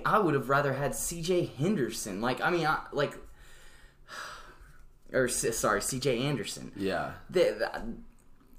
I 0.04 0.18
would 0.18 0.34
have 0.34 0.48
rather 0.48 0.72
had 0.72 0.94
C.J. 0.94 1.46
Henderson. 1.58 2.20
Like, 2.20 2.40
I 2.40 2.50
mean, 2.50 2.66
I, 2.66 2.80
like, 2.92 3.16
or 5.12 5.28
sorry, 5.28 5.82
C.J. 5.82 6.18
Anderson. 6.20 6.72
Yeah. 6.76 7.12
The, 7.28 7.56
the, 7.58 7.82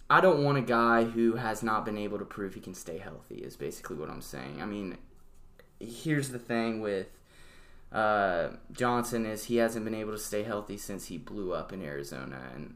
I 0.10 0.22
don't 0.22 0.44
want 0.44 0.58
a 0.58 0.62
guy 0.62 1.06
who 1.06 1.36
has 1.36 1.64
not 1.64 1.86
been 1.86 1.98
able 1.98 2.20
to 2.20 2.26
prove 2.26 2.54
he 2.54 2.60
can 2.60 2.76
stay 2.76 3.00
healthy. 3.00 3.36
Is 3.36 3.56
basically 3.56 3.96
what 3.96 4.10
I'm 4.10 4.22
saying. 4.22 4.62
I 4.62 4.66
mean, 4.66 4.98
here's 5.80 6.30
the 6.30 6.40
thing 6.40 6.82
with 6.82 7.08
uh, 7.92 8.50
Johnson 8.72 9.26
is 9.26 9.46
he 9.46 9.58
hasn't 9.58 9.86
been 9.86 9.96
able 9.96 10.12
to 10.12 10.20
stay 10.20 10.44
healthy 10.44 10.78
since 10.78 11.06
he 11.06 11.18
blew 11.18 11.54
up 11.54 11.74
in 11.74 11.82
Arizona, 11.82 12.42
and 12.54 12.76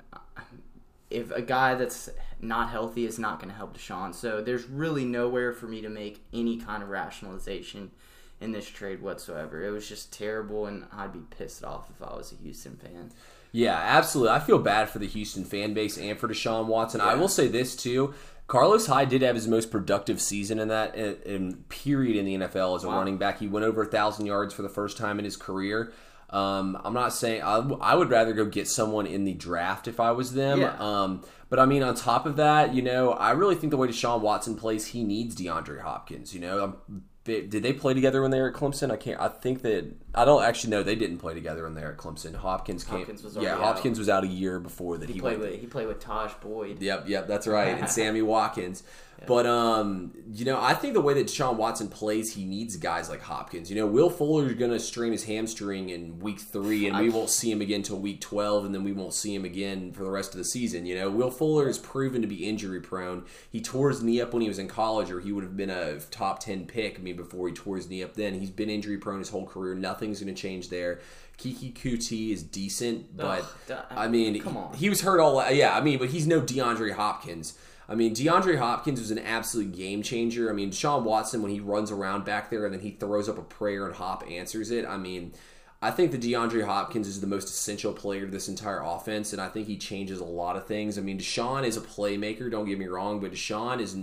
if 1.09 1.31
a 1.31 1.41
guy 1.41 1.75
that's 1.75 2.09
not 2.41 2.69
healthy 2.69 3.05
is 3.05 3.17
not 3.17 3.39
going 3.39 3.49
to 3.49 3.55
help 3.55 3.77
Deshaun. 3.77 4.13
So 4.13 4.41
there's 4.41 4.65
really 4.67 5.05
nowhere 5.05 5.53
for 5.53 5.65
me 5.67 5.81
to 5.81 5.89
make 5.89 6.23
any 6.33 6.57
kind 6.57 6.83
of 6.83 6.89
rationalization 6.89 7.91
in 8.39 8.51
this 8.51 8.67
trade 8.69 9.01
whatsoever. 9.01 9.63
It 9.65 9.71
was 9.71 9.87
just 9.87 10.13
terrible, 10.13 10.65
and 10.67 10.85
I'd 10.91 11.13
be 11.13 11.21
pissed 11.35 11.63
off 11.63 11.89
if 11.89 12.01
I 12.05 12.15
was 12.15 12.31
a 12.31 12.35
Houston 12.35 12.75
fan. 12.75 13.11
Yeah, 13.51 13.75
absolutely. 13.75 14.33
I 14.35 14.39
feel 14.39 14.59
bad 14.59 14.89
for 14.89 14.99
the 14.99 15.07
Houston 15.07 15.43
fan 15.45 15.73
base 15.73 15.97
and 15.97 16.19
for 16.19 16.27
Deshaun 16.27 16.65
Watson. 16.67 17.01
I 17.01 17.15
will 17.15 17.29
say 17.29 17.47
this 17.47 17.75
too. 17.75 18.13
Carlos 18.45 18.85
Hyde 18.87 19.09
did 19.09 19.21
have 19.23 19.35
his 19.35 19.47
most 19.47 19.71
productive 19.71 20.21
season 20.21 20.59
in 20.59 20.67
that 20.67 20.95
in, 20.95 21.15
in 21.25 21.53
period 21.69 22.15
in 22.15 22.25
the 22.25 22.47
NFL 22.47 22.75
as 22.77 22.83
a 22.83 22.87
Wow. 22.87 22.97
running 22.99 23.17
back. 23.17 23.39
He 23.39 23.47
went 23.47 23.65
over 23.65 23.81
a 23.81 23.85
thousand 23.85 24.25
yards 24.25 24.53
for 24.53 24.61
the 24.61 24.69
first 24.69 24.97
time 24.97 25.17
in 25.19 25.25
his 25.25 25.35
career. 25.35 25.91
Um, 26.29 26.79
I'm 26.83 26.93
not 26.93 27.13
saying 27.13 27.41
I, 27.41 27.57
I 27.79 27.95
would 27.95 28.09
rather 28.09 28.33
go 28.33 28.45
get 28.45 28.67
someone 28.67 29.07
in 29.07 29.23
the 29.23 29.33
draft 29.33 29.87
if 29.87 29.99
I 29.99 30.11
was 30.11 30.33
them. 30.33 30.59
Yeah. 30.59 30.75
Um, 30.77 31.23
but 31.49 31.59
I 31.59 31.65
mean, 31.65 31.83
on 31.83 31.95
top 31.95 32.25
of 32.25 32.35
that, 32.35 32.73
you 32.73 32.81
know, 32.81 33.11
I 33.11 33.31
really 33.31 33.55
think 33.55 33.71
the 33.71 33.77
way 33.77 33.87
Deshaun 33.87 34.19
Watson 34.19 34.55
plays, 34.55 34.87
he 34.87 35.03
needs 35.03 35.35
DeAndre 35.35 35.81
Hopkins. 35.81 36.33
You 36.33 36.41
know, 36.41 36.63
um, 36.63 37.03
they, 37.23 37.41
did 37.41 37.63
they 37.63 37.71
play 37.73 37.93
together 37.93 38.21
when 38.21 38.31
they 38.31 38.41
were 38.41 38.49
at 38.49 38.55
Clemson? 38.55 38.91
I 38.91 38.97
can't. 38.97 39.19
I 39.21 39.29
think 39.29 39.61
that 39.61 39.85
I 40.13 40.25
don't 40.25 40.43
actually 40.43 40.71
know. 40.71 40.83
They 40.83 40.95
didn't 40.95 41.19
play 41.19 41.33
together 41.33 41.63
when 41.63 41.75
they 41.75 41.81
were 41.81 41.91
at 41.91 41.97
Clemson. 41.97 42.35
Hopkins 42.35 42.83
came. 42.83 42.99
Hopkins 42.99 43.23
was 43.23 43.37
yeah, 43.37 43.55
Hopkins 43.55 43.99
was 43.99 44.09
out 44.09 44.23
a 44.23 44.27
year 44.27 44.59
before 44.59 44.97
that. 44.97 45.07
He, 45.07 45.15
He 45.15 45.19
played 45.21 45.39
went. 45.39 45.51
with 45.51 45.61
he 45.61 45.67
played 45.67 45.87
with 45.87 45.99
Tajh 46.01 46.39
Boyd. 46.41 46.81
Yep, 46.81 47.07
yep, 47.07 47.27
that's 47.27 47.47
right. 47.47 47.77
And 47.77 47.89
Sammy 47.89 48.21
Watkins. 48.21 48.83
But 49.25 49.45
um, 49.45 50.13
you 50.31 50.45
know, 50.45 50.61
I 50.61 50.73
think 50.73 50.93
the 50.93 51.01
way 51.01 51.13
that 51.15 51.27
Deshaun 51.27 51.55
Watson 51.55 51.87
plays, 51.87 52.35
he 52.35 52.45
needs 52.45 52.77
guys 52.77 53.09
like 53.09 53.21
Hopkins. 53.21 53.69
You 53.69 53.75
know, 53.75 53.87
Will 53.87 54.09
Fuller 54.09 54.47
is 54.47 54.53
gonna 54.53 54.79
strain 54.79 55.11
his 55.11 55.23
hamstring 55.25 55.89
in 55.89 56.19
week 56.19 56.39
three, 56.39 56.87
and 56.87 56.97
we 56.99 57.09
won't 57.09 57.29
see 57.29 57.51
him 57.51 57.59
again 57.61 57.77
until 57.77 57.97
week 57.97 58.21
twelve, 58.21 58.63
and 58.63 58.75
then 58.75 58.83
we 58.83 58.91
won't 58.93 59.13
see 59.13 59.33
him 59.33 59.43
again 59.43 59.91
for 59.91 60.03
the 60.03 60.11
rest 60.11 60.33
of 60.33 60.37
the 60.37 60.45
season. 60.45 60.85
You 60.85 60.95
know, 60.95 61.09
Will 61.09 61.31
Fuller 61.31 61.67
is 61.67 61.77
proven 61.79 62.21
to 62.21 62.27
be 62.27 62.47
injury 62.47 62.79
prone. 62.79 63.25
He 63.49 63.59
tore 63.61 63.89
his 63.89 64.03
knee 64.03 64.21
up 64.21 64.33
when 64.33 64.41
he 64.43 64.47
was 64.47 64.59
in 64.59 64.67
college, 64.67 65.09
or 65.09 65.19
he 65.19 65.31
would 65.31 65.43
have 65.43 65.57
been 65.57 65.71
a 65.71 65.99
top 65.99 66.39
ten 66.39 66.65
pick. 66.65 66.99
I 66.99 67.01
mean, 67.01 67.15
before 67.15 67.47
he 67.47 67.53
tore 67.53 67.77
his 67.77 67.89
knee 67.89 68.03
up, 68.03 68.13
then 68.13 68.35
he's 68.35 68.51
been 68.51 68.69
injury 68.69 68.97
prone 68.97 69.19
his 69.19 69.29
whole 69.29 69.47
career. 69.47 69.73
Nothing's 69.73 70.19
gonna 70.19 70.33
change 70.33 70.69
there. 70.69 70.99
Keke 71.37 71.73
Coutee 71.73 72.31
is 72.31 72.41
decent, 72.43 73.15
but 73.15 73.45
Ugh, 73.69 73.77
I 73.91 74.07
mean, 74.07 74.39
come 74.41 74.57
on. 74.57 74.73
he 74.73 74.89
was 74.89 75.01
hurt 75.01 75.19
all. 75.19 75.51
Yeah, 75.51 75.75
I 75.75 75.81
mean, 75.81 75.99
but 75.99 76.09
he's 76.09 76.25
no 76.27 76.41
DeAndre 76.41 76.93
Hopkins. 76.93 77.57
I 77.89 77.95
mean, 77.95 78.13
DeAndre 78.13 78.57
Hopkins 78.57 78.99
was 78.99 79.11
an 79.11 79.19
absolute 79.19 79.73
game 79.73 80.01
changer. 80.01 80.49
I 80.49 80.53
mean, 80.53 80.71
Sean 80.71 81.05
Watson 81.05 81.41
when 81.41 81.51
he 81.51 81.59
runs 81.59 81.89
around 81.89 82.25
back 82.25 82.49
there 82.49 82.65
and 82.65 82.73
then 82.73 82.81
he 82.81 82.91
throws 82.91 83.29
up 83.29 83.37
a 83.37 83.43
prayer 83.43 83.85
and 83.85 83.95
Hop 83.95 84.29
answers 84.29 84.71
it. 84.71 84.85
I 84.85 84.97
mean, 84.97 85.33
I 85.81 85.91
think 85.91 86.11
that 86.11 86.21
DeAndre 86.21 86.65
Hopkins 86.65 87.07
is 87.07 87.21
the 87.21 87.27
most 87.27 87.47
essential 87.47 87.93
player 87.93 88.25
to 88.25 88.31
this 88.31 88.49
entire 88.49 88.81
offense, 88.81 89.31
and 89.31 89.41
I 89.41 89.47
think 89.47 89.67
he 89.67 89.77
changes 89.77 90.19
a 90.19 90.25
lot 90.25 90.55
of 90.55 90.65
things. 90.65 90.97
I 90.97 91.01
mean, 91.01 91.19
Deshaun 91.19 91.65
is 91.65 91.77
a 91.77 91.81
playmaker. 91.81 92.49
Don't 92.49 92.65
get 92.65 92.79
me 92.79 92.87
wrong, 92.87 93.19
but 93.19 93.31
Deshaun 93.31 93.79
is. 93.79 93.95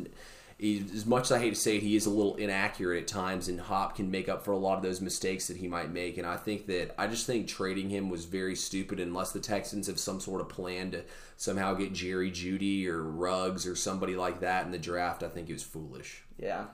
He- 0.64 0.82
As 0.94 1.04
much 1.04 1.24
as 1.24 1.32
I 1.32 1.38
hate 1.40 1.50
to 1.50 1.60
say 1.60 1.76
it, 1.76 1.82
he 1.82 1.94
is 1.94 2.06
a 2.06 2.10
little 2.10 2.36
inaccurate 2.36 3.02
at 3.02 3.06
times, 3.06 3.48
and 3.48 3.60
Hop 3.60 3.96
can 3.96 4.10
make 4.10 4.30
up 4.30 4.42
for 4.42 4.52
a 4.52 4.56
lot 4.56 4.78
of 4.78 4.82
those 4.82 5.02
mistakes 5.02 5.46
that 5.48 5.58
he 5.58 5.68
might 5.68 5.92
make. 5.92 6.16
And 6.16 6.26
I 6.26 6.38
think 6.38 6.66
that 6.68 6.94
I 6.98 7.06
just 7.06 7.26
think 7.26 7.46
trading 7.48 7.90
him 7.90 8.08
was 8.08 8.24
very 8.24 8.56
stupid 8.56 8.98
unless 8.98 9.32
the 9.32 9.40
Texans 9.40 9.88
have 9.88 9.98
some 10.00 10.20
sort 10.20 10.40
of 10.40 10.48
plan 10.48 10.90
to 10.92 11.02
somehow 11.36 11.74
get 11.74 11.92
Jerry 11.92 12.30
Jeudy 12.30 12.86
or 12.88 13.02
Ruggs 13.02 13.66
or 13.66 13.76
somebody 13.76 14.16
like 14.16 14.40
that 14.40 14.64
in 14.64 14.72
the 14.72 14.78
draft. 14.78 15.22
I 15.22 15.28
think 15.28 15.50
it 15.50 15.52
was 15.52 15.62
foolish. 15.62 16.22
Yeah, 16.38 16.64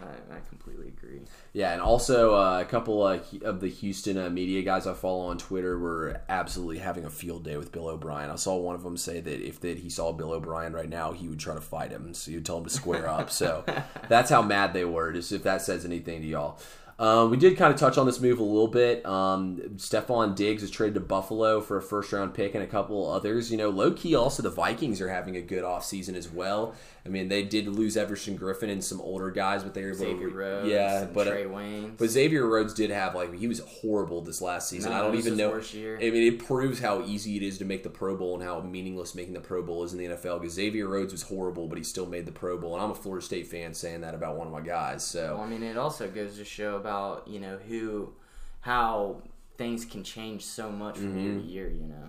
I, 0.00 0.36
I 0.36 0.38
completely 0.48 0.88
agree. 0.88 1.20
Yeah, 1.52 1.72
and 1.72 1.82
also 1.82 2.34
uh, 2.34 2.60
a 2.60 2.64
couple 2.64 3.02
uh, 3.02 3.20
of 3.42 3.60
the 3.60 3.68
Houston 3.68 4.16
uh, 4.16 4.30
media 4.30 4.62
guys 4.62 4.86
I 4.86 4.94
follow 4.94 5.26
on 5.26 5.38
Twitter 5.38 5.78
were 5.78 6.20
absolutely 6.28 6.78
having 6.78 7.04
a 7.04 7.10
field 7.10 7.44
day 7.44 7.56
with 7.56 7.72
Bill 7.72 7.88
O'Brien. 7.88 8.30
I 8.30 8.36
saw 8.36 8.56
one 8.56 8.74
of 8.74 8.82
them 8.82 8.96
say 8.96 9.20
that 9.20 9.40
if 9.40 9.60
that 9.60 9.78
he 9.78 9.90
saw 9.90 10.12
Bill 10.12 10.32
O'Brien 10.32 10.72
right 10.72 10.88
now, 10.88 11.12
he 11.12 11.28
would 11.28 11.40
try 11.40 11.54
to 11.54 11.60
fight 11.60 11.90
him. 11.90 12.14
So 12.14 12.30
you'd 12.30 12.46
tell 12.46 12.58
him 12.58 12.64
to 12.64 12.70
square 12.70 13.08
up. 13.08 13.30
So 13.30 13.64
that's 14.08 14.30
how 14.30 14.42
mad 14.42 14.72
they 14.72 14.84
were. 14.84 15.12
Just 15.12 15.32
if 15.32 15.42
that 15.42 15.62
says 15.62 15.84
anything 15.84 16.22
to 16.22 16.26
y'all. 16.26 16.58
Um, 16.98 17.30
we 17.30 17.36
did 17.36 17.56
kind 17.56 17.72
of 17.72 17.78
touch 17.78 17.96
on 17.96 18.06
this 18.06 18.20
move 18.20 18.40
a 18.40 18.42
little 18.42 18.66
bit. 18.66 19.06
Um, 19.06 19.56
Stefon 19.76 20.34
Diggs 20.34 20.64
is 20.64 20.70
traded 20.70 20.94
to 20.94 21.00
Buffalo 21.00 21.60
for 21.60 21.76
a 21.76 21.82
first 21.82 22.12
round 22.12 22.34
pick 22.34 22.56
and 22.56 22.64
a 22.64 22.66
couple 22.66 23.08
others. 23.08 23.52
You 23.52 23.56
know, 23.56 23.70
low 23.70 23.92
key, 23.92 24.16
also 24.16 24.42
the 24.42 24.50
Vikings 24.50 25.00
are 25.00 25.08
having 25.08 25.36
a 25.36 25.40
good 25.40 25.62
offseason 25.62 26.14
as 26.16 26.28
well. 26.28 26.74
I 27.06 27.10
mean, 27.10 27.28
they 27.28 27.42
did 27.42 27.68
lose 27.68 27.96
Everson 27.96 28.36
Griffen 28.36 28.68
and 28.68 28.84
some 28.84 29.00
older 29.00 29.30
guys, 29.30 29.62
but 29.62 29.72
they 29.72 29.82
were 29.82 29.88
able 29.88 29.98
Xavier 29.98 30.28
to. 30.28 30.34
Rhodes, 30.36 30.68
yeah, 30.68 31.02
and 31.02 31.14
but 31.14 31.28
uh, 31.28 31.88
but 31.96 32.10
Xavier 32.10 32.46
Rhodes 32.46 32.74
did 32.74 32.90
have 32.90 33.14
like 33.14 33.32
he 33.32 33.46
was 33.46 33.60
horrible 33.60 34.20
this 34.20 34.42
last 34.42 34.68
season. 34.68 34.90
No, 34.90 34.98
I 34.98 35.00
don't 35.02 35.14
even 35.14 35.36
know. 35.36 35.54
I 35.54 36.10
mean, 36.10 36.22
it 36.22 36.44
proves 36.44 36.80
how 36.80 37.02
easy 37.02 37.36
it 37.36 37.42
is 37.42 37.58
to 37.58 37.64
make 37.64 37.82
the 37.84 37.90
Pro 37.90 38.16
Bowl 38.16 38.34
and 38.34 38.42
how 38.42 38.60
meaningless 38.60 39.14
making 39.14 39.34
the 39.34 39.40
Pro 39.40 39.62
Bowl 39.62 39.84
is 39.84 39.92
in 39.92 39.98
the 39.98 40.06
NFL. 40.06 40.40
Because 40.40 40.54
Xavier 40.54 40.86
Rhodes 40.86 41.12
was 41.12 41.22
horrible, 41.22 41.68
but 41.68 41.78
he 41.78 41.84
still 41.84 42.06
made 42.06 42.26
the 42.26 42.32
Pro 42.32 42.58
Bowl, 42.58 42.74
and 42.74 42.82
I'm 42.82 42.90
a 42.90 42.94
Florida 42.94 43.24
State 43.24 43.46
fan 43.46 43.72
saying 43.72 44.02
that 44.02 44.14
about 44.14 44.36
one 44.36 44.48
of 44.48 44.52
my 44.52 44.60
guys. 44.60 45.04
So 45.04 45.36
Well, 45.36 45.44
I 45.44 45.48
mean, 45.48 45.62
it 45.62 45.78
also 45.78 46.08
goes 46.08 46.36
to 46.36 46.44
show 46.44 46.76
about 46.76 46.87
you 47.26 47.40
know 47.40 47.58
who, 47.68 48.12
how 48.60 49.22
things 49.56 49.84
can 49.84 50.04
change 50.04 50.44
so 50.44 50.70
much 50.70 50.96
from 50.96 51.14
Mm-hmm. 51.16 51.18
year 51.18 51.34
to 51.34 51.40
year. 51.42 51.70
You 51.70 51.86
know. 51.86 52.08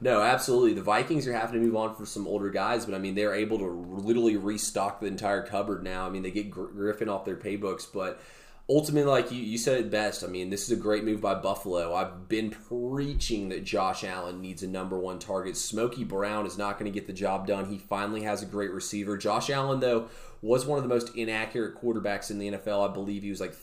No, 0.00 0.22
absolutely. 0.22 0.74
The 0.74 0.82
Vikings 0.82 1.26
are 1.28 1.32
having 1.32 1.60
to 1.60 1.64
move 1.64 1.76
on 1.76 1.94
for 1.94 2.04
some 2.04 2.26
older 2.26 2.50
guys, 2.50 2.84
but 2.84 2.94
I 2.94 2.98
mean, 2.98 3.14
they're 3.14 3.34
able 3.34 3.58
to 3.58 3.66
literally 3.66 4.36
restock 4.36 5.00
the 5.00 5.06
entire 5.06 5.42
cupboard 5.42 5.84
now. 5.84 6.04
I 6.06 6.10
mean, 6.10 6.22
they 6.22 6.32
get 6.32 6.50
Griffen 6.50 7.08
off 7.08 7.24
their 7.24 7.36
paybooks, 7.36 7.86
but 7.92 8.20
ultimately, 8.68 9.10
like 9.10 9.32
you, 9.32 9.42
you 9.42 9.56
said 9.56 9.80
it 9.80 9.90
best. 9.90 10.22
I 10.22 10.26
mean, 10.26 10.50
this 10.50 10.64
is 10.64 10.70
a 10.70 10.80
great 10.80 11.04
move 11.04 11.20
by 11.20 11.34
Buffalo. 11.34 11.94
I've 11.94 12.28
been 12.28 12.50
preaching 12.50 13.48
that 13.48 13.64
Josh 13.64 14.04
Allen 14.04 14.40
needs 14.40 14.62
a 14.62 14.68
number 14.68 14.98
one 14.98 15.18
target. 15.18 15.56
Smokey 15.56 16.04
Brown 16.04 16.46
is 16.46 16.58
not 16.58 16.78
going 16.78 16.90
to 16.90 16.94
get 16.96 17.06
the 17.06 17.12
job 17.12 17.46
done. 17.46 17.66
He 17.66 17.78
finally 17.78 18.22
has 18.22 18.42
a 18.42 18.46
great 18.46 18.70
receiver. 18.70 19.16
Josh 19.16 19.48
Allen, 19.48 19.80
though, 19.80 20.08
was 20.42 20.66
one 20.66 20.78
of 20.78 20.84
the 20.84 20.94
most 20.94 21.14
inaccurate 21.16 21.80
quarterbacks 21.80 22.30
in 22.30 22.38
the 22.38 22.50
NFL. 22.52 22.88
I 22.88 22.92
believe 22.92 23.22
he 23.22 23.30
was 23.30 23.40
like 23.40 23.54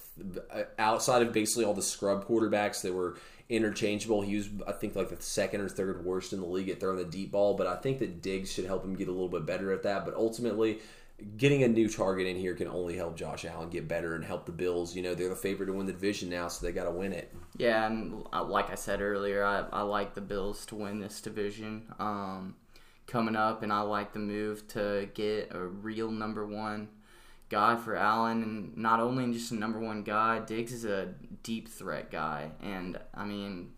outside 0.79 1.21
of 1.21 1.33
basically 1.33 1.65
all 1.65 1.73
the 1.73 1.81
scrub 1.81 2.27
quarterbacks 2.27 2.81
that 2.81 2.93
were 2.93 3.17
interchangeable. 3.47 4.21
He 4.21 4.37
was, 4.37 4.49
I 4.67 4.71
think, 4.71 4.95
like 4.95 5.09
the 5.09 5.21
second 5.21 5.61
or 5.61 5.69
third 5.69 6.03
worst 6.03 6.33
in 6.33 6.39
the 6.39 6.47
league 6.47 6.69
at 6.69 6.79
throwing 6.79 6.97
the 6.97 7.05
deep 7.05 7.31
ball. 7.31 7.53
But 7.53 7.67
I 7.67 7.75
think 7.75 7.99
that 7.99 8.23
Diggs 8.23 8.51
should 8.51 8.65
help 8.65 8.83
him 8.83 8.95
get 8.95 9.07
a 9.07 9.11
little 9.11 9.29
bit 9.29 9.45
better 9.45 9.71
at 9.71 9.83
that. 9.83 10.03
But 10.03 10.15
ultimately, 10.15 10.79
getting 11.37 11.63
a 11.63 11.67
new 11.67 11.87
target 11.87 12.27
in 12.27 12.35
here 12.35 12.53
can 12.55 12.67
only 12.67 12.95
help 12.97 13.15
Josh 13.15 13.45
Allen 13.45 13.69
get 13.69 13.87
better 13.87 14.15
and 14.15 14.23
help 14.23 14.45
the 14.45 14.51
Bills. 14.51 14.95
You 14.95 15.01
know, 15.01 15.15
they're 15.15 15.29
the 15.29 15.35
favorite 15.35 15.67
to 15.67 15.73
win 15.73 15.85
the 15.85 15.93
division 15.93 16.29
now, 16.29 16.47
so 16.47 16.65
they 16.65 16.71
got 16.71 16.85
to 16.85 16.91
win 16.91 17.13
it. 17.13 17.33
Yeah, 17.57 17.87
and 17.87 18.25
uh, 18.33 18.43
like 18.43 18.69
I 18.69 18.75
said 18.75 19.01
earlier, 19.01 19.43
I, 19.43 19.65
I 19.71 19.81
like 19.81 20.13
the 20.13 20.21
Bills 20.21 20.65
to 20.67 20.75
win 20.75 20.99
this 20.99 21.21
division 21.21 21.93
um, 21.99 22.55
coming 23.07 23.35
up, 23.35 23.63
and 23.63 23.71
I 23.71 23.81
like 23.81 24.13
the 24.13 24.19
move 24.19 24.67
to 24.69 25.09
get 25.13 25.49
a 25.51 25.59
real 25.59 26.11
number 26.11 26.45
one 26.45 26.89
guy 27.49 27.77
for 27.77 27.95
Allen, 27.95 28.43
and 28.43 28.77
not 28.77 28.99
only 28.99 29.31
just 29.31 29.51
a 29.51 29.55
number 29.55 29.79
one 29.79 30.03
guy, 30.03 30.39
Diggs 30.39 30.73
is 30.73 30.83
a 30.83 31.13
deep 31.43 31.69
threat 31.69 32.11
guy, 32.11 32.51
and 32.61 32.99
I 33.13 33.23
mean, 33.23 33.71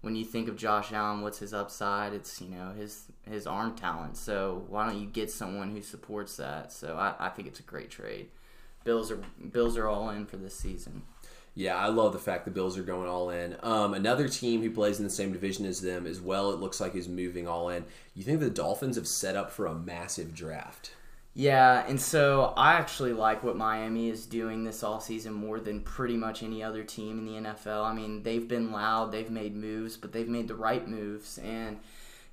when 0.00 0.14
you 0.14 0.24
think 0.24 0.48
of 0.48 0.56
Josh 0.56 0.92
Allen, 0.92 1.22
what's 1.22 1.38
his 1.38 1.54
upside? 1.54 2.12
It's 2.12 2.40
you 2.40 2.50
know 2.50 2.72
his 2.76 3.06
his 3.28 3.46
arm 3.46 3.74
talent. 3.74 4.16
So 4.16 4.64
why 4.68 4.86
don't 4.86 5.00
you 5.00 5.06
get 5.06 5.30
someone 5.30 5.70
who 5.70 5.82
supports 5.82 6.36
that? 6.36 6.72
So 6.72 6.96
I, 6.96 7.14
I 7.26 7.28
think 7.30 7.48
it's 7.48 7.60
a 7.60 7.64
great 7.64 7.90
trade. 7.90 8.28
Bills 8.84 9.10
are 9.10 9.18
Bills 9.52 9.76
are 9.76 9.88
all 9.88 10.10
in 10.10 10.26
for 10.26 10.36
this 10.36 10.54
season. 10.54 11.02
Yeah, 11.56 11.76
I 11.76 11.86
love 11.86 12.12
the 12.12 12.18
fact 12.18 12.44
the 12.44 12.50
Bills 12.50 12.76
are 12.76 12.82
going 12.82 13.08
all 13.08 13.30
in. 13.30 13.56
Um, 13.62 13.94
another 13.94 14.28
team 14.28 14.60
who 14.60 14.70
plays 14.70 14.98
in 14.98 15.04
the 15.04 15.10
same 15.10 15.32
division 15.32 15.64
as 15.66 15.80
them 15.80 16.04
as 16.04 16.20
well, 16.20 16.50
it 16.50 16.58
looks 16.58 16.80
like 16.80 16.96
is 16.96 17.08
moving 17.08 17.46
all 17.46 17.68
in. 17.68 17.84
You 18.14 18.24
think 18.24 18.40
the 18.40 18.50
Dolphins 18.50 18.96
have 18.96 19.06
set 19.06 19.36
up 19.36 19.52
for 19.52 19.66
a 19.66 19.74
massive 19.74 20.34
draft? 20.34 20.90
Yeah, 21.32 21.84
and 21.88 22.00
so 22.00 22.54
I 22.56 22.74
actually 22.74 23.12
like 23.12 23.42
what 23.42 23.56
Miami 23.56 24.08
is 24.08 24.26
doing 24.26 24.64
this 24.64 24.82
all 24.82 25.00
season 25.00 25.32
more 25.32 25.58
than 25.58 25.80
pretty 25.80 26.16
much 26.16 26.42
any 26.42 26.62
other 26.62 26.84
team 26.84 27.18
in 27.18 27.26
the 27.26 27.50
NFL. 27.50 27.84
I 27.84 27.92
mean, 27.92 28.22
they've 28.22 28.46
been 28.46 28.70
loud, 28.70 29.10
they've 29.10 29.30
made 29.30 29.54
moves, 29.54 29.96
but 29.96 30.12
they've 30.12 30.28
made 30.28 30.48
the 30.48 30.54
right 30.54 30.86
moves. 30.86 31.38
And, 31.38 31.78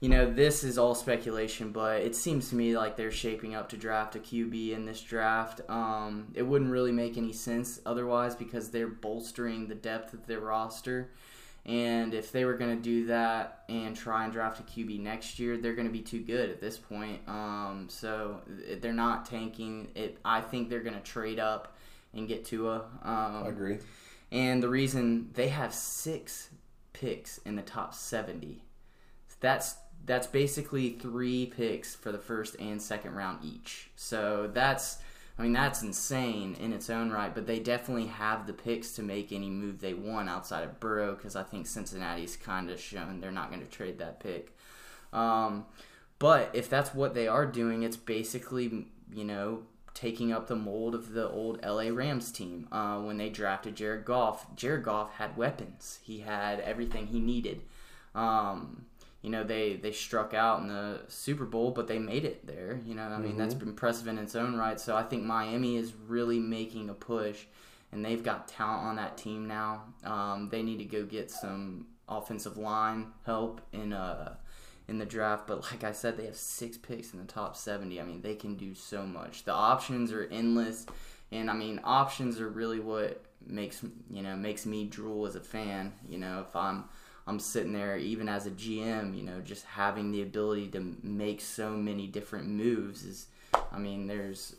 you 0.02 0.10
know, 0.10 0.30
this 0.30 0.64
is 0.64 0.80
all 0.80 0.96
speculation, 0.96 1.72
but 1.72 2.02
it 2.02 2.16
seems 2.16 2.50
to 2.50 2.56
me 2.56 2.76
like 2.76 2.98
they're 2.98 3.12
shaping 3.12 3.54
up 3.54 3.70
to 3.70 3.78
draft 3.78 4.16
a 4.16 4.20
QB 4.20 4.72
in 4.72 4.84
this 4.86 5.00
draft. 5.00 5.62
Um, 5.70 6.32
it 6.34 6.42
wouldn't 6.42 6.72
really 6.72 6.92
make 6.92 7.18
any 7.18 7.32
sense 7.32 7.80
otherwise 7.86 8.36
because 8.36 8.72
they're 8.72 8.88
bolstering 8.88 9.68
the 9.68 9.76
depth 9.76 10.16
of 10.16 10.26
their 10.26 10.40
roster. 10.40 11.12
And 11.68 12.16
if 12.16 12.32
they 12.32 12.46
were 12.46 12.56
going 12.56 12.76
to 12.76 12.82
do 12.82 13.06
that 13.06 13.64
and 13.70 13.96
try 13.96 14.24
and 14.24 14.34
draft 14.34 14.60
a 14.60 14.64
QB 14.64 15.00
next 15.02 15.38
year, 15.38 15.58
they're 15.58 15.76
going 15.76 15.86
to 15.86 15.94
be 15.94 16.02
too 16.02 16.22
good 16.22 16.50
at 16.50 16.60
this 16.60 16.80
point. 16.80 17.22
Um, 17.28 17.86
so 17.88 18.42
they're 18.80 18.94
not 18.94 19.28
tanking 19.28 19.90
it. 19.94 20.18
I 20.26 20.42
think 20.42 20.70
they're 20.70 20.82
going 20.82 20.96
to 20.96 21.02
trade 21.02 21.40
up 21.40 21.78
and 22.16 22.28
get 22.28 22.46
Tua. 22.46 22.86
Um, 23.04 23.44
I 23.46 23.50
agree. 23.50 23.78
and 24.32 24.64
the 24.64 24.70
reason 24.70 25.30
they 25.34 25.50
have 25.50 25.76
six 25.76 26.50
picks 26.94 27.38
in 27.40 27.56
the 27.56 27.62
top 27.62 27.94
seventy, 27.94 28.64
that's 29.40 29.76
that's 30.06 30.28
basically 30.28 30.92
three 30.92 31.46
picks 31.46 31.96
for 31.96 32.12
the 32.12 32.18
first 32.18 32.56
and 32.60 32.82
second 32.82 33.16
round 33.16 33.44
each. 33.44 33.90
So 33.96 34.50
that's 34.54 34.98
I 35.38 35.44
mean 35.44 35.54
that's 35.54 35.82
insane 35.82 36.56
in 36.60 36.74
its 36.74 36.90
own 36.90 37.12
right. 37.12 37.34
But 37.34 37.48
they 37.48 37.60
definitely 37.60 38.08
have 38.08 38.48
the 38.48 38.54
picks 38.54 38.94
to 38.94 39.04
make 39.04 39.32
any 39.32 39.50
move 39.50 39.80
they 39.80 39.94
want 39.94 40.30
outside 40.30 40.64
of 40.64 40.80
Burrow 40.80 41.16
because 41.16 41.36
I 41.36 41.44
think 41.44 41.68
Cincinnati's 41.68 42.36
kind 42.36 42.70
of 42.70 42.80
shown 42.80 43.20
they're 43.20 43.32
not 43.32 43.50
going 43.50 43.62
to 43.64 43.70
trade 43.70 44.00
that 44.00 44.20
pick. 44.20 44.56
Um, 45.14 45.66
but 46.20 46.52
if 46.54 46.70
that's 46.70 46.94
what 46.94 47.14
they 47.14 47.28
are 47.28 47.46
doing, 47.46 47.84
it's 47.84 47.98
basically 47.98 48.88
you 49.14 49.24
know 49.24 49.64
taking 49.94 50.32
up 50.32 50.48
the 50.48 50.56
mold 50.56 50.96
of 50.96 51.12
the 51.12 51.30
old 51.30 51.64
LA 51.64 51.90
Rams 51.90 52.32
team 52.32 52.68
uh, 52.72 52.98
when 53.00 53.18
they 53.18 53.30
drafted 53.30 53.76
Jared 53.76 54.06
Goff. 54.06 54.56
Jared 54.56 54.84
Goff 54.84 55.14
had 55.16 55.38
weapons. 55.38 56.00
He 56.02 56.20
had 56.20 56.60
everything 56.62 57.08
he 57.08 57.20
needed. 57.20 57.62
Um, 58.16 58.86
you 59.22 59.30
know 59.30 59.44
they 59.44 59.76
they 59.76 59.92
struck 59.92 60.34
out 60.34 60.62
in 60.62 60.68
the 60.68 61.02
Super 61.08 61.46
Bowl, 61.46 61.72
but 61.72 61.88
they 61.88 62.00
made 62.00 62.26
it 62.26 62.46
there. 62.48 62.80
You 62.86 62.96
know, 62.96 63.04
I 63.04 63.18
mean 63.20 63.38
that's 63.38 63.54
Mm-hmm. 63.54 63.62
impressive 63.62 64.08
in 64.08 64.18
its 64.18 64.36
own 64.36 64.56
right. 64.56 64.80
So 64.80 64.96
I 64.96 65.04
think 65.04 65.24
Miami 65.24 65.78
is 65.78 65.94
really 66.08 66.40
making 66.40 66.90
a 66.90 66.94
push, 66.94 67.46
and 67.92 68.04
they've 68.04 68.24
got 68.24 68.48
talent 68.48 68.86
on 68.88 68.96
that 68.98 69.18
team 69.18 69.48
now. 69.48 69.84
Um, 70.04 70.50
they 70.50 70.64
need 70.64 70.78
to 70.80 70.86
go 70.86 71.04
get 71.06 71.30
some 71.32 71.88
offensive 72.10 72.58
line 72.58 73.08
help 73.26 73.62
in 73.72 73.94
uh 73.94 74.36
in 74.88 74.98
the 74.98 75.06
draft. 75.06 75.48
But 75.48 75.62
like 75.72 75.84
I 75.84 75.92
said, 75.92 76.18
they 76.18 76.26
have 76.26 76.36
six 76.36 76.78
picks 76.78 77.14
in 77.14 77.20
the 77.20 77.26
top 77.26 77.56
seventy. 77.56 78.00
I 78.00 78.04
mean, 78.04 78.22
they 78.22 78.36
can 78.36 78.56
do 78.56 78.74
so 78.74 79.06
much. 79.06 79.44
The 79.44 79.54
options 79.54 80.12
are 80.12 80.26
endless, 80.32 80.88
and 81.32 81.50
I 81.50 81.54
mean, 81.54 81.80
options 81.84 82.40
are 82.40 82.50
really 82.50 82.80
what 82.80 83.24
makes 83.46 83.84
you 84.10 84.22
know 84.22 84.36
makes 84.36 84.66
me 84.66 84.86
drool 84.86 85.26
as 85.26 85.36
a 85.36 85.42
fan. 85.42 85.94
You 86.08 86.18
know, 86.18 86.46
if 86.48 86.56
I'm 86.56 86.86
I'm 87.28 87.40
sitting 87.40 87.74
there, 87.74 87.98
even 87.98 88.28
as 88.28 88.48
a 88.48 88.52
GM, 88.52 89.16
you 89.16 89.24
know, 89.24 89.42
just 89.42 89.66
having 89.66 90.12
the 90.12 90.22
ability 90.22 90.68
to 90.70 90.96
make 91.04 91.42
so 91.42 91.72
many 91.72 92.08
different 92.08 92.48
moves 92.48 93.04
is, 93.04 93.28
I 93.72 93.78
mean, 93.78 94.08
there's 94.08 94.56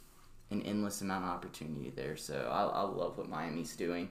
an 0.51 0.63
endless 0.63 1.01
amount 1.01 1.25
of 1.25 1.31
opportunity 1.31 1.91
there. 1.95 2.17
So 2.17 2.49
I, 2.51 2.81
I 2.81 2.83
love 2.83 3.19
what 3.19 3.29
Miami's 3.29 3.75
doing. 3.75 4.11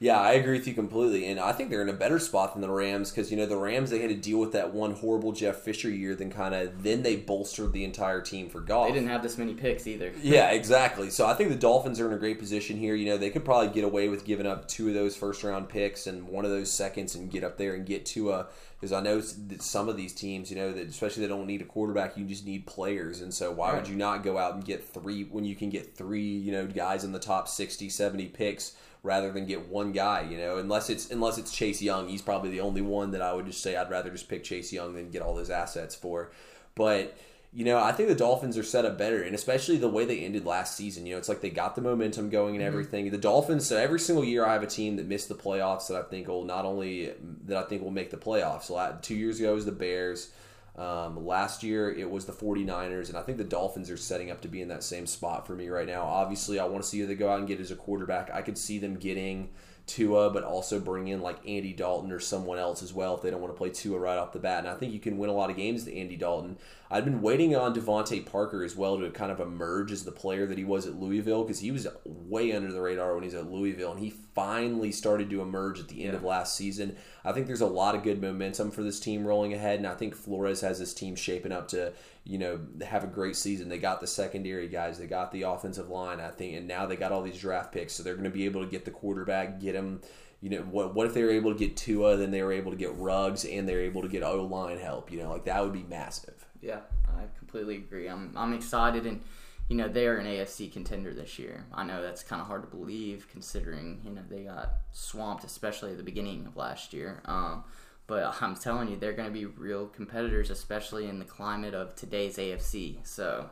Yeah, 0.00 0.20
I 0.20 0.32
agree 0.32 0.58
with 0.58 0.66
you 0.66 0.74
completely, 0.74 1.26
and 1.28 1.38
I 1.38 1.52
think 1.52 1.70
they're 1.70 1.80
in 1.80 1.88
a 1.88 1.94
better 1.94 2.18
spot 2.18 2.52
than 2.52 2.62
the 2.62 2.70
Rams 2.70 3.10
because 3.10 3.30
you 3.30 3.36
know 3.36 3.46
the 3.46 3.56
Rams 3.56 3.90
they 3.90 4.00
had 4.00 4.10
to 4.10 4.16
deal 4.16 4.38
with 4.38 4.52
that 4.52 4.74
one 4.74 4.92
horrible 4.92 5.32
Jeff 5.32 5.56
Fisher 5.56 5.88
year, 5.88 6.14
then 6.14 6.30
kind 6.30 6.54
of 6.54 6.82
then 6.82 7.02
they 7.02 7.16
bolstered 7.16 7.72
the 7.72 7.84
entire 7.84 8.20
team 8.20 8.48
for 8.48 8.60
Goff. 8.60 8.88
They 8.88 8.92
didn't 8.92 9.08
have 9.08 9.22
this 9.22 9.38
many 9.38 9.54
picks 9.54 9.86
either. 9.86 10.12
Yeah, 10.20 10.50
exactly. 10.50 11.10
So 11.10 11.26
I 11.26 11.34
think 11.34 11.50
the 11.50 11.56
Dolphins 11.56 12.00
are 12.00 12.06
in 12.06 12.12
a 12.12 12.18
great 12.18 12.38
position 12.38 12.76
here. 12.76 12.94
You 12.94 13.06
know, 13.06 13.16
they 13.16 13.30
could 13.30 13.44
probably 13.44 13.68
get 13.68 13.84
away 13.84 14.08
with 14.08 14.24
giving 14.24 14.46
up 14.46 14.66
two 14.68 14.88
of 14.88 14.94
those 14.94 15.16
first 15.16 15.44
round 15.44 15.68
picks 15.68 16.06
and 16.06 16.28
one 16.28 16.44
of 16.44 16.50
those 16.50 16.70
seconds 16.70 17.14
and 17.14 17.30
get 17.30 17.44
up 17.44 17.56
there 17.56 17.74
and 17.74 17.86
get 17.86 18.04
Tua. 18.04 18.48
Because 18.78 18.92
I 18.92 19.00
know 19.00 19.20
that 19.20 19.62
some 19.62 19.88
of 19.88 19.96
these 19.96 20.12
teams, 20.12 20.50
you 20.50 20.56
know, 20.56 20.72
that 20.72 20.88
especially 20.88 21.22
they 21.22 21.28
don't 21.28 21.46
need 21.46 21.62
a 21.62 21.64
quarterback, 21.64 22.18
you 22.18 22.26
just 22.26 22.44
need 22.44 22.66
players. 22.66 23.22
And 23.22 23.32
so 23.32 23.50
why 23.52 23.72
would 23.72 23.88
you 23.88 23.96
not 23.96 24.22
go 24.22 24.36
out 24.36 24.54
and 24.54 24.62
get 24.62 24.86
three 24.86 25.22
when 25.24 25.44
you 25.44 25.54
can 25.54 25.70
get 25.70 25.96
three, 25.96 26.28
you 26.28 26.52
know, 26.52 26.66
guys 26.66 27.04
in 27.04 27.12
the 27.12 27.18
top 27.18 27.48
60, 27.48 27.88
70 27.88 28.26
picks 28.26 28.72
rather 29.04 29.30
than 29.30 29.46
get 29.46 29.68
one 29.68 29.92
guy, 29.92 30.22
you 30.28 30.36
know, 30.38 30.56
unless 30.56 30.90
it's 30.90 31.10
unless 31.12 31.38
it's 31.38 31.52
Chase 31.54 31.80
Young. 31.80 32.08
He's 32.08 32.22
probably 32.22 32.50
the 32.50 32.60
only 32.60 32.80
one 32.82 33.12
that 33.12 33.22
I 33.22 33.32
would 33.32 33.46
just 33.46 33.62
say 33.62 33.76
I'd 33.76 33.90
rather 33.90 34.10
just 34.10 34.28
pick 34.28 34.42
Chase 34.42 34.72
Young 34.72 34.94
than 34.94 35.10
get 35.10 35.22
all 35.22 35.36
those 35.36 35.50
assets 35.50 35.94
for. 35.94 36.32
But 36.74 37.16
you 37.56 37.64
know, 37.64 37.78
I 37.78 37.92
think 37.92 38.08
the 38.08 38.16
Dolphins 38.16 38.58
are 38.58 38.64
set 38.64 38.84
up 38.84 38.98
better, 38.98 39.22
and 39.22 39.32
especially 39.32 39.76
the 39.76 39.88
way 39.88 40.04
they 40.04 40.18
ended 40.24 40.44
last 40.44 40.76
season. 40.76 41.06
You 41.06 41.12
know, 41.14 41.18
it's 41.18 41.28
like 41.28 41.40
they 41.40 41.50
got 41.50 41.76
the 41.76 41.82
momentum 41.82 42.28
going 42.28 42.56
and 42.56 42.64
Mm-hmm. 42.64 42.66
everything. 42.66 43.10
The 43.12 43.18
Dolphins. 43.18 43.64
So 43.66 43.76
every 43.76 44.00
single 44.00 44.24
year, 44.24 44.44
I 44.44 44.54
have 44.54 44.64
a 44.64 44.66
team 44.66 44.96
that 44.96 45.06
missed 45.06 45.28
the 45.28 45.36
playoffs 45.36 45.86
that 45.86 45.96
I 45.96 46.02
think 46.02 46.26
will 46.26 46.42
not 46.44 46.64
only 46.64 47.12
that 47.46 47.56
I 47.56 47.62
think 47.68 47.82
will 47.82 47.92
make 47.92 48.10
the 48.10 48.16
playoffs. 48.16 48.70
La- 48.70 48.92
Two 49.02 49.14
years 49.14 49.38
ago 49.38 49.54
was 49.54 49.66
the 49.66 49.70
Bears. 49.72 50.32
Um, 50.76 51.24
last 51.24 51.62
year 51.62 51.92
it 51.92 52.10
was 52.10 52.24
the 52.24 52.32
49ers, 52.32 53.08
and 53.08 53.16
I 53.16 53.22
think 53.22 53.38
the 53.38 53.44
Dolphins 53.44 53.90
are 53.90 53.96
setting 53.96 54.30
up 54.30 54.40
to 54.40 54.48
be 54.48 54.60
in 54.60 54.68
that 54.68 54.82
same 54.82 55.06
spot 55.06 55.46
for 55.46 55.54
me 55.54 55.68
right 55.68 55.86
now. 55.86 56.02
Obviously, 56.02 56.58
I 56.58 56.64
want 56.64 56.82
to 56.82 56.88
see 56.88 56.98
who 56.98 57.06
they 57.06 57.14
go 57.14 57.30
out 57.30 57.38
and 57.38 57.46
get 57.48 57.60
as 57.60 57.70
a 57.70 57.76
quarterback. 57.76 58.30
I 58.32 58.42
could 58.42 58.58
see 58.58 58.78
them 58.78 58.96
getting 58.96 59.50
Tua, 59.86 60.30
but 60.30 60.44
also 60.44 60.80
bring 60.80 61.08
in 61.08 61.20
like 61.20 61.46
Andy 61.46 61.74
Dalton 61.74 62.10
or 62.10 62.18
someone 62.18 62.58
else 62.58 62.82
as 62.82 62.94
well 62.94 63.14
if 63.14 63.22
they 63.22 63.30
don't 63.30 63.42
want 63.42 63.52
to 63.52 63.58
play 63.58 63.68
Tua 63.68 63.98
right 63.98 64.16
off 64.16 64.32
the 64.32 64.38
bat. 64.38 64.60
And 64.60 64.68
I 64.68 64.74
think 64.74 64.92
you 64.92 64.98
can 64.98 65.18
win 65.18 65.28
a 65.28 65.34
lot 65.34 65.50
of 65.50 65.56
games 65.56 65.84
to 65.84 65.94
Andy 65.94 66.16
Dalton. 66.16 66.56
I've 66.90 67.04
been 67.04 67.20
waiting 67.20 67.54
on 67.54 67.74
DeVante 67.74 68.24
Parker 68.24 68.62
as 68.62 68.76
well 68.76 68.98
to 68.98 69.10
kind 69.10 69.30
of 69.30 69.40
emerge 69.40 69.92
as 69.92 70.04
the 70.04 70.12
player 70.12 70.46
that 70.46 70.56
he 70.56 70.64
was 70.64 70.86
at 70.86 70.98
Louisville 70.98 71.42
because 71.42 71.58
he 71.58 71.70
was 71.70 71.86
way 72.04 72.52
under 72.52 72.72
the 72.72 72.80
radar 72.80 73.14
when 73.14 73.24
he 73.24 73.28
was 73.28 73.34
at 73.34 73.50
Louisville, 73.50 73.92
and 73.92 74.00
he 74.00 74.10
finally 74.34 74.92
started 74.92 75.28
to 75.30 75.42
emerge 75.42 75.80
at 75.80 75.88
the 75.88 76.04
end 76.04 76.14
of 76.14 76.22
last 76.22 76.56
season. 76.56 76.96
I 77.24 77.32
think 77.32 77.46
there's 77.46 77.60
a 77.60 77.66
lot 77.66 77.94
of 77.94 78.02
good 78.02 78.20
momentum 78.22 78.70
for 78.70 78.82
this 78.82 79.00
team 79.00 79.26
rolling 79.26 79.52
ahead, 79.52 79.78
and 79.78 79.86
I 79.86 79.94
think 79.94 80.14
Flores 80.14 80.60
has 80.60 80.78
this 80.78 80.94
team 80.94 81.16
shaping 81.16 81.52
up 81.52 81.68
to 81.68 81.92
you 82.24 82.38
know 82.38 82.58
have 82.86 83.04
a 83.04 83.08
great 83.08 83.36
season. 83.36 83.68
They 83.68 83.78
got 83.78 84.00
the 84.00 84.06
secondary 84.06 84.68
guys, 84.68 84.98
they 84.98 85.06
got 85.06 85.30
the 85.30 85.42
offensive 85.42 85.90
line, 85.90 86.20
I 86.20 86.30
think, 86.30 86.56
and 86.56 86.66
now 86.66 86.86
they 86.86 86.96
got 86.96 87.12
all 87.12 87.22
these 87.22 87.38
draft 87.38 87.72
picks, 87.72 87.92
so 87.92 88.02
they're 88.02 88.14
going 88.14 88.24
to 88.24 88.30
be 88.30 88.46
able 88.46 88.64
to 88.64 88.70
get 88.70 88.84
the 88.84 88.90
quarterback, 88.90 89.60
get 89.60 89.74
him. 89.74 90.00
You 90.40 90.50
know 90.50 90.62
what? 90.62 90.94
What 90.94 91.06
if 91.06 91.14
they 91.14 91.22
were 91.22 91.30
able 91.30 91.52
to 91.52 91.58
get 91.58 91.76
Tua, 91.76 92.16
then 92.16 92.30
they 92.30 92.42
were 92.42 92.52
able 92.52 92.70
to 92.70 92.76
get 92.76 92.94
Ruggs, 92.96 93.44
and 93.44 93.68
they 93.68 93.74
were 93.74 93.80
able 93.80 94.02
to 94.02 94.08
get 94.08 94.22
O 94.22 94.44
line 94.44 94.78
help? 94.78 95.10
You 95.10 95.22
know, 95.22 95.30
like 95.30 95.44
that 95.44 95.62
would 95.62 95.72
be 95.72 95.84
massive. 95.84 96.46
Yeah, 96.60 96.80
I 97.08 97.24
completely 97.38 97.76
agree. 97.76 98.08
I'm 98.08 98.32
I'm 98.36 98.52
excited, 98.52 99.06
and 99.06 99.22
you 99.68 99.76
know 99.76 99.88
they 99.88 100.06
are 100.06 100.16
an 100.16 100.26
AFC 100.26 100.72
contender 100.72 101.14
this 101.14 101.38
year. 101.38 101.66
I 101.72 101.84
know 101.84 102.02
that's 102.02 102.22
kind 102.22 102.42
of 102.42 102.48
hard 102.48 102.62
to 102.62 102.68
believe 102.68 103.26
considering 103.30 104.00
you 104.04 104.10
know 104.10 104.22
they 104.28 104.44
got 104.44 104.74
swamped, 104.92 105.44
especially 105.44 105.92
at 105.92 105.98
the 105.98 106.02
beginning 106.02 106.46
of 106.46 106.56
last 106.56 106.92
year. 106.92 107.22
Um, 107.24 107.64
but 108.06 108.36
I'm 108.40 108.56
telling 108.56 108.88
you, 108.88 108.96
they're 108.96 109.12
going 109.12 109.28
to 109.28 109.32
be 109.32 109.46
real 109.46 109.86
competitors, 109.86 110.50
especially 110.50 111.08
in 111.08 111.18
the 111.18 111.24
climate 111.24 111.74
of 111.74 111.94
today's 111.94 112.36
AFC. 112.36 113.06
So 113.06 113.48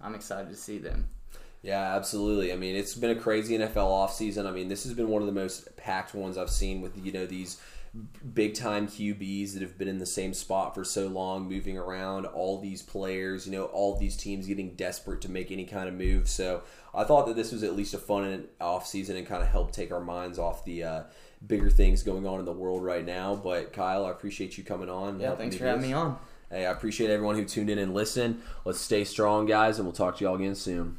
I'm 0.00 0.14
excited 0.14 0.48
to 0.50 0.56
see 0.56 0.78
them. 0.78 1.08
Yeah, 1.62 1.96
absolutely. 1.96 2.52
I 2.52 2.56
mean, 2.56 2.76
it's 2.76 2.94
been 2.94 3.16
a 3.16 3.20
crazy 3.20 3.58
NFL 3.58 3.74
offseason. 3.74 4.46
I 4.46 4.52
mean, 4.52 4.68
this 4.68 4.84
has 4.84 4.94
been 4.94 5.08
one 5.08 5.22
of 5.22 5.26
the 5.26 5.32
most 5.32 5.76
packed 5.76 6.14
ones 6.14 6.38
I've 6.38 6.50
seen 6.50 6.80
with, 6.80 6.96
you 7.04 7.10
know, 7.10 7.26
these 7.26 7.60
big 8.34 8.54
time 8.54 8.86
QBs 8.86 9.54
that 9.54 9.62
have 9.62 9.78
been 9.78 9.88
in 9.88 9.98
the 9.98 10.06
same 10.06 10.34
spot 10.34 10.74
for 10.74 10.84
so 10.84 11.08
long, 11.08 11.48
moving 11.48 11.78
around, 11.78 12.26
all 12.26 12.60
these 12.60 12.82
players, 12.82 13.46
you 13.46 13.52
know, 13.52 13.64
all 13.64 13.96
these 13.96 14.16
teams 14.16 14.46
getting 14.46 14.74
desperate 14.74 15.20
to 15.22 15.30
make 15.30 15.50
any 15.50 15.64
kind 15.64 15.88
of 15.88 15.94
move. 15.94 16.28
So 16.28 16.62
I 16.94 17.04
thought 17.04 17.26
that 17.26 17.36
this 17.36 17.52
was 17.52 17.62
at 17.62 17.74
least 17.74 17.94
a 17.94 17.98
fun 17.98 18.46
offseason 18.60 19.16
and 19.16 19.26
kind 19.26 19.42
of 19.42 19.48
helped 19.48 19.74
take 19.74 19.92
our 19.92 20.00
minds 20.00 20.38
off 20.38 20.64
the 20.64 20.84
uh, 20.84 21.02
bigger 21.44 21.70
things 21.70 22.02
going 22.02 22.26
on 22.26 22.38
in 22.38 22.44
the 22.44 22.52
world 22.52 22.84
right 22.84 23.04
now. 23.04 23.34
But 23.34 23.72
Kyle, 23.72 24.06
I 24.06 24.10
appreciate 24.10 24.56
you 24.58 24.64
coming 24.64 24.88
on. 24.88 25.20
Yeah, 25.20 25.34
thanks 25.34 25.56
for 25.56 25.64
having 25.64 25.82
this. 25.82 25.90
me 25.90 25.94
on. 25.94 26.18
Hey, 26.50 26.64
I 26.64 26.70
appreciate 26.70 27.10
everyone 27.10 27.36
who 27.36 27.44
tuned 27.44 27.70
in 27.70 27.78
and 27.78 27.92
listened. 27.92 28.40
Let's 28.64 28.80
stay 28.80 29.04
strong, 29.04 29.46
guys, 29.46 29.78
and 29.78 29.86
we'll 29.86 29.94
talk 29.94 30.18
to 30.18 30.24
y'all 30.24 30.36
again 30.36 30.54
soon. 30.54 30.98